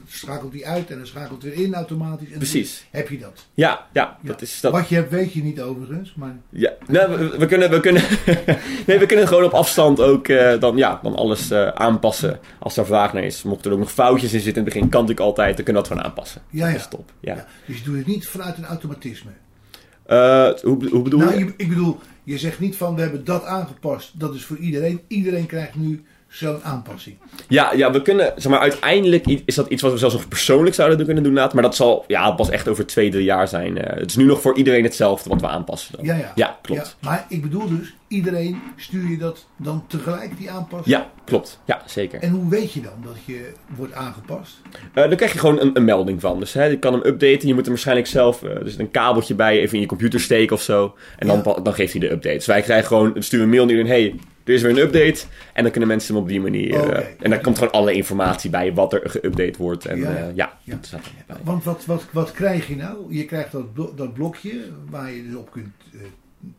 schakelt 0.09 0.52
hij 0.52 0.64
uit 0.64 0.90
en 0.90 0.96
dan 0.96 1.07
schakelt 1.07 1.42
weer 1.42 1.52
in 1.52 1.74
automatisch. 1.74 2.31
En 2.31 2.38
Precies. 2.38 2.87
heb 2.90 3.09
je 3.09 3.18
dat. 3.18 3.46
Ja, 3.55 3.87
ja, 3.92 4.18
Ja. 4.22 4.29
dat 4.29 4.42
is... 4.42 4.61
Dat, 4.61 4.72
Wat 4.72 4.88
je 4.88 4.94
hebt 4.94 5.11
weet 5.11 5.33
je 5.33 5.42
niet 5.42 5.61
overigens. 5.61 6.14
Maar 6.16 6.37
Ja, 6.50 6.72
nou, 6.87 7.18
we, 7.18 7.38
we 7.38 7.46
kunnen, 7.46 7.70
we, 7.70 7.81
kunnen, 7.81 8.02
nee, 8.87 8.98
we 8.98 9.07
kunnen 9.07 9.29
gewoon 9.29 9.44
op 9.44 9.52
afstand 9.52 10.00
ook 10.00 10.29
eh, 10.29 10.61
dan, 10.61 10.76
ja, 10.76 11.00
dan 11.02 11.14
alles 11.14 11.52
aanpassen 11.52 12.40
als 12.59 12.74
daar 12.74 12.87
vraag 12.87 13.12
naar 13.12 13.24
is. 13.24 13.42
Mochten 13.42 13.70
er 13.70 13.76
ook 13.76 13.83
nog 13.83 13.92
foutjes 13.92 14.33
in 14.33 14.40
zitten 14.40 14.62
in 14.62 14.64
het 14.64 14.74
begin, 14.74 14.88
kan 14.88 15.00
natuurlijk 15.00 15.26
altijd. 15.26 15.57
Dan 15.57 15.64
kunnen 15.64 15.83
we 15.83 15.88
dat 15.88 15.98
gewoon 15.98 16.11
aanpassen. 16.11 16.42
Ja, 16.50 16.66
ja. 16.66 16.72
Dat 16.72 16.81
is 16.81 16.88
top. 16.88 17.12
Ja. 17.20 17.35
ja. 17.35 17.46
Dus 17.66 17.79
je 17.79 17.85
doet 17.85 17.96
het 17.96 18.07
niet 18.07 18.26
vanuit 18.29 18.59
een 18.59 18.64
automatisme. 18.64 19.31
Eh, 20.07 20.51
hoe, 20.62 20.88
hoe 20.88 21.03
bedoel 21.03 21.21
Nou, 21.21 21.38
je, 21.38 21.53
ik 21.57 21.69
bedoel, 21.69 21.99
je 22.25 22.38
zegt 22.38 22.61
niet 22.61 22.77
van 22.77 22.95
we 22.95 23.01
hebben 23.01 23.25
dat 23.25 23.45
aangepast. 23.45 24.21
Dat 24.21 24.35
is 24.35 24.45
voor 24.45 24.57
iedereen. 24.57 25.01
Iedereen 25.09 25.47
krijgt 25.47 25.75
nu 25.75 26.05
zo'n 26.37 26.62
aanpassing. 26.62 27.16
Ja, 27.49 27.72
ja, 27.72 27.90
we 27.92 28.03
kunnen, 28.03 28.33
zeg 28.37 28.53
maar, 28.53 28.61
uiteindelijk 28.61 29.27
is 29.44 29.55
dat 29.55 29.68
iets 29.68 29.83
wat 29.83 29.92
we 29.92 29.99
zelfs 29.99 30.14
nog 30.14 30.29
persoonlijk 30.29 30.75
zouden 30.75 31.05
kunnen 31.07 31.22
doen 31.22 31.33
later. 31.35 31.55
Maar 31.55 31.62
dat 31.64 31.77
zal 31.77 32.05
ja, 32.07 32.31
pas 32.31 32.51
echt 32.51 32.68
over 32.68 32.87
twee, 32.87 33.11
drie 33.11 33.25
jaar 33.25 33.49
zijn. 33.49 33.79
Eh, 33.79 33.99
het 34.01 34.11
is 34.11 34.16
nu 34.16 34.25
nog 34.25 34.40
voor 34.40 34.57
iedereen 34.57 34.85
hetzelfde 34.85 35.29
wat 35.29 35.40
we 35.40 35.46
aanpassen. 35.49 35.96
Dan. 35.96 36.05
Ja, 36.05 36.14
ja. 36.14 36.33
Ja, 36.35 36.59
klopt. 36.62 36.96
Ja, 37.01 37.09
maar 37.09 37.27
ik 37.29 37.42
bedoel 37.42 37.68
dus, 37.68 37.94
iedereen 38.09 38.61
stuur 38.77 39.09
je 39.11 39.18
dat 39.18 39.46
dan 39.57 39.85
tegelijk 39.88 40.38
die 40.38 40.51
aanpassing? 40.51 40.96
Ja, 40.96 41.11
klopt. 41.25 41.61
Ja, 41.64 41.83
zeker. 41.87 42.20
En 42.20 42.31
hoe 42.31 42.49
weet 42.49 42.72
je 42.72 42.81
dan 42.81 42.92
dat 43.05 43.16
je 43.25 43.53
wordt 43.77 43.92
aangepast? 43.92 44.61
Eh, 44.92 45.09
dan 45.09 45.16
krijg 45.16 45.33
je 45.33 45.38
gewoon 45.38 45.61
een, 45.61 45.70
een 45.75 45.85
melding 45.85 46.20
van. 46.20 46.40
Dus 46.40 46.53
hè, 46.53 46.64
je 46.64 46.79
kan 46.79 46.92
hem 46.92 47.03
updaten. 47.05 47.49
Je 47.49 47.55
moet 47.55 47.64
er 47.64 47.70
waarschijnlijk 47.70 48.07
zelf 48.09 48.42
eh, 48.42 48.64
dus 48.64 48.79
een 48.79 48.90
kabeltje 48.90 49.35
bij 49.35 49.59
even 49.61 49.75
in 49.75 49.81
je 49.81 49.87
computer 49.87 50.20
steken 50.20 50.57
of 50.57 50.62
zo. 50.62 50.94
En 51.18 51.27
dan, 51.27 51.42
Ja. 51.44 51.61
dan 51.62 51.75
geeft 51.75 51.92
hij 51.92 52.01
de 52.01 52.11
update. 52.11 52.37
Dus 52.37 52.46
wij 52.46 52.62
krijgen 52.62 52.87
gewoon, 52.87 53.14
sturen 53.18 53.44
een 53.44 53.51
mail 53.51 53.64
naar 53.66 53.75
iedereen. 53.77 54.01
Hey, 54.01 54.14
er 54.46 54.54
is 54.54 54.62
weer 54.62 54.70
een 54.70 54.78
update. 54.78 55.24
En 55.52 55.62
dan 55.62 55.70
kunnen 55.70 55.88
mensen 55.88 56.14
hem 56.14 56.22
op 56.22 56.28
die 56.28 56.40
manier... 56.40 56.90
eh, 56.90 57.04
en 57.20 57.30
dan 57.30 57.40
komt 57.40 57.59
gewoon 57.59 57.72
alle 57.72 57.92
informatie 57.92 58.50
bij 58.50 58.74
wat 58.74 58.92
er 58.92 59.02
geüpdate 59.11 59.56
wordt. 59.59 59.87
En 59.87 59.98
Ja, 59.98 60.11
ja, 60.11 60.18
ja. 60.18 60.30
ja, 60.35 60.52
Ja. 60.62 60.74
dat 60.74 60.87
staat 60.87 61.00
bij. 61.26 61.37
Want 61.42 61.64
wat, 61.64 61.85
wat, 61.87 62.04
wat 62.12 62.32
krijg 62.32 62.68
je 62.68 62.76
nou? 62.76 62.96
Je 63.09 63.24
krijgt 63.24 63.52
dat, 63.52 63.96
dat 63.96 64.12
blokje 64.14 64.52
waar 64.90 65.12
je 65.12 65.24
dus 65.26 65.35
op 65.35 65.50
kunt 65.50 65.68
eh, 65.92 66.00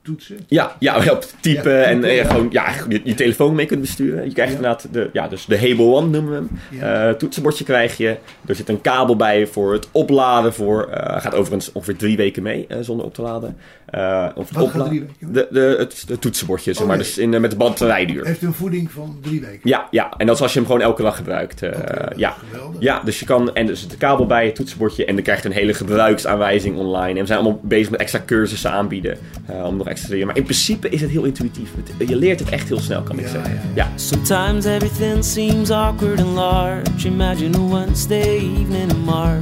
toetsen. 0.02 0.38
Ja, 0.48 0.76
ja, 0.80 0.98
op 1.12 1.26
typen 1.40 1.72
Ja, 1.78 1.84
en 1.84 2.04
eh, 2.04 2.16
ja. 2.16 2.24
gewoon 2.24 2.48
ja, 2.52 2.74
je, 2.90 3.02
je 3.04 3.14
telefoon 3.14 3.56
mee 3.56 3.66
kunt 3.66 3.82
besturen. 3.82 4.26
Je 4.26 4.34
krijgt 4.34 4.52
Ja. 4.52 4.58
inderdaad 4.58 4.88
de, 4.94 5.10
ja, 5.14 5.28
dus 5.28 5.46
de 5.46 5.60
Hable 5.60 5.84
One 5.86 6.08
noemen 6.08 6.32
we 6.32 6.56
hem. 6.78 6.82
Eh, 7.10 7.10
toetsenbordje 7.18 7.64
krijg 7.64 7.98
je. 7.98 8.18
Er 8.46 8.56
zit 8.56 8.70
een 8.70 8.82
kabel 8.82 9.16
bij 9.16 9.48
voor 9.48 9.74
het 9.74 9.88
opladen. 9.92 10.54
Voor, 10.54 10.88
eh, 10.88 11.22
gaat 11.22 11.34
overigens 11.36 11.72
ongeveer 11.72 11.96
drie 11.96 12.18
weken 12.18 12.44
mee 12.44 12.66
eh, 12.68 12.78
zonder 12.82 13.06
op 13.06 13.14
te 13.14 13.22
laden. 13.22 13.58
Eh, 13.88 14.26
of 14.36 14.50
Wat 14.52 14.64
gaat 14.68 14.74
opla- 14.74 14.86
drie 14.88 15.00
weken? 15.00 15.34
De, 15.34 15.48
de, 15.52 15.76
het, 15.80 16.04
het 16.08 16.22
toetsenbordje, 16.22 16.74
zeg 16.74 16.82
Oh, 16.82 16.88
maar. 16.88 16.98
nee. 16.98 17.06
Dus 17.06 17.18
in, 17.18 17.34
eh, 17.34 17.40
met 17.40 17.52
de 17.52 17.58
batterijduur. 17.58 18.26
Heeft 18.26 18.42
een 18.44 18.54
voeding 18.54 18.92
van 18.92 19.18
drie 19.22 19.42
weken. 19.42 19.60
Ja, 19.70 19.88
ja, 19.92 20.14
en 20.18 20.26
dat 20.28 20.36
is 20.36 20.42
als 20.42 20.54
je 20.54 20.60
hem 20.60 20.68
gewoon 20.68 20.82
elke 20.82 21.02
dag 21.02 21.16
gebruikt. 21.16 21.62
eh, 21.62 21.72
ja. 22.16 22.36
geweldig. 22.52 22.82
ja, 22.82 23.02
dus 23.06 23.20
je 23.20 23.26
kan, 23.26 23.56
en 23.56 23.70
er 23.70 23.76
zit 23.78 23.90
de 23.92 23.98
kabel 23.98 24.26
bij, 24.26 24.46
het 24.46 24.56
toetsenbordje, 24.56 25.06
en 25.06 25.14
dan 25.16 25.24
krijg 25.24 25.42
je 25.42 25.48
een 25.48 25.54
hele 25.54 25.74
gebruiksaanwijzing 25.74 26.78
online. 26.78 27.14
En 27.14 27.20
we 27.20 27.26
zijn 27.26 27.40
allemaal 27.40 27.60
bezig 27.64 27.90
met 27.92 28.00
extra 28.00 28.22
cursussen 28.26 28.72
aanbieden, 28.72 29.18
eh, 29.46 29.64
om 29.66 29.78
nog 29.78 29.88
extra 29.88 30.06
te 30.08 30.14
leren. 30.14 30.28
Maar 30.28 30.38
in 30.38 30.44
principe 30.44 30.90
is 30.90 31.02
het 31.02 31.10
heel 31.10 31.24
intuïtief. 31.24 31.70
Het- 31.98 32.10
je 32.10 32.16
leert 32.16 32.40
het 32.40 32.50
echt 32.50 32.68
heel 32.68 32.80
snel, 32.80 33.02
kan 33.02 33.18
ik 33.18 33.26
Ja, 33.26 33.32
zeggen. 33.32 33.54
ja, 33.54 33.60
Ja, 33.76 33.84
ja. 33.84 33.98
Sometimes 33.98 34.66
everything 34.66 35.24
seems 35.26 35.70
awkward 35.72 36.20
and 36.22 36.34
large. 36.36 37.08
Imagine 37.08 37.58
a 37.58 37.68
Wednesday 37.70 38.22
evening 38.38 38.92
in 38.92 39.00
March, 39.06 39.42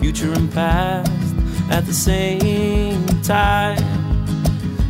future 0.00 0.34
and 0.34 0.50
past 0.52 1.10
at 1.70 1.84
the 1.86 1.92
same 1.92 3.06
time. 3.22 3.82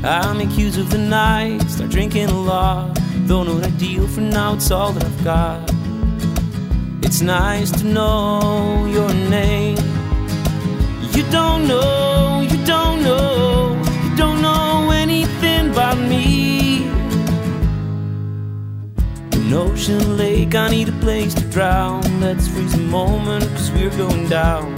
I 0.05 0.33
make 0.35 0.57
use 0.57 0.77
of 0.77 0.91
the 0.91 0.99
night, 0.99 1.63
start 1.63 1.91
drinking 1.91 2.29
a 2.29 2.41
lot. 2.41 2.99
Though 3.27 3.43
no 3.43 3.59
ideal 3.61 4.07
for 4.07 4.21
now, 4.21 4.55
it's 4.55 4.71
all 4.71 4.93
that 4.93 5.05
I've 5.05 5.25
got. 5.25 5.71
It's 7.03 7.21
nice 7.21 7.71
to 7.73 7.85
know 7.85 8.87
your 8.87 9.13
name. 9.31 9.79
You 11.13 11.25
don't 11.31 11.67
know, 11.67 12.47
you 12.49 12.65
don't 12.67 13.03
know, 13.03 13.83
you 14.05 14.17
don't 14.17 14.43
know 14.43 14.91
anything 14.91 15.71
about 15.71 15.99
me. 15.99 16.87
An 19.33 19.53
ocean 19.53 20.17
lake, 20.17 20.55
I 20.55 20.69
need 20.69 20.89
a 20.89 20.99
place 21.01 21.35
to 21.35 21.45
drown. 21.45 22.03
Let's 22.21 22.49
freeze 22.49 22.75
a 22.75 22.79
moment, 22.79 23.45
cause 23.57 23.71
we're 23.73 23.97
going 23.97 24.29
down. 24.29 24.76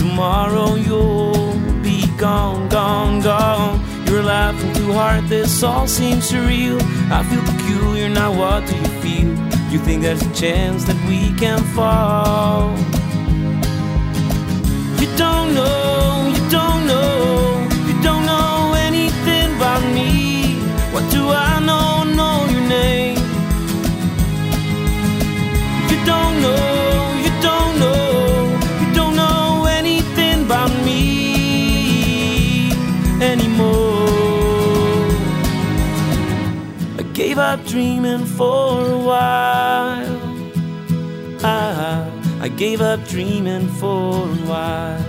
Tomorrow 0.00 0.76
you'll 0.76 1.54
be 1.82 2.06
gone, 2.16 2.70
gone, 2.70 3.20
gone. 3.20 3.78
You're 4.06 4.22
laughing 4.22 4.72
too 4.72 4.92
hard, 4.94 5.24
this 5.28 5.62
all 5.62 5.86
seems 5.86 6.30
surreal. 6.30 6.80
I 7.10 7.22
feel 7.22 7.42
peculiar, 7.52 8.08
now 8.08 8.32
what 8.32 8.66
do 8.66 8.74
you 8.74 8.88
feel? 9.02 9.28
You 9.70 9.78
think 9.78 10.00
there's 10.00 10.22
a 10.22 10.32
chance 10.32 10.84
that 10.84 10.96
we 11.06 11.36
can 11.38 11.60
fall? 11.76 12.70
You 15.00 15.08
don't 15.18 15.54
know, 15.54 16.32
Up 37.50 37.66
dreaming 37.66 38.24
for 38.26 38.86
a 38.86 38.98
while. 38.98 40.20
I, 41.42 42.08
I 42.40 42.48
gave 42.48 42.80
up 42.80 43.04
dreaming 43.08 43.66
for 43.66 44.22
a 44.22 44.42
while. 44.46 45.04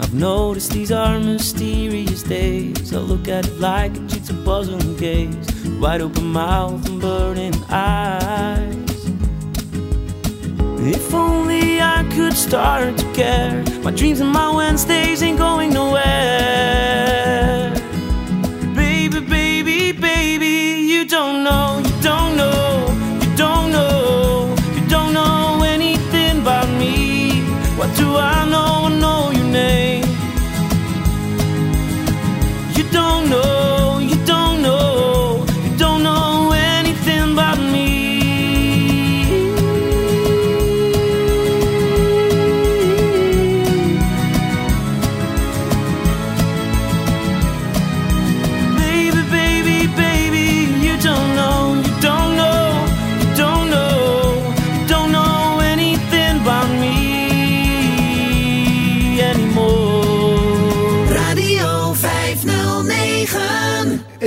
I've 0.00 0.14
noticed 0.14 0.70
these 0.70 0.92
are 0.92 1.18
mysterious 1.18 2.22
days. 2.22 2.94
I 2.94 2.98
look 2.98 3.26
at 3.26 3.44
it 3.44 3.58
like 3.58 3.96
a 3.96 4.00
jigsaw 4.06 4.44
puzzle 4.44 4.80
and 4.80 4.96
gaze. 4.96 5.66
Wide 5.80 6.00
open 6.00 6.26
mouth 6.26 6.88
and 6.88 7.00
burning 7.00 7.54
eyes. 7.68 9.10
If 10.78 11.12
only 11.12 11.80
I 11.80 12.08
could 12.14 12.34
start 12.34 12.96
to 12.98 13.12
care. 13.14 13.64
My 13.82 13.90
dreams 13.90 14.20
and 14.20 14.30
my 14.30 14.48
Wednesdays 14.54 15.24
ain't 15.24 15.38
going 15.38 15.72
nowhere. 15.72 17.51
Do 28.02 28.16
I 28.16 28.44
know? 28.50 28.81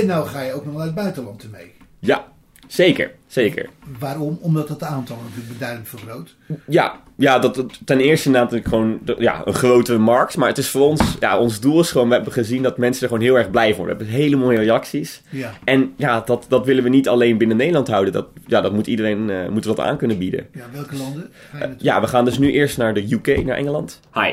En 0.06 0.12
nou 0.12 0.26
ga 0.28 0.40
je 0.40 0.52
ook 0.52 0.64
nog 0.64 0.74
naar 0.74 0.84
het 0.86 0.94
buitenland 0.94 1.42
ermee. 1.42 1.72
ja 1.98 2.24
zeker, 2.66 3.10
zeker. 3.26 3.68
Waarom? 3.98 4.38
Omdat 4.40 4.68
het 4.68 4.82
aantal 4.82 5.16
natuurlijk 5.22 5.52
beduidend 5.52 5.88
vergroot. 5.88 6.36
Ja, 6.68 7.00
ja 7.16 7.38
dat, 7.38 7.54
dat- 7.54 7.80
ten 7.84 8.00
eerste 8.00 8.30
natuurlijk 8.30 8.68
gewoon 8.68 9.00
ja, 9.18 9.42
een 9.44 9.54
grotere 9.54 9.98
markt. 9.98 10.36
Maar 10.36 10.48
het 10.48 10.58
is 10.58 10.68
voor 10.68 10.86
ons, 10.86 11.16
ja, 11.20 11.38
ons 11.38 11.60
doel 11.60 11.80
is 11.80 11.90
gewoon, 11.90 12.08
we 12.08 12.14
hebben 12.14 12.32
gezien 12.32 12.62
dat 12.62 12.78
mensen 12.78 13.02
er 13.02 13.08
gewoon 13.08 13.24
heel 13.24 13.38
erg 13.38 13.50
blij 13.50 13.68
van 13.68 13.76
worden. 13.78 13.96
We 13.98 14.02
hebben 14.04 14.22
hele 14.22 14.36
mooie 14.36 14.58
reacties. 14.58 15.22
Ja. 15.30 15.52
En 15.64 15.92
ja, 15.96 16.20
dat, 16.20 16.46
dat 16.48 16.66
willen 16.66 16.82
we 16.82 16.88
niet 16.88 17.08
alleen 17.08 17.38
binnen 17.38 17.56
Nederland 17.56 17.88
houden. 17.88 18.12
Dat, 18.12 18.26
ja, 18.46 18.60
dat 18.60 18.72
moet 18.72 18.86
iedereen 18.86 19.30
eh 19.30 19.48
moet 19.48 19.64
dat 19.64 19.80
aan 19.80 19.96
kunnen 19.96 20.18
bieden. 20.18 20.46
Ja, 20.52 20.64
welke 20.72 20.96
landen 20.96 21.30
naartoe? 21.52 21.76
Ja, 21.78 22.00
we 22.00 22.06
gaan 22.06 22.24
dus 22.24 22.38
nu 22.38 22.52
eerst 22.52 22.78
naar 22.78 22.94
de 22.94 23.12
UK, 23.12 23.44
naar 23.44 23.56
Engeland. 23.56 24.00
Hi, 24.14 24.32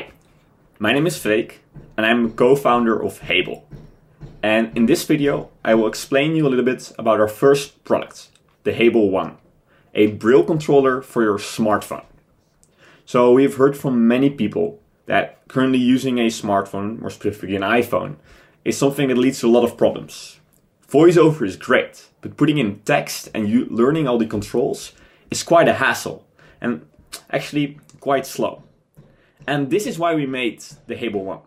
my 0.78 0.92
name 0.92 1.06
is 1.06 1.16
Freek 1.16 1.60
and 1.94 2.06
I'm 2.06 2.24
a 2.24 2.28
co-founder 2.34 3.00
of 3.00 3.20
Hable. 3.20 3.60
And 4.44 4.76
in 4.76 4.84
this 4.84 5.04
video, 5.04 5.48
I 5.64 5.74
will 5.74 5.86
explain 5.86 6.36
you 6.36 6.46
a 6.46 6.50
little 6.50 6.66
bit 6.66 6.92
about 6.98 7.18
our 7.18 7.28
first 7.28 7.82
product, 7.82 8.28
the 8.64 8.74
Hable 8.74 9.10
One, 9.10 9.38
a 9.94 10.08
Braille 10.08 10.44
controller 10.44 11.00
for 11.00 11.22
your 11.22 11.38
smartphone. 11.38 12.04
So 13.06 13.32
we 13.32 13.42
have 13.44 13.54
heard 13.54 13.74
from 13.74 14.06
many 14.06 14.28
people 14.28 14.82
that 15.06 15.48
currently 15.48 15.78
using 15.78 16.18
a 16.18 16.26
smartphone, 16.26 17.00
more 17.00 17.08
specifically 17.08 17.56
an 17.56 17.62
iPhone, 17.62 18.16
is 18.66 18.76
something 18.76 19.08
that 19.08 19.16
leads 19.16 19.40
to 19.40 19.46
a 19.46 19.54
lot 19.56 19.64
of 19.64 19.78
problems. 19.78 20.40
VoiceOver 20.90 21.46
is 21.46 21.56
great, 21.56 22.10
but 22.20 22.36
putting 22.36 22.58
in 22.58 22.80
text 22.80 23.30
and 23.32 23.48
you 23.48 23.64
learning 23.70 24.06
all 24.06 24.18
the 24.18 24.26
controls 24.26 24.92
is 25.30 25.42
quite 25.42 25.68
a 25.68 25.80
hassle 25.84 26.26
and 26.60 26.86
actually 27.30 27.78
quite 27.98 28.26
slow. 28.26 28.62
And 29.46 29.70
this 29.70 29.86
is 29.86 29.98
why 29.98 30.14
we 30.14 30.26
made 30.26 30.62
the 30.86 30.96
Hable 30.96 31.24
One. 31.24 31.40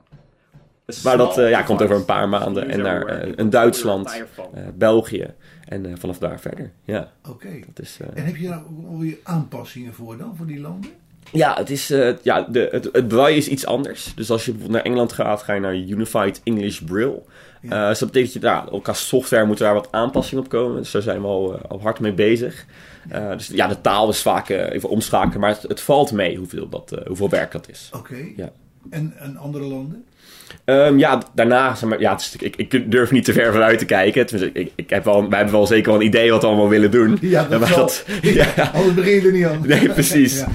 Maar 1.04 1.18
dat 1.18 1.38
eh, 1.38 1.50
ja, 1.50 1.62
komt 1.62 1.82
over 1.82 1.96
een 1.96 2.06
paar 2.06 2.30
maanden 2.30 2.70
en 2.70 2.82
naar 2.82 3.06
eh, 3.06 3.32
een 3.36 3.50
Duitsland, 3.50 4.24
eh, 4.54 4.62
België 4.76 5.34
en 5.66 5.86
eh, 5.86 5.92
vanaf 5.98 6.18
daar 6.18 6.40
verder. 6.40 6.72
Ja, 6.84 7.12
Oké. 7.30 7.48
dat 7.74 7.86
is, 7.86 7.98
eh, 8.02 8.08
En 8.14 8.26
heb 8.26 8.36
je 8.36 8.48
daar 8.48 8.60
ook 8.70 8.88
alweer 8.90 9.18
aanpassingen 9.24 9.94
voor 9.94 10.18
dan, 10.18 10.34
voor 10.36 10.46
die 10.46 10.60
landen? 10.60 10.90
Ja, 11.32 11.56
het, 11.58 11.70
is, 11.70 11.90
eh, 11.92 12.14
ja 12.22 12.42
de, 12.42 12.68
het, 12.72 12.90
het 12.92 13.08
braille 13.08 13.38
is 13.38 13.48
iets 13.48 13.66
anders. 13.66 14.14
Dus 14.16 14.30
als 14.32 14.46
je 14.46 14.52
bijvoorbeeld 14.52 14.84
naar 14.84 14.92
Engeland 14.92 15.14
gaat, 15.14 15.42
ga 15.44 15.54
je 15.54 15.60
naar 15.60 15.76
Unified 15.76 16.42
English 16.44 16.80
Braille. 16.80 17.22
Eh, 17.62 17.88
dus 17.88 18.00
dat 18.00 18.12
betekent 18.12 18.34
dat 18.34 18.42
je 18.44 18.50
daar, 18.50 18.72
ook 18.72 18.84
qua 18.84 18.94
software 18.94 19.46
moeten 19.46 19.66
daar 19.66 19.74
wat 19.74 19.92
aanpassingen 19.92 20.44
op 20.44 20.50
komen. 20.50 20.78
Dus 20.78 20.92
daar 20.92 21.02
zijn 21.02 21.22
we 21.22 21.28
al, 21.28 21.58
eh, 21.58 21.64
al 21.70 21.82
hard 21.82 22.00
mee 22.00 22.14
bezig. 22.14 22.66
Eh, 23.10 23.32
dus 23.32 23.48
ja, 23.48 23.68
de 23.68 23.82
taal 23.82 24.10
is 24.10 24.22
vaak 24.22 24.50
even 24.50 24.90
omschakelen, 24.90 25.40
maar 25.40 25.50
het, 25.50 25.62
het 25.62 25.82
valt 25.82 26.12
mee 26.12 26.38
hoeveel, 26.38 26.70
dat, 26.70 26.92
eh, 26.92 27.06
hoeveel 27.08 27.30
werk 27.30 27.52
dat 27.52 27.70
is. 27.70 27.90
Oké. 27.96 28.18
Ja. 28.36 28.52
En, 28.90 29.14
en 29.18 29.38
andere 29.38 29.64
landen? 29.64 30.06
Ehm, 30.66 30.98
ja, 30.98 31.22
daarna, 31.36 31.76
zeg 31.76 31.90
maar, 31.90 32.00
ja, 32.00 32.16
is, 32.16 32.36
ik, 32.40 32.56
ik 32.56 32.92
durf 32.92 33.12
niet 33.12 33.26
te 33.26 33.34
ver 33.34 33.52
vooruit 33.52 33.80
te 33.80 33.86
kijken. 33.86 34.26
Tenminste, 34.26 34.60
ik, 34.60 34.72
ik 34.76 34.90
heb 34.90 35.04
wel, 35.04 35.30
wij 35.30 35.38
hebben 35.38 35.56
wel 35.56 35.68
zeker 35.68 35.92
wel 35.92 36.00
een 36.02 36.06
idee 36.08 36.32
wat 36.32 36.42
we 36.42 36.48
allemaal 36.48 36.70
willen 36.70 36.92
doen. 36.92 37.18
Ja, 37.38 37.44
dat 37.44 37.60
Maar 37.60 37.70
zal. 37.70 37.90
ja, 38.22 38.72
Anders 38.74 38.94
begin 38.94 39.14
je 39.14 39.22
er 39.22 39.32
niet 39.32 39.46
aan. 39.46 39.62
Nee, 39.68 39.90
precies. 39.90 40.40
Ja. 40.40 40.48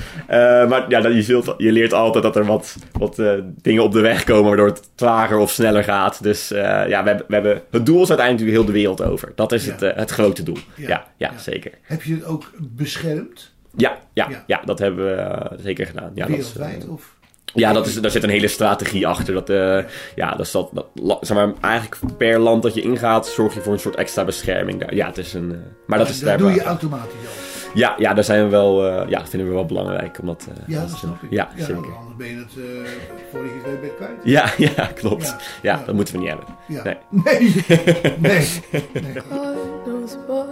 Eh, 0.63 0.69
maar 0.69 0.85
ja, 0.89 1.01
dat- 1.01 1.15
je, 1.15 1.23
zult, 1.23 1.55
je 1.59 1.73
leert 1.73 1.93
altijd 1.93 2.25
dat 2.25 2.37
er 2.37 2.45
wat, 2.45 2.77
wat 2.93 3.19
eh, 3.19 3.33
dingen 3.63 3.83
op 3.83 3.93
de 3.93 4.01
weg 4.01 4.25
komen 4.25 4.45
waardoor 4.49 4.67
het 4.67 4.89
trager 4.95 5.37
of 5.39 5.51
sneller 5.51 5.85
gaat. 5.85 6.23
Dus 6.23 6.51
eh, 6.53 6.61
ja, 6.89 7.03
we 7.03 7.09
hebben, 7.09 7.25
we 7.29 7.35
hebben, 7.35 7.63
het 7.71 7.87
doel 7.87 8.03
is 8.03 8.09
uiteindelijk 8.09 8.51
heel 8.51 8.65
de 8.65 8.73
wereld 8.73 9.03
over. 9.03 9.33
Dat 9.35 9.53
is 9.53 9.65
Ja. 9.65 9.73
het, 9.73 9.83
eh, 9.83 9.97
het 9.97 10.11
grote 10.11 10.43
doel. 10.43 10.57
Ja. 10.77 11.07
Ja, 11.17 11.31
zeker. 11.39 11.71
Heb 11.83 12.03
je 12.03 12.15
het 12.15 12.25
ook 12.25 12.51
beschermd? 12.61 13.53
Ja, 13.77 13.99
ja, 14.13 14.29
Ja. 14.47 14.63
dat 14.65 14.79
hebben 14.79 15.05
we 15.05 15.49
zeker 15.63 15.87
gedaan. 15.87 16.11
Ja, 16.15 16.27
dat 16.27 16.39
is, 16.39 16.53
wereldwijd? 16.53 16.89
Of? 16.89 17.15
Ja, 17.55 17.73
dat 17.73 17.87
is, 17.87 18.01
daar 18.01 18.11
zit 18.11 18.23
een 18.23 18.29
hele 18.31 18.49
strategie 18.49 19.07
achter. 19.07 19.35
Dat, 19.35 19.51
eh, 19.51 19.79
ja, 20.15 20.31
dat 20.31 20.47
is 20.47 20.51
dat, 20.53 20.69
dat, 20.73 21.19
zeg 21.21 21.37
maar, 21.37 21.53
eigenlijk 21.61 22.17
per 22.17 22.39
land 22.39 22.63
dat 22.63 22.75
je 22.75 22.83
ingaat, 22.83 23.27
zorg 23.27 23.55
je 23.55 23.61
voor 23.61 23.73
een 23.73 23.79
soort 23.79 23.97
extra 23.97 24.25
bescherming 24.25 24.81
daar. 24.81 24.95
Ja, 24.95 25.07
het 25.07 25.19
is 25.19 25.35
een. 25.35 25.53
eh, 25.53 25.59
maar 25.87 25.99
dat 25.99 26.09
is 26.09 26.19
dat 26.19 26.29
daar 26.29 26.39
doe 26.39 26.53
je 26.53 26.63
automatisch 26.63 27.13
al. 27.15 27.51
Ja, 27.75 27.95
ja, 27.99 28.15
daar 28.15 28.25
zijn 28.25 28.45
we 28.45 28.51
wel, 28.51 28.87
eh, 28.87 29.09
ja, 29.09 29.19
dat 29.19 29.29
vinden 29.29 29.49
we 29.49 29.55
wel 29.55 29.65
belangrijk. 29.67 30.19
Omdat, 30.21 30.47
eh, 30.49 30.63
Ja, 30.75 30.81
dat 30.81 30.99
snap 30.99 31.23
ik. 31.23 31.31
Ja, 31.31 31.49
ja, 31.57 31.65
zeker. 31.65 31.81
want 31.83 31.97
anders 31.97 32.17
ben 32.17 32.29
je 32.29 32.37
het 32.37 32.55
uh, 32.57 33.43
weet 33.43 33.63
ben 33.63 33.73
je 33.83 33.95
kwijt. 33.97 34.11
Ja, 34.23 34.45
ja, 34.77 34.87
klopt. 34.95 35.27
Ja, 35.27 35.37
Ja, 35.63 35.79
ja. 35.79 35.83
dat 35.87 35.95
moeten 35.95 36.15
we 36.15 36.21
niet 36.21 36.29
hebben. 36.29 36.47
Ja. 36.69 36.83
Nee. 36.83 36.97
Nee. 37.11 37.55
nee. 38.19 38.49
nee. 38.93 39.23
God 39.31 39.57
knows 39.85 40.17
what 40.29 40.47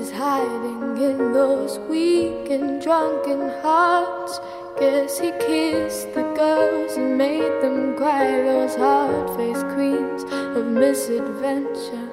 is 0.00 0.08
hiding 0.10 0.98
in 1.10 1.32
those 1.32 1.78
weak 1.90 2.60
and 2.60 2.80
drunken 2.82 3.50
hearts. 3.62 4.40
Guess 4.78 5.18
he 5.18 5.32
kissed 5.32 6.14
the 6.14 6.22
girls 6.34 6.96
and 6.96 7.18
made 7.18 7.62
them 7.62 7.96
cry. 7.96 8.42
Those 8.42 8.76
hard-faced 8.76 9.66
queens 9.74 10.22
of 10.56 10.66
misadventure. 10.66 12.08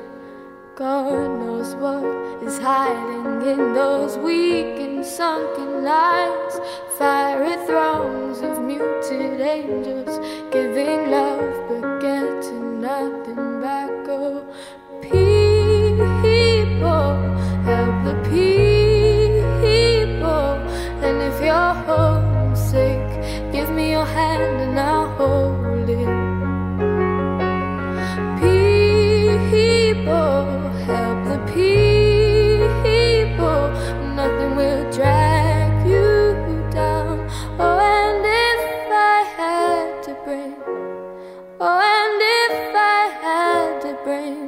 God 0.76 1.40
knows 1.40 1.76
what 1.76 2.06
is 2.44 2.58
hiding 2.60 3.42
in 3.48 3.74
those 3.74 4.18
weak 4.18 4.80
and 4.80 5.06
sunken 5.06 5.84
lines. 5.84 6.60
Fiery 6.98 7.56
thrones 7.66 8.42
of 8.42 8.62
muted 8.62 9.42
angels 9.42 10.20
giving 10.52 11.10
love 11.10 11.68
but 11.68 12.00
getting 12.00 12.82
nothing 12.82 13.62
back. 13.62 13.90
Oh, 14.08 14.46
people, 15.02 15.78
help 17.66 18.04
the 18.06 18.14
people. 18.30 18.77
And 24.42 24.80
I'll 24.80 25.10
hold 25.18 25.90
it. 25.90 26.08
People, 28.40 30.46
help 30.86 31.20
the 31.32 31.40
people. 31.54 33.64
Nothing 34.16 34.56
will 34.56 34.84
drag 34.92 35.88
you 35.88 36.36
down. 36.72 37.28
Oh, 37.60 37.80
and 37.80 38.26
if 38.26 38.92
I 38.92 39.24
had 39.38 40.04
to 40.04 40.14
bring, 40.26 40.56
oh, 41.60 41.80
and 41.96 42.22
if 42.40 42.76
I 42.76 43.10
had 43.24 43.82
to 43.86 43.92
bring, 44.04 44.40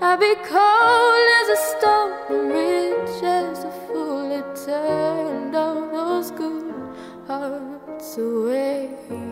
I'd 0.00 0.18
be 0.20 0.34
cold 0.52 1.28
as 1.40 1.48
a 1.56 1.58
stone 1.70 2.12
rich 2.48 3.22
as 3.22 3.64
a 3.64 3.70
fool. 3.86 4.30
It 4.32 4.46
turned 4.64 5.54
all 5.54 5.82
those 5.90 6.30
good 6.30 6.72
hearts 8.04 8.18
away. 8.18 9.23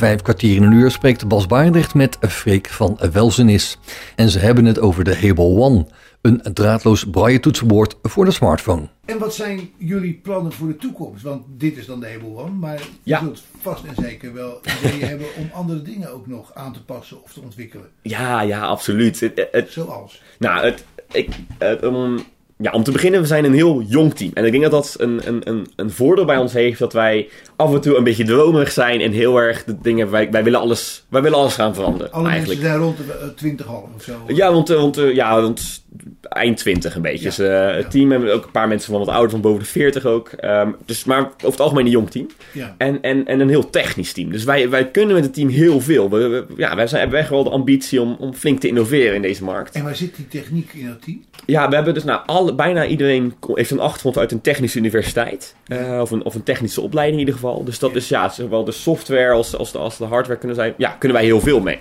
Vijf 0.00 0.22
kwartier 0.22 0.56
in 0.56 0.62
een 0.62 0.72
uur 0.72 0.90
spreekt 0.90 1.28
Bas 1.28 1.46
Baardrecht 1.46 1.94
met 1.94 2.18
Freek 2.20 2.68
van 2.68 2.98
Welzenis. 3.12 3.78
En 4.16 4.28
ze 4.28 4.38
hebben 4.38 4.64
het 4.64 4.78
over 4.80 5.04
de 5.04 5.16
Hable 5.16 5.44
One, 5.44 5.86
een 6.22 6.40
draadloos 6.54 7.04
braille 7.10 7.40
toetsenbord 7.40 7.96
voor 8.02 8.24
de 8.24 8.30
smartphone. 8.30 8.88
En 9.04 9.18
wat 9.18 9.34
zijn 9.34 9.70
jullie 9.78 10.20
plannen 10.22 10.52
voor 10.52 10.68
de 10.68 10.76
toekomst? 10.76 11.22
Want 11.22 11.42
dit 11.48 11.76
is 11.76 11.86
dan 11.86 12.00
de 12.00 12.06
Able 12.06 12.42
One, 12.42 12.50
maar 12.50 12.78
je 12.78 12.84
Ja. 13.02 13.20
zult 13.20 13.42
vast 13.60 13.84
en 13.84 14.02
zeker 14.04 14.34
wel 14.34 14.60
ideeën 14.84 15.08
hebben 15.12 15.26
om 15.38 15.50
andere 15.52 15.82
dingen 15.82 16.12
ook 16.14 16.26
nog 16.26 16.54
aan 16.54 16.72
te 16.72 16.84
passen 16.84 17.22
of 17.22 17.32
te 17.32 17.40
ontwikkelen. 17.40 17.86
Ja, 18.02 18.40
ja, 18.42 18.60
absoluut. 18.60 19.20
Het, 19.20 19.48
het- 19.50 19.70
Zoals. 19.70 20.22
nou, 20.38 20.64
het, 20.64 20.84
ik, 21.12 21.28
het, 21.58 21.82
um, 21.82 22.18
ja, 22.56 22.70
om 22.70 22.82
te 22.82 22.92
beginnen, 22.92 23.20
we 23.20 23.26
zijn 23.26 23.44
een 23.44 23.54
heel 23.54 23.82
jong 23.82 24.14
team. 24.14 24.30
En 24.34 24.44
ik 24.44 24.50
denk 24.50 24.62
dat 24.62 24.72
dat 24.72 24.94
een, 24.98 25.20
een, 25.28 25.48
een, 25.48 25.66
een 25.76 25.90
voordeel 25.90 26.24
bij 26.24 26.36
ons 26.36 26.52
heeft 26.52 26.78
dat 26.78 26.92
wij 26.92 27.28
af 27.60 27.74
en 27.74 27.80
toe 27.80 27.96
een 27.96 28.04
beetje 28.04 28.24
dromerig 28.24 28.70
zijn 28.72 29.00
en 29.00 29.12
heel 29.12 29.36
erg 29.40 29.64
de 29.64 29.76
dingen, 29.82 30.10
wij, 30.10 30.30
wij, 30.30 30.44
willen, 30.44 30.60
alles, 30.60 31.04
wij 31.08 31.22
willen 31.22 31.38
alles 31.38 31.54
gaan 31.54 31.74
veranderen. 31.74 32.12
Alle 32.12 32.28
eigenlijk. 32.28 32.60
mensen 32.60 32.78
zijn 32.78 32.88
rond 32.94 33.06
de 33.06 33.18
eh, 33.26 33.28
20 33.36 33.66
half 33.66 33.84
of 33.96 34.02
zo. 34.02 34.12
Ja, 34.26 34.52
want, 34.52 34.68
want 34.68 34.96
eh, 34.98 35.14
ja, 35.14 35.38
rond 35.40 35.84
eind 36.22 36.56
20 36.56 36.94
een 36.94 37.02
beetje. 37.02 37.18
Ja. 37.18 37.24
Dus, 37.24 37.38
eh, 37.38 37.74
het 37.76 37.90
team 37.90 38.10
hebben 38.10 38.34
ook 38.34 38.44
een 38.44 38.50
paar 38.50 38.68
mensen 38.68 38.90
van 38.90 39.00
wat 39.04 39.08
ouder, 39.14 39.30
van 39.30 39.40
boven 39.40 39.58
de 39.58 39.64
40 39.64 40.04
ook. 40.06 40.28
Ehm, 40.28 40.70
dus, 40.86 41.04
maar 41.04 41.20
over 41.20 41.50
het 41.50 41.60
algemeen 41.60 41.84
een 41.84 41.90
jong 41.90 42.10
team. 42.10 42.26
Ja. 42.52 42.74
En, 42.78 43.02
en, 43.02 43.26
en 43.26 43.40
een 43.40 43.48
heel 43.48 43.70
technisch 43.70 44.12
team. 44.12 44.30
Dus 44.30 44.44
wij, 44.44 44.68
wij 44.70 44.90
kunnen 44.90 45.14
met 45.14 45.24
het 45.24 45.34
team 45.34 45.48
heel 45.48 45.80
veel. 45.80 46.10
We, 46.10 46.28
we- 46.28 46.44
ja, 46.56 46.76
wij 46.76 46.86
zijn, 46.86 47.00
hebben 47.00 47.18
echt 47.18 47.28
wel 47.30 47.44
de 47.44 47.50
ambitie 47.50 48.00
om, 48.00 48.16
om 48.18 48.34
flink 48.34 48.60
te 48.60 48.68
innoveren 48.68 49.14
in 49.14 49.22
deze 49.22 49.44
markt. 49.44 49.74
En 49.74 49.84
waar 49.84 49.96
zit 49.96 50.16
die 50.16 50.28
techniek 50.28 50.72
in 50.72 50.86
dat 50.86 51.02
team? 51.02 51.24
Ja, 51.46 51.68
we 51.68 51.74
hebben 51.74 51.94
dus 51.94 52.04
nou, 52.04 52.20
alle, 52.26 52.54
bijna 52.54 52.86
iedereen 52.86 53.34
heeft 53.54 53.70
een 53.70 53.80
achtergrond 53.80 54.18
uit 54.18 54.32
een 54.32 54.40
technische 54.40 54.78
universiteit. 54.78 55.54
Eh, 55.66 55.98
of, 56.00 56.10
een, 56.10 56.24
of 56.24 56.34
een 56.34 56.42
technische 56.42 56.80
opleiding 56.80 57.20
in 57.20 57.26
ieder 57.26 57.40
geval. 57.40 57.49
Dus 57.58 57.78
dat 57.78 57.94
is 57.94 58.08
ja, 58.08 58.28
zowel 58.28 58.64
de 58.64 58.72
software 58.72 59.30
als, 59.30 59.56
als, 59.56 59.72
de, 59.72 59.78
als 59.78 59.96
de 59.96 60.04
hardware 60.04 60.38
kunnen 60.38 60.56
zijn. 60.56 60.74
Ja, 60.76 60.90
kunnen 60.90 61.16
wij 61.16 61.26
heel 61.26 61.40
veel 61.40 61.60
mee. 61.60 61.78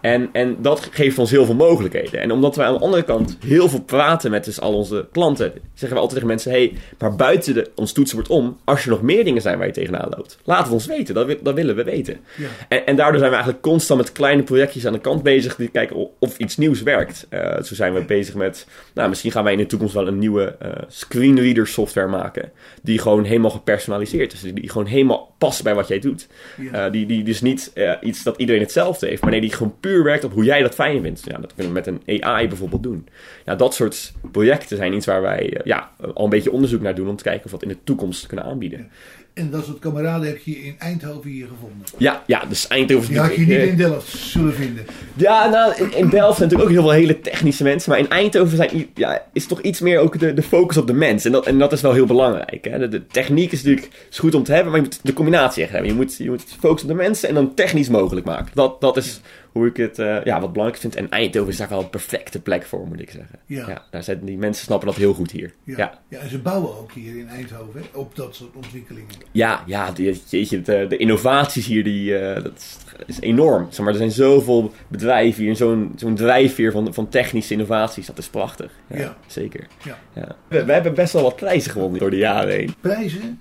En, 0.00 0.28
en 0.32 0.56
dat 0.60 0.88
geeft 0.90 1.18
ons 1.18 1.30
heel 1.30 1.44
veel 1.44 1.54
mogelijkheden. 1.54 2.20
En 2.20 2.32
omdat 2.32 2.56
wij 2.56 2.66
aan 2.66 2.74
de 2.74 2.80
andere 2.80 3.02
kant 3.02 3.38
heel 3.44 3.68
veel 3.68 3.82
praten 3.82 4.30
met 4.30 4.44
dus 4.44 4.60
al 4.60 4.74
onze 4.74 5.08
klanten, 5.12 5.52
zeggen 5.52 5.88
we 5.88 5.94
altijd 5.94 6.12
tegen 6.12 6.26
mensen: 6.26 6.50
hey, 6.50 6.72
maar 6.98 7.16
buiten 7.16 7.54
de, 7.54 7.70
ons 7.74 7.92
toetsenbord 7.92 8.28
om, 8.28 8.58
als 8.64 8.84
er 8.84 8.90
nog 8.90 9.02
meer 9.02 9.24
dingen 9.24 9.42
zijn 9.42 9.58
waar 9.58 9.66
je 9.66 9.72
tegenaan 9.72 10.08
loopt, 10.16 10.38
laat 10.44 10.64
het 10.64 10.72
ons 10.72 10.86
weten. 10.86 11.14
Dat, 11.14 11.36
dat 11.42 11.54
willen 11.54 11.76
we 11.76 11.84
weten. 11.84 12.16
Ja. 12.36 12.46
En, 12.68 12.86
en 12.86 12.96
daardoor 12.96 13.18
zijn 13.18 13.30
we 13.30 13.36
eigenlijk 13.36 13.64
constant 13.64 14.00
met 14.00 14.12
kleine 14.12 14.42
projectjes 14.42 14.86
aan 14.86 14.92
de 14.92 14.98
kant 14.98 15.22
bezig 15.22 15.56
die 15.56 15.68
kijken 15.68 16.08
of 16.18 16.38
iets 16.38 16.56
nieuws 16.56 16.82
werkt. 16.82 17.26
Eh, 17.28 17.62
zo 17.62 17.74
zijn 17.74 17.94
we 17.94 18.04
bezig 18.04 18.34
met, 18.34 18.66
nou, 18.94 19.08
misschien 19.08 19.32
gaan 19.32 19.44
wij 19.44 19.52
in 19.52 19.58
de 19.58 19.66
toekomst 19.66 19.94
wel 19.94 20.06
een 20.06 20.18
nieuwe 20.18 20.56
eh, 20.58 20.70
screenreader 20.88 21.66
software 21.66 22.08
maken. 22.08 22.50
Die 22.82 22.98
gewoon 22.98 23.24
helemaal 23.24 23.50
gepersonaliseerd 23.50 24.32
is. 24.32 24.40
Die 24.40 24.70
gewoon 24.70 24.86
helemaal 24.86 25.34
past 25.38 25.62
bij 25.62 25.74
wat 25.74 25.88
jij 25.88 25.98
doet. 25.98 26.28
Ja. 26.56 26.86
Eh, 26.86 26.92
die, 26.92 27.06
die 27.06 27.24
dus 27.24 27.40
niet 27.40 27.70
eh, 27.74 27.92
iets 28.00 28.22
dat 28.22 28.36
iedereen 28.36 28.62
hetzelfde 28.62 29.06
heeft, 29.06 29.22
maar 29.22 29.30
nee, 29.30 29.40
die 29.40 29.52
gewoon 29.52 29.74
puur 29.80 30.04
werkt 30.04 30.24
op 30.24 30.32
hoe 30.32 30.44
jij 30.44 30.62
dat 30.62 30.74
fijn 30.74 31.02
vindt. 31.02 31.22
Ja, 31.24 31.38
dat 31.38 31.54
kunnen 31.54 31.72
we 31.72 31.78
met 31.78 32.00
een 32.06 32.22
AI 32.22 32.48
bijvoorbeeld 32.48 32.82
doen. 32.82 33.08
Nou, 33.44 33.58
dat 33.58 33.74
soort 33.74 34.12
projecten 34.32 34.76
zijn 34.76 34.92
iets 34.92 35.06
waar 35.06 35.22
wij 35.22 35.52
eh, 35.52 35.64
ja, 35.64 35.90
al 36.14 36.24
een 36.24 36.30
beetje 36.30 36.52
onderzoek 36.52 36.80
naar 36.80 36.94
doen 36.94 37.08
om 37.08 37.16
te 37.16 37.24
kijken 37.24 37.44
of 37.44 37.50
we 37.50 37.58
dat 37.58 37.68
in 37.68 37.74
de 37.74 37.84
toekomst 37.84 38.26
kunnen 38.26 38.44
aanbieden. 38.44 38.90
En 39.36 39.50
dat 39.50 39.64
soort 39.64 39.78
kameraden 39.78 40.28
heb 40.28 40.38
je 40.38 40.58
in 40.58 40.74
Eindhoven 40.78 41.30
hier 41.30 41.46
gevonden. 41.46 41.86
Ja, 41.98 42.22
ja 42.26 42.44
dus 42.48 42.66
Eindhoven... 42.68 43.08
Die 43.08 43.18
had 43.18 43.34
je 43.34 43.40
niet 43.40 43.50
eh, 43.50 43.66
in 43.66 43.76
Delft 43.76 44.08
zullen 44.08 44.54
vinden. 44.54 44.84
Ja, 45.16 45.48
nou, 45.48 45.74
in, 45.74 45.96
in 45.96 46.08
Delft 46.08 46.36
zijn 46.36 46.48
natuurlijk 46.48 46.62
ook 46.62 46.68
heel 46.68 46.82
veel 46.82 46.90
hele 46.90 47.20
technische 47.20 47.62
mensen. 47.62 47.90
Maar 47.90 47.98
in 47.98 48.08
Eindhoven 48.08 48.56
zijn, 48.56 48.86
ja, 48.94 49.26
is 49.32 49.46
toch 49.46 49.60
iets 49.60 49.80
meer 49.80 49.98
ook 49.98 50.18
de, 50.18 50.34
de 50.34 50.42
focus 50.42 50.76
op 50.76 50.86
de 50.86 50.92
mens. 50.92 51.24
En 51.24 51.32
dat, 51.32 51.46
en 51.46 51.58
dat 51.58 51.72
is 51.72 51.80
wel 51.80 51.92
heel 51.92 52.06
belangrijk. 52.06 52.64
Hè? 52.64 52.78
De, 52.78 52.88
de 52.88 53.06
techniek 53.06 53.52
is 53.52 53.62
natuurlijk 53.62 54.06
is 54.10 54.18
goed 54.18 54.34
om 54.34 54.42
te 54.42 54.52
hebben, 54.52 54.72
maar 54.72 54.80
je 54.80 54.86
moet 54.86 55.00
de 55.02 55.12
combinatie 55.12 55.62
echt 55.62 55.72
hebben. 55.72 55.90
Je 55.90 55.96
moet, 55.96 56.16
je 56.16 56.30
moet 56.30 56.44
focussen 56.60 56.90
op 56.90 56.96
de 56.96 57.02
mensen 57.02 57.28
en 57.28 57.34
dan 57.34 57.54
technisch 57.54 57.88
mogelijk 57.88 58.26
maken. 58.26 58.50
Dat, 58.54 58.80
dat 58.80 58.96
is 58.96 59.20
hoe 59.56 59.66
ik 59.66 59.76
het 59.76 59.98
eh, 59.98 60.24
ja, 60.24 60.40
wat 60.40 60.52
belangrijk 60.52 60.80
vind. 60.82 60.96
En 60.96 61.10
Eindhoven 61.10 61.52
is 61.52 61.56
daar 61.56 61.68
wel 61.68 61.80
een 61.82 61.90
perfecte 61.90 62.40
plek 62.40 62.64
voor, 62.64 62.86
moet 62.86 63.00
ik 63.00 63.10
zeggen. 63.10 63.38
Ja. 63.46 63.84
daar 63.90 64.02
zijn, 64.02 64.24
die 64.24 64.36
mensen 64.38 64.64
snappen 64.64 64.88
dat 64.88 64.96
heel 64.96 65.14
goed 65.14 65.30
hier. 65.30 65.52
Ja. 65.64 65.74
Ja, 65.76 65.98
Ja. 66.08 66.18
en 66.18 66.28
ze 66.30 66.38
bouwen 66.38 66.78
ook 66.78 66.92
hier 66.92 67.16
in 67.18 67.28
Eindhoven 67.28 67.80
hè, 67.80 67.98
op 67.98 68.16
dat 68.16 68.34
soort 68.34 68.54
ontwikkelingen. 68.56 69.08
ja, 69.32 69.62
ja 69.66 69.90
die, 69.92 70.20
jeetje, 70.28 70.62
de, 70.62 70.86
de 70.88 70.96
innovaties 70.96 71.66
hier, 71.66 71.84
die, 71.84 72.18
eh, 72.18 72.42
dat 72.42 72.52
is, 72.56 72.76
is 73.06 73.20
enorm. 73.20 73.66
Zeg 73.70 73.78
maar, 73.84 73.88
er 73.92 73.98
zijn 73.98 74.10
zoveel 74.10 74.72
bedrijven 74.88 75.40
hier 75.40 75.50
en 75.50 75.56
zo'n 75.56 75.92
zo'n 75.96 76.14
drijfveer 76.14 76.72
van, 76.72 76.94
van 76.94 77.08
technische 77.08 77.52
innovaties. 77.52 78.06
Dat 78.06 78.18
is 78.18 78.28
prachtig. 78.28 78.70
Ja, 78.86 78.96
Ja. 78.98 79.16
Zeker. 79.26 79.66
Ja. 79.84 79.98
Ja. 80.14 80.36
We, 80.48 80.64
we 80.64 80.72
hebben 80.72 80.94
best 80.94 81.12
wel 81.12 81.22
wat 81.22 81.36
prijzen 81.36 81.70
gewonnen 81.70 82.00
door 82.00 82.10
de 82.10 82.16
jaren 82.16 82.52
heen. 82.54 82.74
Prijzen? 82.80 83.40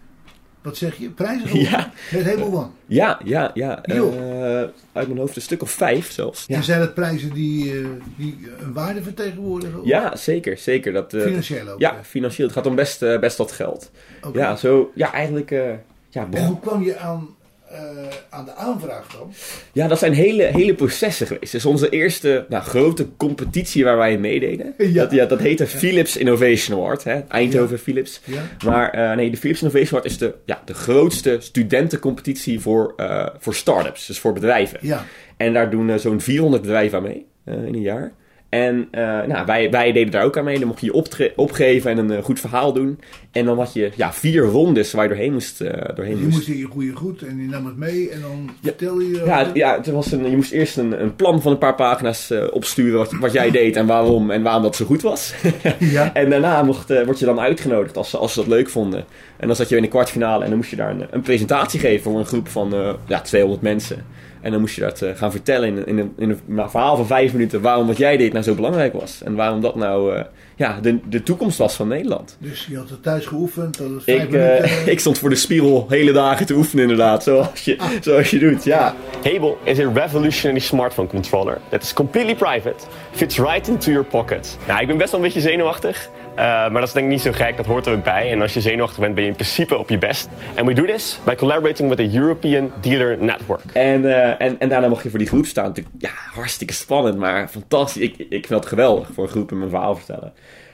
Wat 0.65 0.77
zeg 0.77 0.95
je? 0.97 1.09
Prijzen? 1.09 1.59
Ja. 1.69 1.91
Met 2.11 2.25
Hable 2.25 2.43
One. 2.45 2.67
Ja, 2.85 3.19
ja, 3.23 3.51
ja. 3.53 3.79
Joh. 3.83 4.15
Eh, 4.15 4.67
uit 4.93 5.07
mijn 5.07 5.17
hoofd 5.19 5.35
een 5.35 5.41
stuk 5.41 5.61
of 5.61 5.71
vijf 5.71 6.11
zelfs. 6.11 6.45
En 6.47 6.63
zijn 6.63 6.81
het 6.81 6.93
prijzen 6.93 7.33
die, 7.33 7.71
eh, 7.81 7.87
die 8.17 8.37
een 8.59 8.73
waarde 8.73 9.03
vertegenwoordigen? 9.03 9.79
Ja, 9.83 10.15
zeker, 10.15 10.57
zeker. 10.57 10.93
Dat, 10.93 11.13
eh, 11.13 11.21
Financieel 11.21 11.67
ook, 11.69 11.79
Ja, 11.79 11.99
financieel. 12.03 12.47
Het 12.47 12.55
gaat 12.55 12.65
om 12.65 12.75
best, 12.75 13.01
eh, 13.01 13.19
best 13.19 13.37
wat 13.37 13.51
geld. 13.51 13.91
Ja, 14.33 14.55
zo, 14.55 14.91
ja, 14.95 15.11
eigenlijk, 15.13 15.51
eh, 15.51 15.69
ja, 16.09 16.27
En 16.31 16.45
hoe 16.45 16.59
kwam 16.59 16.83
je 16.83 16.97
aan, 16.97 17.27
eh, 17.75 18.17
aan 18.29 18.45
de 18.45 18.53
aanvraag 18.53 19.07
dan? 19.07 19.33
Ja, 19.71 19.87
dat 19.87 19.99
zijn 19.99 20.13
hele, 20.13 20.43
hele 20.43 20.73
processen 20.73 21.27
geweest. 21.27 21.51
Dus 21.51 21.65
onze 21.65 21.89
eerste 21.89 22.45
nou, 22.49 22.63
grote 22.63 23.07
competitie 23.17 23.83
waar 23.83 23.97
wij 23.97 24.11
in 24.11 24.19
meededen. 24.19 24.73
Ja. 24.77 25.01
Dat, 25.01 25.11
ja, 25.11 25.25
dat 25.25 25.39
heette 25.39 25.67
Philips 25.67 26.17
Innovation 26.17 26.79
Award. 26.79 27.03
Hè? 27.03 27.19
Eindhoven 27.19 27.75
Ja. 27.75 27.81
Philips. 27.81 28.21
Ja. 28.23 28.41
Maar 28.65 28.89
eh, 28.89 29.15
nee, 29.15 29.29
de 29.31 29.37
Philips 29.37 29.61
Innovation 29.61 29.89
Award 29.89 30.05
is 30.05 30.17
de, 30.17 30.33
ja, 30.45 30.61
de 30.65 30.73
grootste 30.73 31.37
studentencompetitie 31.39 32.59
voor, 32.59 32.93
eh, 32.97 33.27
voor 33.39 33.55
start-ups. 33.55 34.05
Dus 34.05 34.19
voor 34.19 34.33
bedrijven. 34.33 34.79
Ja. 34.81 35.05
En 35.37 35.53
daar 35.53 35.69
doen 35.69 35.99
zo'n 35.99 36.21
400 36.21 36.61
bedrijven 36.61 36.97
aan 36.97 37.03
mee 37.03 37.25
in 37.45 37.73
een 37.73 37.81
jaar. 37.81 38.13
En 38.55 38.87
eh, 38.91 39.01
nou, 39.27 39.45
wij, 39.45 39.69
wij 39.71 39.91
deden 39.91 40.11
daar 40.11 40.23
ook 40.23 40.37
aan 40.37 40.43
mee. 40.43 40.59
Dan 40.59 40.67
mocht 40.67 40.79
je 40.81 40.85
je 40.85 41.33
opgeven 41.35 41.91
en 41.91 41.97
een 41.97 42.11
eh, 42.11 42.23
goed 42.23 42.39
verhaal 42.39 42.73
doen. 42.73 42.99
En 43.31 43.45
dan 43.45 43.57
had 43.57 43.73
je 43.73 43.91
ja, 43.95 44.13
vier 44.13 44.43
rondes 44.43 44.91
waar 44.93 45.03
je 45.03 45.09
doorheen 45.09 45.33
moest. 45.33 45.61
eh, 45.61 45.95
doorheen 45.95 46.17
Je 46.17 46.23
moest. 46.23 46.35
moest 46.35 46.47
in 46.47 46.57
je 46.57 46.65
goede 46.65 46.91
goed 46.95 47.21
en 47.21 47.37
je 47.41 47.47
nam 47.47 47.65
het 47.65 47.77
mee 47.77 48.09
en 48.09 48.21
dan 48.21 48.49
vertelde 48.63 49.09
je... 49.09 49.21
Ja, 49.25 49.45
het- 49.45 49.55
ja 49.55 49.75
het 49.77 49.87
was 49.87 50.11
een, 50.11 50.29
je 50.29 50.35
moest 50.35 50.51
eerst 50.51 50.77
een, 50.77 51.01
een 51.01 51.15
plan 51.15 51.41
van 51.41 51.51
een 51.51 51.57
paar 51.57 51.75
pagina's 51.75 52.31
opsturen 52.51 52.97
wat, 52.97 53.11
wat 53.19 53.31
jij 53.31 53.51
deed 53.51 53.75
en 53.75 53.85
waarom 53.85 54.31
en 54.31 54.41
waarom 54.43 54.61
dat 54.63 54.75
zo 54.75 54.85
goed 54.85 55.01
was. 55.01 55.33
Ja. 55.79 56.13
en 56.13 56.29
daarna 56.29 56.63
mocht, 56.63 57.03
word 57.05 57.19
je 57.19 57.25
dan 57.25 57.39
uitgenodigd 57.39 57.97
als, 57.97 58.09
ze- 58.09 58.17
als 58.17 58.33
ze 58.33 58.39
dat 58.39 58.47
leuk 58.49 58.69
vonden. 58.69 59.05
En 59.37 59.47
dan 59.47 59.55
zat 59.55 59.69
je 59.69 59.75
in 59.75 59.81
de 59.81 59.87
kwartfinale 59.87 60.43
en 60.43 60.49
dan 60.49 60.57
moest 60.57 60.69
je 60.69 60.75
daar 60.75 60.89
een, 60.89 61.05
een 61.11 61.21
presentatie 61.21 61.79
geven 61.79 62.03
voor 62.03 62.19
een 62.19 62.25
groep 62.25 62.47
van 62.47 62.97
ja, 63.07 63.21
200 63.21 63.61
mensen. 63.61 64.05
En 64.45 64.51
dan 64.51 64.59
moest 64.59 64.75
je 64.75 64.81
dat 64.81 65.01
eh, 65.01 65.09
gaan 65.15 65.31
vertellen 65.31 65.67
in, 65.67 65.77
een- 65.77 65.85
in, 65.87 65.97
een, 65.97 66.13
in 66.17 66.29
een 66.57 66.69
verhaal 66.69 66.95
van 66.95 67.05
vijf 67.07 67.33
minuten 67.33 67.61
waarom 67.61 67.87
wat 67.87 67.97
jij 67.97 68.17
deed 68.17 68.31
nou 68.33 68.43
zo 68.45 68.55
belangrijk 68.55 68.93
was. 68.93 69.21
En 69.23 69.35
waarom 69.35 69.61
dat 69.61 69.75
nou 69.75 70.15
eh, 70.15 70.23
ja, 70.55 70.79
de, 70.81 70.99
de 71.09 71.23
toekomst 71.23 71.57
was 71.57 71.75
van 71.75 71.87
Nederland. 71.87 72.37
Dus 72.39 72.65
je 72.69 72.77
had 72.77 72.89
het 72.89 73.03
thuis 73.03 73.25
geoefend, 73.25 73.77
dat 73.77 73.87
vijf 74.03 74.23
Ik, 74.23 74.29
minuten. 74.29 74.63
eh, 74.63 74.87
ik 74.87 74.99
stond 74.99 75.17
voor 75.17 75.29
de 75.29 75.35
spiegel 75.35 75.85
hele 75.89 76.11
dagen 76.11 76.45
te 76.45 76.53
oefenen 76.53 76.83
inderdaad, 76.83 77.23
zoals 77.23 77.65
je, 77.65 77.77
zoals 78.01 78.29
je 78.29 78.39
doet, 78.39 78.63
ja. 78.63 78.95
Hable 79.23 79.55
is 79.63 79.79
a 79.79 79.91
revolutionary 79.93 80.59
smartphone 80.59 81.07
controller 81.07 81.57
that 81.69 81.81
is 81.83 81.93
completely 81.93 82.35
private, 82.35 82.75
fits 83.11 83.37
right 83.37 83.67
into 83.67 83.91
your 83.91 84.05
pocket. 84.07 84.57
Nou, 84.67 84.81
ik 84.81 84.87
ben 84.87 84.97
best 84.97 85.11
wel 85.11 85.19
een 85.19 85.25
beetje 85.25 85.41
zenuwachtig, 85.41 86.09
eh, 86.35 86.45
maar 86.45 86.71
dat 86.71 86.83
is 86.83 86.91
denk 86.91 87.05
ik 87.05 87.11
niet 87.11 87.21
zo 87.21 87.31
gek, 87.31 87.57
dat 87.57 87.65
hoort 87.65 87.85
er 87.85 87.93
ook 87.93 88.03
bij. 88.03 88.31
En 88.31 88.41
als 88.41 88.53
je 88.53 88.61
zenuwachtig 88.61 88.99
bent, 88.99 89.15
ben 89.15 89.23
je 89.23 89.29
in 89.29 89.35
principe 89.35 89.77
op 89.77 89.89
je 89.89 89.97
best. 89.97 90.29
And 90.55 90.67
we 90.67 90.73
do 90.73 90.85
this 90.85 91.19
by 91.23 91.35
collaborating 91.35 91.89
with 91.89 91.99
a 91.99 92.17
European 92.19 92.71
dealer 92.81 93.17
network. 93.23 93.61
En, 93.73 94.05
eh, 94.05 94.47
en, 94.47 94.59
en 94.59 94.69
daarna 94.69 94.87
mocht 94.87 95.03
je 95.03 95.09
voor 95.09 95.19
die 95.19 95.27
groep 95.27 95.45
staan. 95.45 95.73
Ja, 95.97 96.09
hartstikke 96.33 96.73
spannend, 96.73 97.17
maar 97.17 97.47
fantastisch. 97.47 98.01
Ik, 98.01 98.15
ik 98.17 98.29
vind 98.29 98.49
dat 98.49 98.65
geweldig 98.65 99.09
voor 99.13 99.23
een 99.23 99.29
groep 99.29 99.51
en 99.51 99.57
mijn 99.57 99.69
verhaal 99.69 99.95
vertellen. 99.95 100.33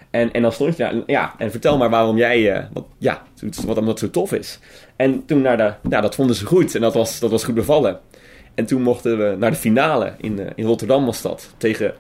En, 0.09 0.32
en 0.32 0.41
dan 0.41 0.51
stond 0.51 0.78
je 0.78 0.84
daar, 0.84 0.93
ja, 1.05 1.34
en 1.38 1.51
vertel 1.51 1.78
maar 1.78 1.89
waarom 1.89 2.18
jij, 2.18 2.53
eh, 2.53 2.64
wat, 2.74 2.86
ja, 2.97 3.22
wat 3.66 3.78
omdat 3.78 3.86
het 3.86 3.99
zo 3.99 4.09
tof 4.09 4.34
is. 4.34 4.59
En 4.95 5.26
toen 5.26 5.41
naar 5.41 5.57
de, 5.57 5.74
ja, 5.89 6.01
dat 6.01 6.16
vonden 6.16 6.36
ze 6.36 6.45
goed 6.45 6.76
en 6.76 6.82
dat 6.82 6.93
was, 6.93 7.20
dat 7.20 7.32
was 7.32 7.43
goed 7.43 7.55
bevallen. 7.55 7.99
En 8.55 8.66
toen 8.66 8.82
mochten 8.82 9.18
we 9.18 9.36
naar 9.38 9.51
de 9.51 9.57
finale 9.57 10.14
in, 10.18 10.39
in 10.55 10.66
Rotterdam 10.66 11.05
was 11.05 11.22
dat, 11.22 11.53
tegen 11.57 11.93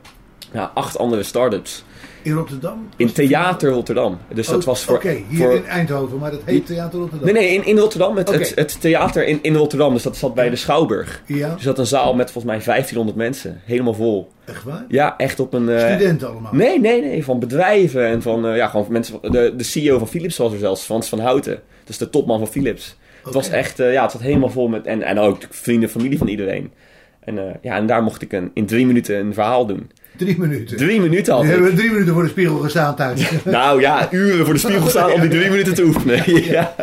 ja, 0.51 0.71
acht 0.73 0.97
andere 0.97 1.23
start-ups. 1.23 1.83
In 2.23 2.31
Rotterdam? 2.33 2.89
In 2.97 3.11
Theater 3.11 3.71
Rotterdam. 3.71 4.17
Dus 4.33 4.47
dat 4.47 4.59
Oh, 4.59 4.65
was 4.65 4.83
voor... 4.83 4.95
Oké, 4.95 5.17
hier 5.29 5.37
voor- 5.37 5.55
in 5.55 5.65
Eindhoven, 5.65 6.17
maar 6.17 6.31
dat 6.31 6.39
heet 6.45 6.65
Theater 6.65 6.99
Rotterdam. 6.99 7.33
Nee, 7.33 7.43
nee, 7.43 7.53
in, 7.53 7.65
in 7.65 7.77
Rotterdam. 7.77 8.17
Het, 8.17 8.29
het, 8.31 8.51
het 8.55 8.81
theater 8.81 9.25
in, 9.27 9.39
in 9.41 9.55
Rotterdam. 9.55 9.93
Dus 9.93 10.03
dat 10.03 10.17
zat 10.17 10.33
bij 10.33 10.49
de 10.49 10.55
Schouwburg. 10.55 11.23
Ja. 11.25 11.47
Er 11.49 11.59
zat 11.61 11.79
een 11.79 11.85
zaal 11.85 12.13
met 12.13 12.31
volgens 12.31 12.53
mij 12.53 12.63
1500 12.63 13.17
mensen. 13.17 13.61
Helemaal 13.65 13.93
vol. 13.93 14.31
Echt 14.45 14.63
waar? 14.63 14.85
Ja, 14.87 15.17
echt 15.17 15.39
op 15.39 15.53
een... 15.53 15.69
eh, 15.69 15.79
Studenten 15.89 16.29
allemaal? 16.29 16.53
Nee, 16.53 16.79
nee, 16.79 17.01
nee. 17.01 17.23
Van 17.23 17.39
bedrijven 17.39 18.05
en 18.05 18.21
van... 18.21 18.45
eh, 18.47 18.55
ja, 18.55 18.67
gewoon 18.67 18.83
van 18.83 18.93
mensen... 18.93 19.19
De, 19.21 19.53
de 19.57 19.63
CEO 19.63 19.97
van 19.97 20.07
Philips 20.07 20.37
was 20.37 20.53
er 20.53 20.59
zelfs. 20.59 20.83
Frans 20.83 21.09
van 21.09 21.19
Houten. 21.19 21.61
Dus 21.83 21.97
de 21.97 22.09
topman 22.09 22.37
van 22.39 22.47
Philips. 22.47 22.95
Het 23.23 23.33
was 23.33 23.49
echt... 23.49 23.79
eh, 23.79 23.93
ja, 23.93 24.01
het 24.01 24.11
zat 24.11 24.21
helemaal 24.21 24.49
vol 24.49 24.67
met... 24.67 24.85
En, 24.85 25.01
en 25.01 25.19
ook 25.19 25.37
vrienden, 25.49 25.89
familie 25.89 26.17
van 26.17 26.27
iedereen. 26.27 26.71
En, 27.19 27.59
ja, 27.61 27.75
en 27.75 27.85
daar 27.85 28.03
mocht 28.03 28.21
ik 28.21 28.31
een, 28.33 28.51
in 28.53 28.65
drie 28.65 28.85
minuten 28.85 29.15
een 29.19 29.33
verhaal 29.33 29.65
doen. 29.65 29.91
Drie 30.17 30.39
minuten. 30.39 30.77
Drie 30.77 31.01
minuten 31.01 31.33
had 31.33 31.43
We 31.43 31.49
hebben 31.49 31.75
drie 31.75 31.91
minuten 31.91 32.13
voor 32.13 32.23
de 32.23 32.29
spiegel 32.29 32.57
gestaan 32.57 32.95
thuis. 32.95 33.29
Nou 33.43 33.81
ja, 33.81 34.07
uren 34.11 34.45
voor 34.45 34.53
de 34.53 34.59
spiegel 34.59 34.89
staan 34.95 35.11
om 35.11 35.21
die 35.21 35.29
drie 35.29 35.49
minuten 35.49 35.73
te 35.73 35.83
oefenen. 35.83 36.23
Ja, 36.51 36.73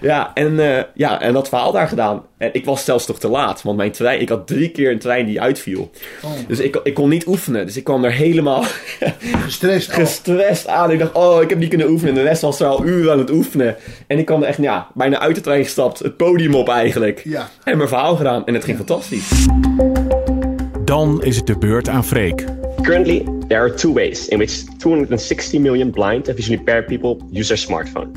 ja, 0.00 0.30
en, 0.34 0.60
eh, 0.60 0.82
ja, 0.94 1.20
en 1.20 1.32
dat 1.32 1.48
verhaal 1.48 1.72
daar 1.72 1.88
gedaan. 1.88 2.22
En 2.38 2.50
ik 2.52 2.64
was 2.64 2.84
zelfs 2.84 3.06
toch 3.06 3.18
te 3.18 3.28
laat, 3.28 3.62
want 3.62 3.76
mijn 3.76 3.90
trein, 3.90 4.20
ik 4.20 4.28
had 4.28 4.46
drie 4.46 4.68
keer 4.68 4.90
een 4.90 4.98
trein 4.98 5.26
die 5.26 5.40
uitviel. 5.40 5.90
Oh. 6.22 6.30
Dus 6.48 6.58
ik, 6.58 6.80
ik 6.82 6.94
kon 6.94 7.08
niet 7.08 7.26
oefenen. 7.26 7.66
Dus 7.66 7.76
ik 7.76 7.84
kwam 7.84 8.04
er 8.04 8.12
helemaal 8.12 8.64
Gestrest 9.44 9.92
gestrest 9.92 10.66
aan. 10.66 10.90
Ik 10.90 10.98
dacht, 10.98 11.12
oh, 11.12 11.42
ik 11.42 11.48
heb 11.48 11.58
niet 11.58 11.68
kunnen 11.68 11.88
oefenen. 11.88 12.14
En 12.14 12.22
de 12.22 12.28
rest 12.28 12.42
was 12.42 12.60
er 12.60 12.66
al 12.66 12.84
uren 12.84 13.12
aan 13.12 13.18
het 13.18 13.30
oefenen. 13.30 13.76
En 14.06 14.18
ik 14.18 14.26
kwam 14.26 14.42
er 14.42 14.48
echt, 14.48 14.62
ja, 14.62 14.88
bijna 14.94 15.18
uit 15.18 15.34
de 15.34 15.40
trein 15.40 15.64
gestapt. 15.64 15.98
Het 15.98 16.16
podium 16.16 16.54
op 16.54 16.68
eigenlijk. 16.68 17.20
Ja. 17.24 17.48
En 17.64 17.76
mijn 17.76 17.88
verhaal 17.88 18.16
gedaan. 18.16 18.46
En 18.46 18.54
het 18.54 18.64
ging 18.64 18.76
fantastisch. 18.76 19.46
Dan 20.84 21.22
is 21.22 21.36
het 21.36 21.46
de 21.46 21.58
beurt 21.58 21.88
aan 21.88 22.04
Freek. 22.04 22.44
Currently, 22.82 23.34
There 23.48 23.60
are 23.60 23.74
two 23.74 23.92
ways 23.92 24.28
in 24.28 24.38
which 24.38 24.64
260 24.78 25.58
million 25.58 25.90
blind 25.90 26.28
and 26.28 26.36
visually 26.36 26.58
impaired 26.58 26.86
people 26.86 27.18
use 27.30 27.48
their 27.48 27.58
smartphone. 27.58 28.10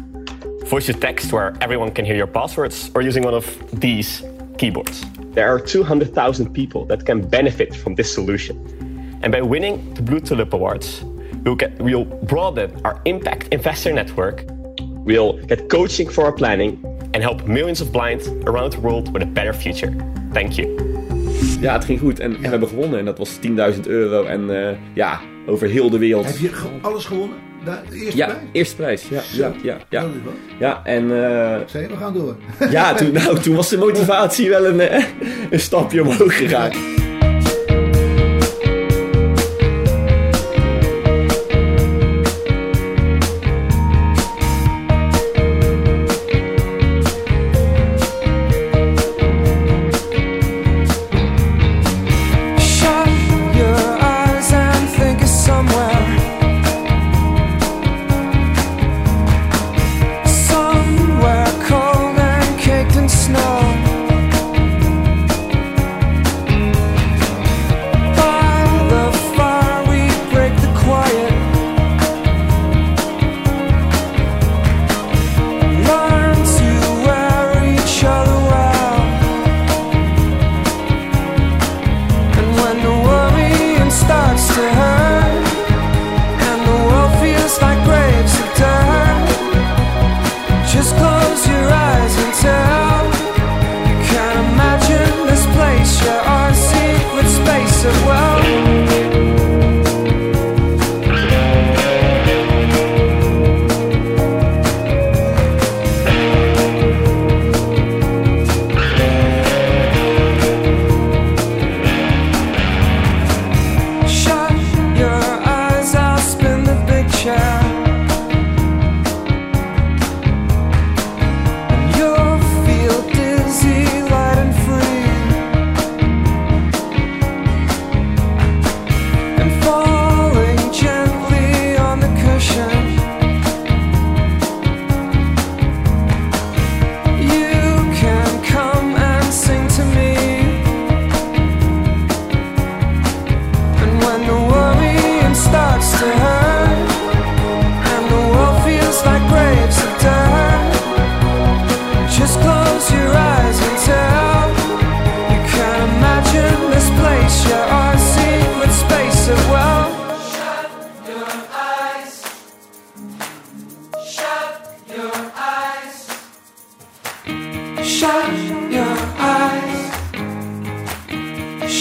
Voice 0.65 0.85
to 0.85 0.93
text, 0.93 1.31
where 1.31 1.53
everyone 1.59 1.91
can 1.91 2.05
hear 2.05 2.15
your 2.15 2.27
passwords, 2.27 2.89
or 2.95 3.01
using 3.01 3.23
one 3.23 3.33
of 3.33 3.45
these 3.79 4.23
keyboards. 4.57 5.05
There 5.33 5.47
are 5.47 5.59
200,000 5.59 6.53
people 6.53 6.85
that 6.85 7.05
can 7.05 7.27
benefit 7.27 7.75
from 7.75 7.95
this 7.95 8.13
solution. 8.13 8.57
And 9.21 9.31
by 9.33 9.41
winning 9.41 9.93
the 9.95 10.01
Blue 10.01 10.21
Tulip 10.21 10.53
Awards, 10.53 11.03
we'll, 11.43 11.55
get, 11.55 11.77
we'll 11.81 12.05
broaden 12.05 12.71
our 12.85 13.01
impact 13.03 13.49
investor 13.51 13.91
network. 13.91 14.45
We'll 14.79 15.33
get 15.45 15.69
coaching 15.69 16.09
for 16.09 16.23
our 16.23 16.31
planning 16.31 16.79
and 17.13 17.21
help 17.21 17.45
millions 17.47 17.81
of 17.81 17.91
blind 17.91 18.21
around 18.47 18.73
the 18.73 18.79
world 18.79 19.11
with 19.11 19.23
a 19.23 19.25
better 19.25 19.53
future. 19.53 19.93
Thank 20.31 20.57
you. 20.57 21.06
Ja, 21.59 21.73
het 21.73 21.85
ging 21.85 21.99
goed. 21.99 22.19
En, 22.19 22.35
en 22.35 22.41
we 22.41 22.47
hebben 22.47 22.67
gewonnen. 22.69 22.99
En 22.99 23.05
dat 23.05 23.17
was 23.17 23.29
10.000 23.73 23.79
euro. 23.87 24.23
En 24.23 24.67
eh, 24.69 24.75
ja, 24.93 25.19
over 25.47 25.67
heel 25.67 25.89
de 25.89 25.97
wereld. 25.97 26.25
Heb 26.25 26.37
je 26.37 26.49
alles 26.81 27.05
gewonnen? 27.05 27.37
De 27.65 27.95
eerste 27.95 28.17
Ja, 28.17 28.25
prijs? 28.25 28.41
eerste 28.51 28.75
prijs. 28.75 29.07
Ja, 29.09 29.21
ja, 29.33 29.51
ja. 29.63 29.77
Ja, 29.89 30.05
ja 30.59 30.81
en 30.83 31.03
eh, 31.03 31.57
Zeg, 31.65 31.87
we 31.87 31.97
gaan 31.97 32.13
door. 32.13 32.35
ja, 32.69 32.93
toen, 32.93 33.11
nou, 33.11 33.39
toen 33.39 33.55
was 33.55 33.69
de 33.69 33.77
motivatie 33.77 34.49
wel 34.49 34.65
een, 34.65 34.79
eh, 34.79 35.03
een 35.49 35.59
stapje 35.59 36.01
omhoog 36.01 36.37
gegaan. 36.37 36.71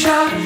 shot 0.06 0.45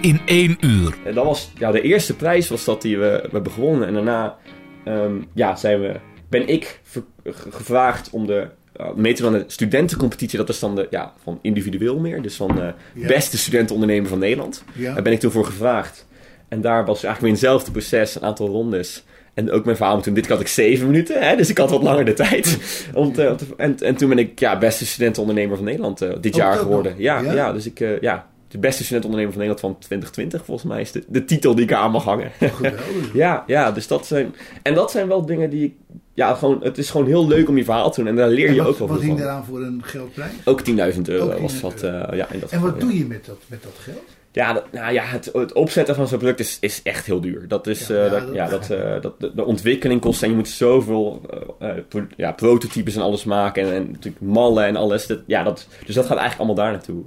In 0.00 0.20
één 0.24 0.56
uur. 0.60 0.94
En 1.04 1.14
dat 1.14 1.24
was, 1.24 1.52
ja, 1.58 1.70
de 1.72 1.80
eerste 1.80 2.16
prijs 2.16 2.48
was 2.48 2.64
dat 2.64 2.82
die 2.82 2.98
we, 2.98 3.20
we 3.22 3.28
hebben 3.32 3.52
gewonnen. 3.52 3.88
En 3.88 3.94
daarna 3.94 4.36
ehm, 4.84 5.12
ja, 5.34 5.56
zijn 5.56 5.80
we, 5.80 5.94
ben 6.28 6.48
ik 6.48 6.80
ver- 6.82 7.02
gevraagd 7.50 8.10
om 8.10 8.26
de, 8.26 8.46
uh, 8.80 8.92
mee 8.94 9.12
te 9.14 9.22
doen 9.22 9.32
aan 9.34 9.38
de 9.38 9.44
studentencompetitie. 9.46 10.38
Dat 10.38 10.48
is 10.48 10.58
dan 10.58 10.74
de, 10.74 10.86
ja, 10.90 11.12
van 11.22 11.38
individueel 11.42 11.98
meer. 11.98 12.22
Dus 12.22 12.36
van 12.36 12.54
de 12.54 12.72
Ja. 12.94 13.06
beste 13.06 13.38
studentenondernemer 13.38 14.08
van 14.08 14.18
Nederland. 14.18 14.64
Ja. 14.72 14.94
Daar 14.94 15.02
ben 15.02 15.12
ik 15.12 15.20
toen 15.20 15.30
voor 15.30 15.44
gevraagd. 15.44 16.06
En 16.48 16.60
daar 16.60 16.84
was 16.84 17.04
eigenlijk 17.04 17.18
weer 17.20 17.28
in 17.28 17.34
hetzelfde 17.34 17.70
proces, 17.70 18.14
een 18.14 18.22
aantal 18.22 18.48
rondes. 18.48 19.04
En 19.34 19.50
ook 19.50 19.64
mijn 19.64 19.76
verhaal 19.76 20.00
toen, 20.00 20.14
dit 20.14 20.28
had 20.28 20.40
ik 20.40 20.48
zeven 20.48 20.86
minuten, 20.86 21.28
hè, 21.28 21.36
dus 21.36 21.48
ik 21.50 21.58
had 21.58 21.70
wat 21.70 21.82
langer 21.82 22.04
de 22.04 22.12
tijd. 22.12 22.58
Om 22.94 23.12
te, 23.12 23.28
om 23.30 23.36
te- 23.36 23.44
en, 23.56 23.76
en 23.78 23.96
toen 23.96 24.08
ben 24.08 24.18
ik 24.18 24.38
ja, 24.40 24.58
beste 24.58 24.86
studentenondernemer 24.86 25.56
van 25.56 25.64
Nederland 25.64 26.00
eh, 26.02 26.10
dit 26.20 26.32
Oh, 26.34 26.38
jaar 26.40 26.56
geworden. 26.56 26.94
Ja? 26.98 27.20
ja? 27.20 27.52
dus 27.52 27.66
ik, 27.66 27.80
eh, 27.80 28.00
ja, 28.00 28.26
de 28.50 28.58
beste 28.58 28.84
studentenondernemer 28.84 29.32
van 29.32 29.46
Nederland 29.46 29.60
van 29.60 29.86
2020, 29.86 30.44
volgens 30.44 30.68
mij 30.68 30.80
is 30.80 30.92
de, 30.92 31.04
de 31.08 31.24
titel 31.24 31.54
die 31.54 31.64
ik 31.64 31.72
aan 31.72 31.90
mag 31.90 32.04
hangen. 32.04 32.30
Geweldig. 32.38 33.12
ja, 33.22 33.44
ja, 33.46 33.72
dus 33.72 33.86
dat 33.86 34.06
zijn, 34.06 34.34
en 34.62 34.74
dat 34.74 34.90
zijn 34.90 35.08
wel 35.08 35.26
dingen 35.26 35.50
die 35.50 35.64
ik, 35.64 35.74
ja, 36.14 36.34
gewoon, 36.34 36.60
het 36.62 36.78
is 36.78 36.90
gewoon 36.90 37.06
heel 37.06 37.26
leuk 37.26 37.48
om 37.48 37.56
je 37.56 37.64
verhaal 37.64 37.90
te 37.90 38.00
doen 38.00 38.08
en 38.08 38.16
daar 38.16 38.28
leer 38.28 38.46
En 38.46 38.54
je 38.54 38.62
wat, 38.62 38.68
ook 38.68 38.78
wel 38.78 38.88
wat 38.88 38.96
veel 38.96 39.06
hing 39.06 39.18
van. 39.18 39.28
eraan 39.28 39.44
voor 39.44 39.62
een 39.62 39.80
geldprijs? 39.84 40.32
Ook 40.44 40.60
10.000 40.68 40.74
euro 40.74 41.24
Ook 41.24 41.36
10.000 41.36 41.40
was 41.40 41.60
dat, 41.60 41.82
eh, 41.82 42.16
ja, 42.16 42.30
in 42.30 42.40
dat 42.40 42.50
En 42.50 42.60
wat 42.60 42.70
geval, 42.72 42.74
ja. 42.74 42.78
doe 42.78 42.98
je 42.98 43.04
met 43.04 43.26
dat, 43.26 43.38
met 43.46 43.62
dat 43.62 43.76
geld? 43.78 44.02
Ja, 44.32 44.52
dat, 44.52 44.72
nou 44.72 44.92
ja 44.92 45.02
het, 45.04 45.30
het 45.32 45.52
opzetten 45.52 45.94
van 45.94 46.08
zo'n 46.08 46.18
product 46.18 46.40
is, 46.40 46.56
is 46.60 46.82
echt 46.82 47.06
heel 47.06 47.20
duur. 47.20 47.48
Dat 47.48 47.66
is, 47.66 47.86
Ja, 47.86 48.04
eh, 48.04 48.10
dat, 48.10 48.22
ja, 48.34 48.48
dat, 48.48 48.70
eh, 48.70 49.00
dat, 49.00 49.20
de, 49.20 49.34
de 49.34 49.44
ontwikkeling 49.44 50.00
kost 50.00 50.22
en 50.22 50.28
je 50.30 50.34
moet 50.36 50.48
zoveel 50.48 51.20
eh, 51.58 51.70
pro- 51.88 52.06
ja, 52.16 52.32
prototypes 52.32 52.94
en 52.96 53.02
alles 53.02 53.24
maken. 53.24 53.62
En, 53.64 53.72
en 53.74 53.90
natuurlijk 53.90 54.22
mallen 54.24 54.64
en 54.64 54.76
alles. 54.76 55.06
Dat, 55.06 55.18
ja, 55.26 55.42
dat, 55.42 55.66
dus 55.86 55.94
dat 55.94 56.06
gaat 56.06 56.18
eigenlijk 56.18 56.38
allemaal 56.48 56.64
daar 56.64 56.72
naartoe. 56.72 57.02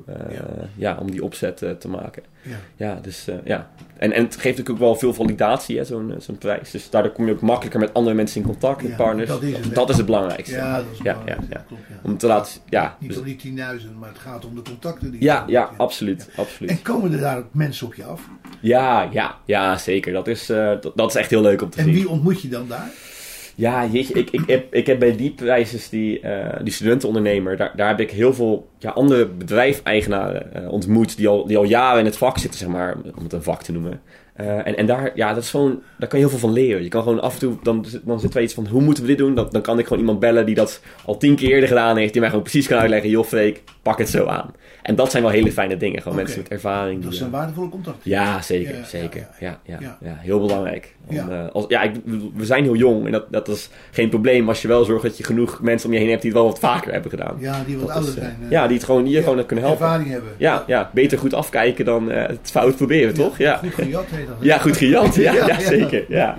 Ja. 0.75 0.97
om 0.99 1.11
die 1.11 1.23
opzet 1.23 1.57
te 1.79 1.87
maken. 1.87 2.23
Ja. 2.41 2.55
Ja, 2.75 2.99
dus 3.01 3.27
ja. 3.43 3.69
En, 3.97 4.11
en 4.11 4.23
het 4.23 4.33
geeft 4.33 4.57
natuurlijk 4.57 4.69
ook 4.69 4.77
wel 4.77 4.95
veel 4.95 5.13
validatie, 5.13 5.77
hè, 5.77 5.83
zo'n 5.85 6.13
zo'n 6.17 6.37
prijs. 6.37 6.71
Dus 6.71 6.89
daardoor 6.89 7.11
kom 7.11 7.25
je 7.25 7.31
ook 7.31 7.41
makkelijker 7.41 7.79
met 7.79 7.93
andere 7.93 8.15
mensen 8.15 8.41
in 8.41 8.47
contact, 8.47 8.83
met 8.83 8.95
partners. 8.95 9.29
dat 9.29 9.41
is 9.41 9.57
het, 9.57 9.75
dat 9.75 9.85
hè? 9.85 9.91
is 9.91 9.97
het 9.97 10.05
belangrijkste. 10.05 10.55
Ja, 10.55 10.75
dat 10.77 10.85
is. 10.91 10.99
Klopt. 11.67 11.81
Om 12.03 12.17
te 12.17 12.27
laten, 12.27 12.61
ja. 12.69 12.97
Niet 12.99 13.09
dus- 13.09 13.19
om 13.19 13.23
die 13.25 13.35
10.000, 13.35 13.95
maar 13.99 14.09
het 14.09 14.19
gaat 14.19 14.45
om 14.45 14.55
de 14.55 14.61
contacten 14.61 15.11
die 15.11 15.19
je 15.19 15.25
ja, 15.25 15.43
ja, 15.47 15.69
absoluut, 15.77 16.29
absoluut. 16.35 16.71
En 16.71 16.81
komen 16.81 17.11
er 17.13 17.19
daar 17.19 17.37
ook 17.37 17.47
mensen 17.51 17.87
op 17.87 17.93
je 17.93 18.03
af? 18.03 18.21
Ja, 18.59 19.09
ja, 19.11 19.37
ja, 19.45 19.77
zeker. 19.77 20.13
Dat 20.13 20.27
is, 20.27 20.49
eh, 20.49 20.71
dat, 20.81 20.91
dat 20.95 21.09
is 21.09 21.15
echt 21.15 21.29
heel 21.29 21.41
leuk 21.41 21.61
om 21.61 21.69
te 21.69 21.77
En 21.77 21.83
zien. 21.83 21.93
wie 21.93 22.09
ontmoet 22.09 22.41
je 22.41 22.47
dan 22.47 22.67
daar? 22.67 22.91
Ja, 23.55 23.85
jeetje, 23.85 24.13
ik, 24.13 24.29
ik, 24.29 24.43
heb, 24.47 24.73
ik 24.73 24.87
heb 24.87 24.99
bij 24.99 25.15
die 25.15 25.35
die, 25.89 26.19
eh, 26.19 26.63
die 26.63 26.73
studentenondernemer, 26.73 27.57
daar, 27.57 27.73
daar 27.75 27.87
heb 27.87 27.99
ik 27.99 28.11
heel 28.11 28.33
veel 28.33 28.69
ja, 28.77 28.89
andere 28.89 29.27
bedrijfeigenaren 29.27 30.53
eh, 30.53 30.71
ontmoet 30.71 31.17
die 31.17 31.27
al, 31.27 31.47
die 31.47 31.57
al 31.57 31.63
jaren 31.63 31.99
in 31.99 32.05
het 32.05 32.17
vak 32.17 32.37
zitten, 32.37 32.59
zeg 32.59 32.69
maar, 32.69 32.95
om 33.15 33.23
het 33.23 33.33
een 33.33 33.43
vak 33.43 33.63
te 33.63 33.71
noemen. 33.71 34.01
Eh, 34.33 34.67
en, 34.67 34.77
en 34.77 34.85
daar, 34.85 35.11
ja, 35.15 35.33
dat 35.33 35.43
is 35.43 35.49
gewoon, 35.49 35.81
daar 35.97 36.09
kan 36.09 36.19
je 36.19 36.25
heel 36.25 36.37
veel 36.37 36.47
van 36.47 36.53
leren. 36.53 36.83
Je 36.83 36.89
kan 36.89 37.03
gewoon 37.03 37.21
af 37.21 37.33
en 37.33 37.39
toe, 37.39 37.55
dan, 37.63 37.85
dan 38.03 38.19
zit 38.19 38.35
er 38.35 38.41
iets 38.41 38.53
van, 38.53 38.67
hoe 38.67 38.81
moeten 38.81 39.03
we 39.03 39.09
dit 39.09 39.17
doen? 39.17 39.35
Dan, 39.35 39.47
dan 39.51 39.61
kan 39.61 39.79
ik 39.79 39.83
gewoon 39.85 39.99
iemand 39.99 40.19
bellen 40.19 40.45
die 40.45 40.55
dat 40.55 40.81
al 41.05 41.17
tien 41.17 41.35
keer 41.35 41.49
eerder 41.51 41.67
gedaan 41.69 41.97
heeft, 41.97 42.11
die 42.11 42.21
mij 42.21 42.29
gewoon 42.29 42.43
precies 42.45 42.67
kan 42.67 42.77
uitleggen, 42.77 43.09
joh 43.09 43.25
Freek, 43.25 43.63
pak 43.81 43.97
het 43.97 44.09
zo 44.09 44.25
aan. 44.25 44.53
En 44.81 44.95
dat 44.95 45.11
zijn 45.11 45.23
wel 45.23 45.31
hele 45.31 45.51
fijne 45.51 45.77
dingen, 45.77 46.01
gewoon 46.01 46.17
mensen 46.17 46.39
met 46.41 46.51
ervaring. 46.51 47.01
Dat 47.01 47.09
die, 47.09 47.19
zijn 47.19 47.31
eh, 47.31 47.35
waardevolle 47.37 47.69
contacten. 47.69 48.11
ja, 48.11 48.41
zeker, 48.41 48.75
Ja, 48.75 48.83
zeker. 48.85 49.27
Ja, 49.39 49.59
ja, 49.65 49.77
ja, 50.01 50.15
heel 50.19 50.39
belangrijk. 50.39 50.95
Om, 51.07 51.15
Ja. 51.15 51.27
eh, 51.29 51.51
als, 51.53 51.65
ja, 51.67 51.81
ik, 51.81 51.91
we 52.35 52.45
zijn 52.45 52.63
heel 52.63 52.75
jong 52.75 53.05
en 53.05 53.11
dat, 53.11 53.25
dat 53.31 53.47
is 53.47 53.69
geen 53.91 54.09
probleem 54.09 54.47
als 54.47 54.61
je 54.61 54.67
wel 54.67 54.83
zorgt 54.85 55.03
dat 55.03 55.17
je 55.17 55.23
genoeg 55.23 55.61
mensen 55.61 55.87
om 55.87 55.93
je 55.93 55.99
heen 56.01 56.09
hebt 56.09 56.21
die 56.21 56.31
het 56.31 56.39
wel 56.39 56.49
wat 56.49 56.59
vaker 56.59 56.91
hebben 56.91 57.09
gedaan. 57.09 57.35
Ja, 57.39 57.63
die 57.65 57.77
wat 57.77 57.87
Dat 57.87 57.95
ouder 57.95 58.13
is, 58.13 58.19
zijn. 58.19 58.37
ja, 58.49 58.67
die 58.67 58.75
het 58.77 58.85
gewoon, 58.85 59.03
die 59.03 59.13
je 59.13 59.23
gewoon 59.23 59.45
kunnen 59.45 59.65
helpen. 59.65 59.85
Ervaring 59.85 60.09
hebben. 60.09 60.29
Ja, 60.37 60.63
ja, 60.67 60.89
beter 60.93 61.17
goed 61.17 61.33
afkijken 61.33 61.85
dan 61.85 62.09
het 62.11 62.39
fout 62.51 62.75
proberen, 62.75 63.13
toch? 63.13 63.37
Ja. 63.37 63.55
Goed 63.57 63.73
gejat 63.73 64.05
Ja, 64.39 64.57
goed 64.57 64.77
gejat. 64.77 65.15
Ja, 65.23 65.33
ja, 65.33 65.59
zeker. 65.59 66.05
Ja. 66.07 66.35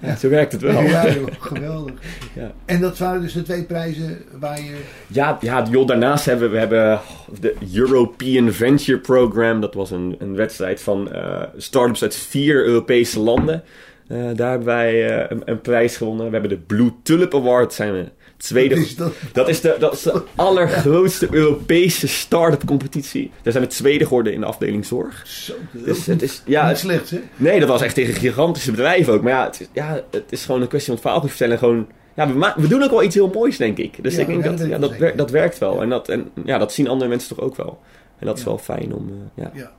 Ja, 0.00 0.16
zo 0.20 0.28
werkt 0.28 0.52
het 0.52 0.60
wel. 0.60 0.82
Ja, 0.82 1.12
joh, 1.12 1.26
geweldig. 1.38 1.94
Ja. 2.34 2.52
En 2.64 2.80
dat 2.80 2.98
waren 2.98 3.20
dus 3.20 3.32
de 3.32 3.42
twee 3.42 3.62
prijzen 3.62 4.18
waar 4.38 4.60
je... 4.60 4.76
Ja, 5.06 5.38
ja 5.40 5.66
joh, 5.70 5.86
daarnaast 5.86 6.24
hebben 6.24 6.50
we, 6.50 6.58
hebben 6.58 7.00
de 7.40 7.54
European 7.74 8.52
Venture 8.52 8.98
Program. 8.98 9.60
Dat 9.60 9.74
was 9.74 9.90
een, 9.90 10.16
een 10.18 10.36
wedstrijd 10.36 10.80
van 10.80 11.12
eh 11.12 11.42
start-ups 11.56 12.02
uit 12.02 12.16
vier 12.16 12.64
Europese 12.64 13.20
landen. 13.20 13.62
Eh, 14.08 14.18
daar 14.34 14.50
hebben 14.50 14.66
wij 14.66 15.08
eh, 15.08 15.26
een, 15.28 15.42
een 15.44 15.60
prijs 15.60 15.96
gewonnen. 15.96 16.26
We 16.26 16.32
hebben 16.32 16.50
de 16.50 16.64
Blue 16.66 16.92
Tulip 17.02 17.34
Award. 17.34 17.72
Zijn 17.72 17.92
we 17.92 18.04
tweede. 18.38 18.74
Is 18.74 18.96
dat? 18.96 19.12
Dat 19.32 19.48
is 19.48 19.60
de, 19.60 19.76
dat 19.78 19.92
is 19.92 20.02
de 20.02 20.22
allergrootste 20.34 21.28
Europese 21.30 22.08
start-up 22.08 22.64
competitie. 22.66 23.30
Daar 23.42 23.52
zijn 23.52 23.64
we 23.64 23.70
tweede 23.70 24.04
geworden 24.06 24.32
in 24.32 24.40
de 24.40 24.46
afdeling 24.46 24.86
zorg. 24.86 25.22
Zo, 25.26 25.52
Dus 25.72 26.06
het 26.06 26.22
is, 26.22 26.42
ja, 26.46 26.68
niet 26.68 26.78
slecht, 26.78 27.10
hè? 27.10 27.20
Nee, 27.36 27.60
dat 27.60 27.68
was 27.68 27.82
echt 27.82 27.94
tegen 27.94 28.14
gigantische 28.14 28.70
bedrijven 28.70 29.12
ook. 29.12 29.22
Maar 29.22 29.32
ja, 29.32 29.44
het 29.44 29.60
is, 29.60 29.66
ja, 29.72 30.02
het 30.10 30.24
is 30.28 30.44
gewoon 30.44 30.60
een 30.62 30.68
kwestie 30.68 30.92
van 30.92 31.00
verhaal 31.02 31.20
te 31.20 31.28
vertellen. 31.28 31.58
Gewoon, 31.58 31.86
ja, 32.16 32.32
we, 32.32 32.52
we 32.56 32.68
doen 32.68 32.82
ook 32.82 32.90
wel 32.90 33.02
iets 33.02 33.14
heel 33.14 33.30
moois, 33.34 33.56
denk 33.56 33.78
ik. 33.78 34.02
Dus 34.02 34.14
Ja, 34.14 34.20
ik 34.20 34.26
denk 34.26 34.44
dat, 34.44 34.68
ja, 34.68 34.78
dat, 34.78 34.96
wer- 34.96 35.16
dat 35.16 35.30
werkt 35.30 35.58
wel. 35.58 35.82
En, 35.82 35.88
dat, 35.88 36.08
en 36.08 36.30
ja, 36.44 36.58
dat 36.58 36.72
zien 36.72 36.88
andere 36.88 37.10
mensen 37.10 37.36
toch 37.36 37.44
ook 37.44 37.56
wel. 37.56 37.80
En 38.18 38.26
dat 38.26 38.38
is 38.38 38.44
wel 38.44 38.58
fijn 38.58 38.94
om... 38.94 39.10
eh, 39.34 39.44
ja. 39.54 39.72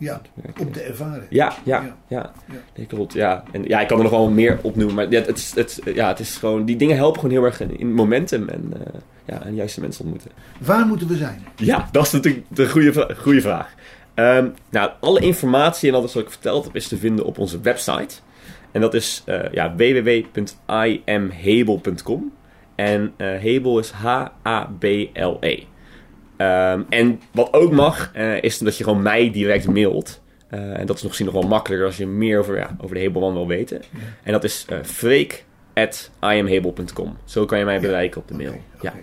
Ja. 0.00 0.20
Om 0.60 0.72
te 0.72 0.80
ervaren. 0.80 1.26
Ja, 1.30 1.52
ja, 1.64 1.96
Ja. 2.08 2.32
Nee, 2.76 2.86
klopt, 2.86 3.12
ja. 3.12 3.42
En 3.52 3.64
ja, 3.64 3.80
ik 3.80 3.88
kan 3.88 3.96
er 3.96 4.02
nog 4.02 4.12
wel 4.12 4.30
meer 4.30 4.58
opnoemen. 4.62 4.94
Maar 4.94 5.10
ja, 5.10 5.20
het, 5.20 5.36
is, 5.36 5.52
het, 5.54 5.80
ja, 5.94 6.08
het 6.08 6.18
is 6.18 6.36
gewoon... 6.36 6.64
Die 6.64 6.76
dingen 6.76 6.96
helpen 6.96 7.20
gewoon 7.20 7.34
heel 7.34 7.44
erg 7.44 7.60
in, 7.60 7.92
momentum. 7.92 8.48
En 8.48 8.72
eh, 8.74 8.80
ja, 9.24 9.42
en 9.42 9.54
juiste 9.54 9.80
mensen 9.80 10.04
ontmoeten. 10.04 10.30
Waar 10.58 10.86
moeten 10.86 11.08
we 11.08 11.16
zijn? 11.16 11.44
Ja, 11.56 11.88
dat 11.92 12.06
is 12.06 12.12
natuurlijk 12.12 12.44
de 12.48 12.68
goede, 12.68 13.14
goede 13.16 13.40
vraag. 13.40 13.74
Ehm, 14.14 14.48
nou, 14.70 14.90
alle 15.00 15.20
informatie 15.20 15.88
en 15.88 15.94
alles 15.94 16.14
wat 16.14 16.22
ik 16.22 16.30
verteld 16.30 16.64
heb 16.64 16.76
is 16.76 16.88
te 16.88 16.96
vinden 16.96 17.24
op 17.24 17.38
onze 17.38 17.60
website. 17.60 18.14
En 18.72 18.80
dat 18.80 18.94
is 18.94 19.22
eh 19.26 19.52
ja, 19.52 19.74
www.imhable.com. 19.74 22.32
En 22.74 23.12
eh 23.16 23.38
Hebel 23.38 23.78
is 23.78 23.90
H-A-B-L-E. 23.90 25.62
Ehm, 26.40 26.82
en 26.88 27.20
wat 27.32 27.52
ook 27.52 27.72
mag, 27.72 28.10
eh, 28.14 28.42
is 28.42 28.58
dat 28.58 28.76
je 28.76 28.84
gewoon 28.84 29.02
mij 29.02 29.30
direct 29.30 29.68
mailt. 29.68 30.20
Eh, 30.48 30.78
en 30.78 30.86
dat 30.86 30.96
is 30.96 31.02
nog 31.02 31.04
misschien 31.10 31.26
nog 31.26 31.34
wel 31.34 31.48
makkelijker 31.48 31.86
als 31.86 31.96
je 31.96 32.06
meer 32.06 32.38
over, 32.38 32.56
ja, 32.56 32.76
over 32.80 32.94
de 32.94 33.00
Hebelman 33.00 33.32
wil 33.32 33.46
weten. 33.46 33.82
En 34.22 34.32
dat 34.32 34.44
is 34.44 34.66
freek.imhable.com. 34.82 37.16
Zo 37.24 37.44
kan 37.44 37.58
je 37.58 37.64
mij 37.64 37.80
bereiken 37.80 38.20
op 38.20 38.28
de 38.28 38.34
mail. 38.34 38.54
Ja. 38.80 38.94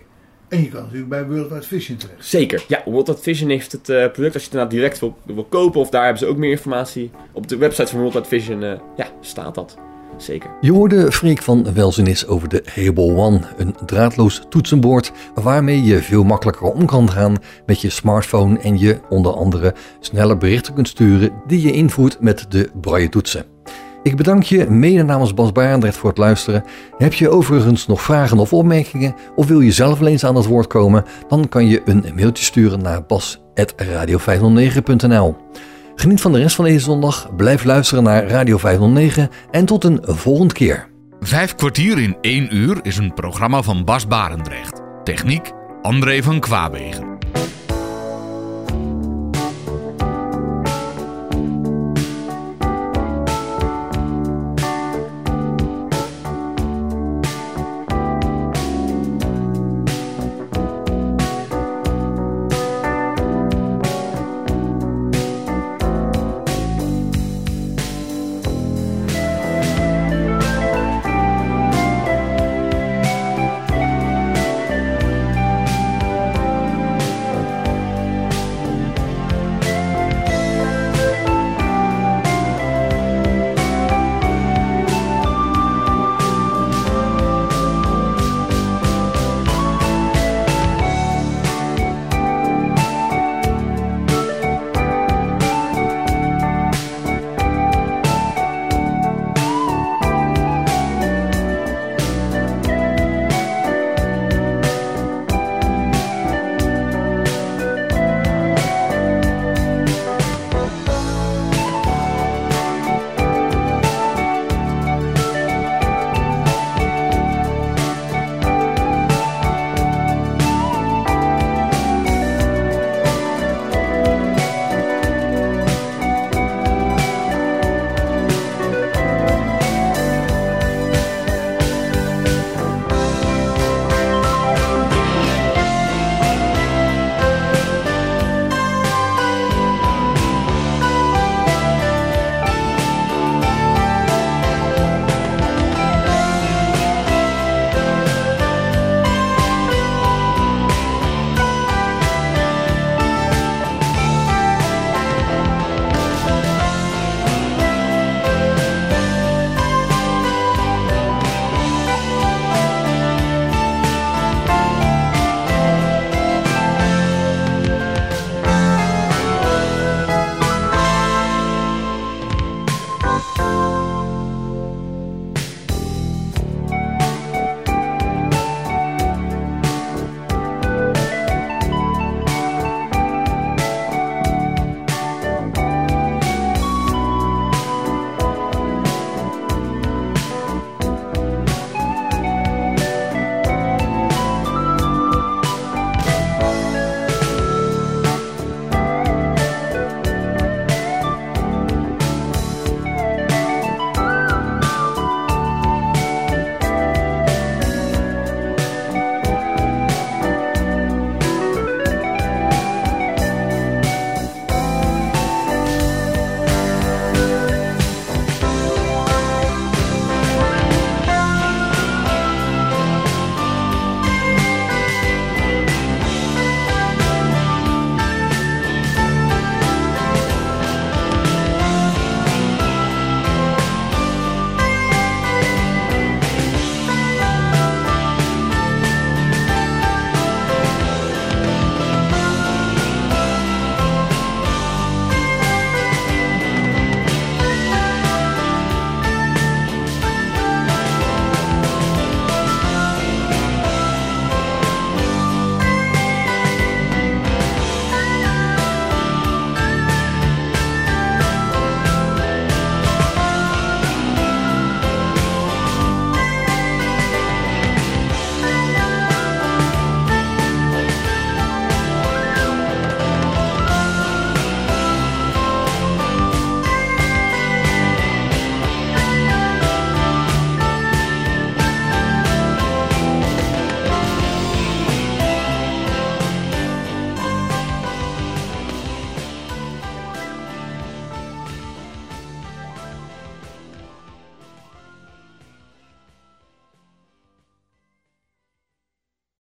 En 0.47 0.61
je 0.61 0.69
kan 0.69 0.81
natuurlijk 0.81 1.09
bij 1.09 1.25
Worldwide 1.25 1.61
Vision 1.61 1.97
terecht. 1.97 2.25
Zeker. 2.25 2.63
Ja, 2.67 2.81
World 2.85 3.07
Wide 3.07 3.21
Vision 3.21 3.49
heeft 3.49 3.71
het 3.71 3.83
product 3.83 4.33
als 4.33 4.33
je 4.33 4.39
het 4.39 4.43
inderdaad 4.43 4.71
direct 4.71 4.99
wil, 4.99 5.17
wil 5.23 5.43
kopen. 5.43 5.79
Of 5.79 5.89
daar 5.89 6.03
hebben 6.03 6.19
ze 6.19 6.27
ook 6.27 6.37
meer 6.37 6.51
informatie. 6.51 7.11
Op 7.31 7.47
de 7.47 7.57
website 7.57 7.87
van 7.87 7.99
World 7.99 8.13
Wide 8.13 8.27
Vision 8.27 8.61
ja, 8.95 9.07
staat 9.21 9.55
dat. 9.55 9.77
Zeker. 10.17 10.49
Je 10.61 10.71
hoorde 10.71 11.11
Freek 11.11 11.41
van 11.41 11.73
Welzenis 11.73 12.27
over 12.27 12.49
de 12.49 12.63
Hable 12.75 13.15
One, 13.15 13.39
een 13.57 13.75
draadloos 13.85 14.41
toetsenbord 14.49 15.11
waarmee 15.33 15.83
je 15.83 16.01
veel 16.01 16.23
makkelijker 16.23 16.71
om 16.71 16.85
kan 16.85 17.09
gaan 17.09 17.37
met 17.65 17.81
je 17.81 17.89
smartphone 17.89 18.59
en 18.59 18.79
je 18.79 18.99
onder 19.09 19.31
andere 19.31 19.73
sneller 19.99 20.37
berichten 20.37 20.73
kunt 20.73 20.87
sturen 20.87 21.31
die 21.47 21.61
je 21.61 21.71
invoert 21.71 22.17
met 22.19 22.45
de 22.49 22.69
braille 22.81 23.09
toetsen. 23.09 23.45
Ik 24.03 24.15
bedank 24.15 24.43
je 24.43 24.69
mede 24.69 25.03
namens 25.03 25.33
Bas 25.33 25.51
Barendrecht 25.51 25.97
voor 25.97 26.09
het 26.09 26.17
luisteren. 26.17 26.63
Heb 26.97 27.13
je 27.13 27.29
overigens 27.29 27.87
nog 27.87 28.01
vragen 28.01 28.39
of 28.39 28.53
opmerkingen 28.53 29.15
of 29.35 29.47
wil 29.47 29.59
je 29.59 29.71
zelf 29.71 29.99
wel 29.99 30.07
eens 30.07 30.25
aan 30.25 30.35
het 30.35 30.45
woord 30.45 30.67
komen, 30.67 31.03
dan 31.27 31.49
kan 31.49 31.67
je 31.67 31.81
een 31.85 32.05
mailtje 32.15 32.43
sturen 32.43 32.81
naar 32.81 33.05
bas.radio509.nl. 33.05 35.35
Geniet 35.99 36.21
van 36.21 36.31
de 36.31 36.39
rest 36.39 36.55
van 36.55 36.65
deze 36.65 36.79
zondag, 36.79 37.35
blijf 37.35 37.63
luisteren 37.63 38.03
naar 38.03 38.27
Radio 38.27 38.57
509 38.57 39.29
en 39.51 39.65
tot 39.65 39.83
een 39.83 39.99
volgende 40.01 40.53
keer. 40.53 40.87
Vijf 41.19 41.55
kwartier 41.55 41.99
in 41.99 42.17
één 42.21 42.55
uur 42.55 42.79
is 42.81 42.97
een 42.97 43.13
programma 43.13 43.61
van 43.61 43.85
Bas 43.85 44.07
Barendrecht. 44.07 44.81
Techniek 45.03 45.51
André 45.81 46.23
van 46.23 46.39
Kwaabegen. 46.39 47.16